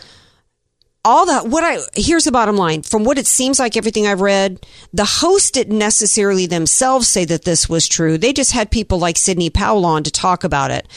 all 1.05 1.25
that 1.27 1.47
what 1.47 1.63
I 1.63 1.79
here's 1.93 2.25
the 2.25 2.31
bottom 2.31 2.57
line. 2.57 2.81
From 2.81 3.03
what 3.03 3.17
it 3.17 3.25
seems 3.25 3.57
like 3.57 3.77
everything 3.77 4.05
I've 4.05 4.21
read 4.21 4.65
the 4.91 5.05
host 5.05 5.53
didn't 5.53 5.77
necessarily 5.77 6.45
themselves 6.45 7.07
say 7.07 7.23
that 7.25 7.45
this 7.45 7.69
was 7.69 7.87
true. 7.87 8.17
They 8.17 8.33
just 8.33 8.51
had 8.51 8.69
people 8.69 8.99
like 8.99 9.17
Sidney 9.17 9.49
Powell 9.49 9.85
on 9.85 10.03
to 10.03 10.11
talk 10.11 10.43
about 10.43 10.71
it. 10.71 10.87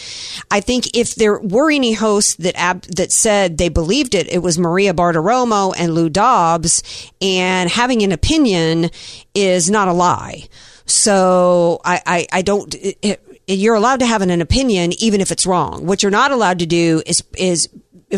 I 0.50 0.60
think 0.60 0.96
if 0.96 1.14
there 1.14 1.38
were 1.38 1.70
any 1.70 1.92
hosts 1.92 2.34
that 2.36 2.56
ab- 2.56 2.82
that 2.96 3.12
said 3.12 3.58
they 3.58 3.68
believed 3.68 4.14
it 4.14 4.28
it 4.28 4.42
was 4.42 4.58
Maria 4.58 4.92
Bartiromo 4.92 5.72
and 5.78 5.94
Lou 5.94 6.08
Dobbs 6.08 6.82
and 7.20 7.70
having 7.70 8.02
an 8.02 8.10
opinion 8.10 8.90
is 9.34 9.70
not 9.70 9.86
a 9.86 9.92
lie. 9.92 10.48
So 10.84 11.80
I 11.84 12.02
I, 12.04 12.26
I 12.32 12.42
don't 12.42 12.74
it, 12.74 12.98
it, 13.02 13.28
you're 13.46 13.74
allowed 13.74 14.00
to 14.00 14.06
have 14.06 14.22
an, 14.22 14.30
an 14.30 14.40
opinion 14.40 14.92
even 14.98 15.20
if 15.20 15.30
it's 15.30 15.46
wrong. 15.46 15.86
What 15.86 16.02
you're 16.02 16.10
not 16.10 16.32
allowed 16.32 16.58
to 16.58 16.66
do 16.66 17.02
is 17.06 17.22
is 17.36 17.68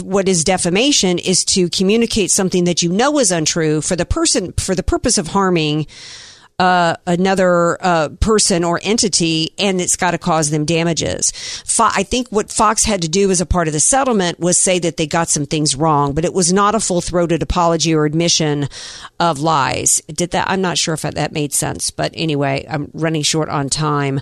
what 0.03 0.29
is 0.29 0.45
defamation 0.45 1.19
is 1.19 1.45
to 1.45 1.69
communicate 1.69 2.31
something 2.31 2.65
that 2.65 2.83
you 2.83 2.91
know 2.91 3.19
is 3.19 3.31
untrue 3.31 3.81
for 3.81 3.97
the 3.97 4.07
person 4.07 4.53
for 4.53 4.75
the 4.75 4.83
purpose 4.83 5.19
of 5.19 5.29
harming 5.29 5.87
uh, 6.59 6.95
another 7.07 7.77
uh, 7.81 8.09
person 8.21 8.63
or 8.63 8.81
entity, 8.83 9.53
and 9.59 9.81
it's 9.81 9.97
got 9.97 10.13
to 10.13 10.19
cause 10.19 10.51
them 10.51 10.65
damages. 10.65 11.33
Fo- 11.67 11.91
I 11.93 12.05
think 12.05 12.29
what 12.29 12.51
Fox 12.51 12.85
had 12.85 13.03
to 13.03 13.09
do 13.09 13.31
as 13.31 13.41
a 13.41 13.47
part 13.47 13.67
of 13.67 13.73
the 13.75 13.81
settlement 13.81 14.39
was 14.39 14.57
say 14.57 14.79
that 14.79 14.97
they 14.97 15.07
got 15.07 15.29
some 15.29 15.47
things 15.47 15.75
wrong, 15.75 16.15
but 16.15 16.25
it 16.25 16.33
was 16.33 16.53
not 16.53 16.75
a 16.75 16.81
full 16.81 17.01
throated 17.01 17.43
apology 17.43 17.95
or 17.95 18.05
admission 18.05 18.69
of 19.19 19.41
lies. 19.41 20.01
Did 20.07 20.31
that? 20.31 20.49
I'm 20.49 20.61
not 20.61 20.79
sure 20.79 20.95
if 20.95 21.03
that 21.03 21.33
made 21.33 21.53
sense, 21.53 21.91
but 21.91 22.13
anyway, 22.15 22.65
I'm 22.69 22.91
running 22.95 23.23
short 23.23 23.49
on 23.49 23.69
time. 23.69 24.21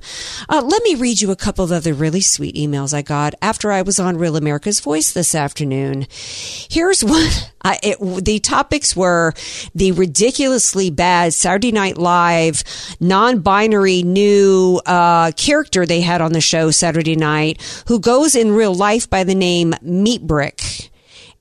Uh, 0.49 0.63
let 0.65 0.83
me 0.83 0.95
read 0.95 1.21
you 1.21 1.31
a 1.31 1.37
couple 1.37 1.65
of 1.65 1.73
other 1.73 1.93
really 1.93 2.21
sweet 2.23 2.55
emails 2.57 2.95
I 2.95 3.03
got 3.03 3.35
after 3.43 3.71
I 3.71 3.83
was 3.83 3.99
on 3.99 4.17
Real 4.17 4.37
America's 4.37 4.81
Voice 4.81 5.13
this 5.13 5.35
afternoon. 5.35 6.07
Here's 6.11 7.05
one. 7.05 7.31
It, 7.65 8.25
the 8.25 8.39
topics 8.39 8.97
were 8.97 9.33
the 9.75 9.93
ridiculously 9.93 10.91
bad 10.91 11.35
Saturday 11.35 11.73
Night 11.73 11.97
Live 11.99 12.65
non-binary 13.01 14.03
new 14.03 14.81
uh, 14.87 15.33
character 15.33 15.87
they 15.87 16.01
had 16.01 16.21
on 16.21 16.33
the 16.33 16.41
show 16.41 16.71
Saturday 16.71 17.17
night, 17.17 17.85
who 17.89 17.99
goes 17.99 18.35
in 18.35 18.53
real 18.53 18.75
life 18.75 19.09
by 19.09 19.25
the 19.25 19.35
name 19.35 19.75
Meat 19.83 20.27
Brick. 20.27 20.91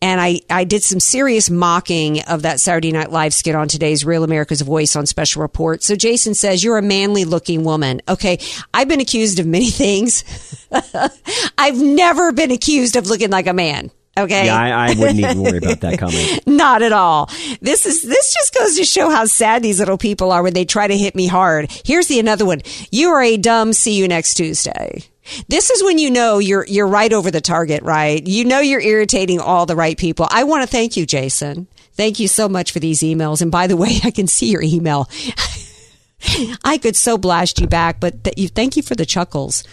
And 0.03 0.19
I, 0.19 0.41
I 0.49 0.63
did 0.63 0.83
some 0.83 0.99
serious 0.99 1.49
mocking 1.51 2.23
of 2.23 2.41
that 2.41 2.59
Saturday 2.59 2.91
Night 2.91 3.11
Live 3.11 3.35
skit 3.35 3.53
on 3.53 3.67
today's 3.67 4.03
Real 4.03 4.23
America's 4.23 4.61
Voice 4.61 4.95
on 4.95 5.05
Special 5.05 5.43
Report. 5.43 5.83
So 5.83 5.95
Jason 5.95 6.33
says, 6.33 6.63
You're 6.63 6.79
a 6.79 6.81
manly 6.81 7.23
looking 7.23 7.63
woman. 7.63 8.01
Okay. 8.09 8.39
I've 8.73 8.87
been 8.87 8.99
accused 8.99 9.39
of 9.39 9.45
many 9.45 9.69
things. 9.69 10.23
I've 11.57 11.79
never 11.79 12.31
been 12.31 12.49
accused 12.49 12.95
of 12.95 13.05
looking 13.05 13.29
like 13.29 13.45
a 13.45 13.53
man. 13.53 13.91
Okay. 14.17 14.45
Yeah, 14.45 14.59
I, 14.59 14.91
I 14.91 14.93
wouldn't 14.95 15.19
even 15.19 15.41
worry 15.41 15.57
about 15.57 15.79
that 15.81 15.97
comment. 15.99 16.45
Not 16.45 16.81
at 16.81 16.91
all. 16.91 17.29
This 17.61 17.85
is 17.85 18.03
this 18.03 18.33
just 18.33 18.53
goes 18.53 18.75
to 18.75 18.83
show 18.83 19.09
how 19.09 19.25
sad 19.25 19.63
these 19.63 19.79
little 19.79 19.97
people 19.97 20.31
are 20.31 20.43
when 20.43 20.53
they 20.53 20.65
try 20.65 20.87
to 20.87 20.97
hit 20.97 21.15
me 21.15 21.27
hard. 21.27 21.71
Here's 21.85 22.07
the 22.07 22.19
another 22.19 22.45
one. 22.45 22.61
You 22.91 23.09
are 23.09 23.21
a 23.21 23.37
dumb. 23.37 23.71
See 23.71 23.93
you 23.97 24.07
next 24.07 24.33
Tuesday. 24.33 25.03
This 25.47 25.69
is 25.69 25.81
when 25.83 25.97
you 25.97 26.11
know 26.11 26.39
you're 26.39 26.65
you're 26.65 26.87
right 26.87 27.11
over 27.13 27.31
the 27.31 27.41
target, 27.41 27.83
right? 27.83 28.25
You 28.25 28.43
know 28.43 28.59
you're 28.59 28.81
irritating 28.81 29.39
all 29.39 29.65
the 29.65 29.75
right 29.77 29.97
people. 29.97 30.27
I 30.29 30.43
want 30.43 30.63
to 30.63 30.67
thank 30.67 30.97
you, 30.97 31.05
Jason. 31.05 31.67
Thank 31.93 32.19
you 32.19 32.27
so 32.27 32.49
much 32.49 32.71
for 32.71 32.79
these 32.79 33.01
emails. 33.01 33.41
And 33.41 33.51
by 33.51 33.67
the 33.67 33.77
way, 33.77 33.99
I 34.03 34.11
can 34.11 34.27
see 34.27 34.49
your 34.51 34.61
email. 34.61 35.09
I 36.63 36.77
could 36.77 36.95
so 36.95 37.17
blast 37.17 37.59
you 37.59 37.67
back, 37.67 37.99
but 37.99 38.23
th- 38.23 38.37
you, 38.37 38.47
thank 38.47 38.75
you 38.77 38.83
for 38.83 38.93
the 38.93 39.05
chuckles. 39.05 39.63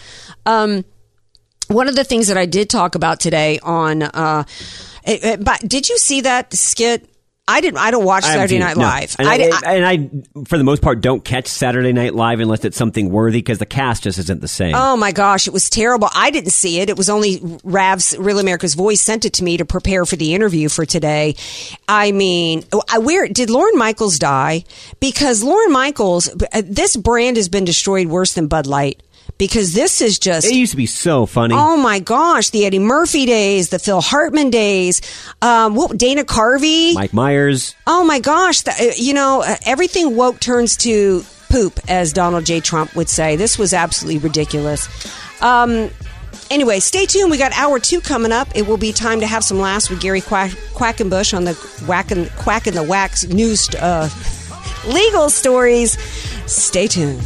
Um, 0.45 0.83
one 1.69 1.87
of 1.87 1.95
the 1.95 2.03
things 2.03 2.27
that 2.27 2.37
I 2.37 2.45
did 2.45 2.69
talk 2.69 2.95
about 2.95 3.19
today 3.19 3.59
on, 3.61 4.01
uh, 4.03 4.43
it, 5.05 5.23
it- 5.23 5.43
but 5.43 5.61
did 5.67 5.87
you 5.87 5.97
see 5.97 6.21
that 6.21 6.53
skit? 6.53 7.07
I 7.51 7.61
didn't. 7.61 7.79
I 7.79 7.89
don't 7.89 8.05
watch 8.05 8.25
I 8.25 8.33
Saturday 8.35 8.59
Night 8.59 8.77
no. 8.77 8.83
Live. 8.83 9.15
And 9.17 9.27
I, 9.27 9.33
I, 9.33 9.75
and 9.75 9.85
I, 10.37 10.43
for 10.43 10.59
the 10.59 10.63
most 10.63 10.83
part, 10.83 11.01
don't 11.01 11.25
catch 11.25 11.47
Saturday 11.47 11.91
Night 11.93 12.13
Live 12.13 12.41
unless 12.41 12.63
it's 12.63 12.77
something 12.77 13.09
worthy 13.09 13.39
because 13.39 13.57
the 13.57 13.65
cast 13.65 14.03
just 14.03 14.19
isn't 14.19 14.39
the 14.39 14.47
same. 14.47 14.75
Oh 14.75 14.95
my 14.95 15.11
gosh, 15.11 15.47
it 15.47 15.53
was 15.53 15.67
terrible. 15.67 16.09
I 16.13 16.29
didn't 16.29 16.51
see 16.51 16.79
it. 16.79 16.89
It 16.91 16.97
was 16.97 17.09
only 17.09 17.39
Rav's 17.63 18.15
Real 18.19 18.37
America's 18.37 18.75
Voice 18.75 19.01
sent 19.01 19.25
it 19.25 19.33
to 19.33 19.43
me 19.43 19.57
to 19.57 19.65
prepare 19.65 20.05
for 20.05 20.15
the 20.15 20.35
interview 20.35 20.69
for 20.69 20.85
today. 20.85 21.35
I 21.87 22.11
mean, 22.11 22.65
I, 22.87 22.99
where 22.99 23.27
did 23.27 23.49
Lorne 23.49 23.79
Michaels 23.79 24.19
die? 24.19 24.63
Because 24.99 25.41
Lorne 25.41 25.71
Michaels, 25.71 26.29
uh, 26.53 26.61
this 26.63 26.95
brand 26.95 27.37
has 27.37 27.49
been 27.49 27.65
destroyed 27.65 28.09
worse 28.09 28.33
than 28.35 28.45
Bud 28.45 28.67
Light. 28.67 29.01
Because 29.39 29.73
this 29.73 30.01
is 30.01 30.19
just. 30.19 30.45
It 30.45 30.53
used 30.53 30.71
to 30.71 30.77
be 30.77 30.85
so 30.85 31.25
funny. 31.25 31.55
Oh 31.57 31.77
my 31.77 31.97
gosh, 31.99 32.51
the 32.51 32.65
Eddie 32.65 32.77
Murphy 32.77 33.25
days, 33.25 33.69
the 33.69 33.79
Phil 33.79 34.01
Hartman 34.01 34.51
days, 34.51 35.01
um, 35.41 35.73
what 35.73 35.97
Dana 35.97 36.23
Carvey, 36.25 36.93
Mike 36.93 37.13
Myers. 37.13 37.73
Oh 37.87 38.03
my 38.03 38.19
gosh! 38.19 38.61
The, 38.61 38.71
uh, 38.71 38.91
you 38.97 39.13
know, 39.13 39.41
uh, 39.41 39.55
everything 39.65 40.15
woke 40.15 40.39
turns 40.39 40.75
to 40.77 41.23
poop, 41.49 41.79
as 41.87 42.13
Donald 42.13 42.45
J. 42.45 42.59
Trump 42.59 42.95
would 42.95 43.09
say. 43.09 43.37
This 43.37 43.57
was 43.57 43.73
absolutely 43.73 44.19
ridiculous. 44.19 44.87
Um, 45.41 45.89
anyway, 46.51 46.79
stay 46.81 47.05
tuned. 47.05 47.31
We 47.31 47.37
got 47.37 47.53
hour 47.53 47.79
two 47.79 48.01
coming 48.01 48.33
up. 48.33 48.49
It 48.55 48.67
will 48.67 48.77
be 48.77 48.91
time 48.91 49.21
to 49.21 49.25
have 49.25 49.43
some 49.45 49.57
laughs 49.59 49.89
with 49.89 50.01
Gary 50.01 50.21
Quack- 50.21 50.51
Quackenbush 50.75 51.33
on 51.35 51.45
the 51.45 51.53
Whack 51.87 52.11
and 52.11 52.29
Quack 52.35 52.67
and 52.67 52.75
the 52.75 52.83
Wax 52.83 53.25
news 53.25 53.69
uh, 53.75 54.09
legal 54.85 55.29
stories. 55.29 55.97
Stay 56.45 56.87
tuned. 56.87 57.25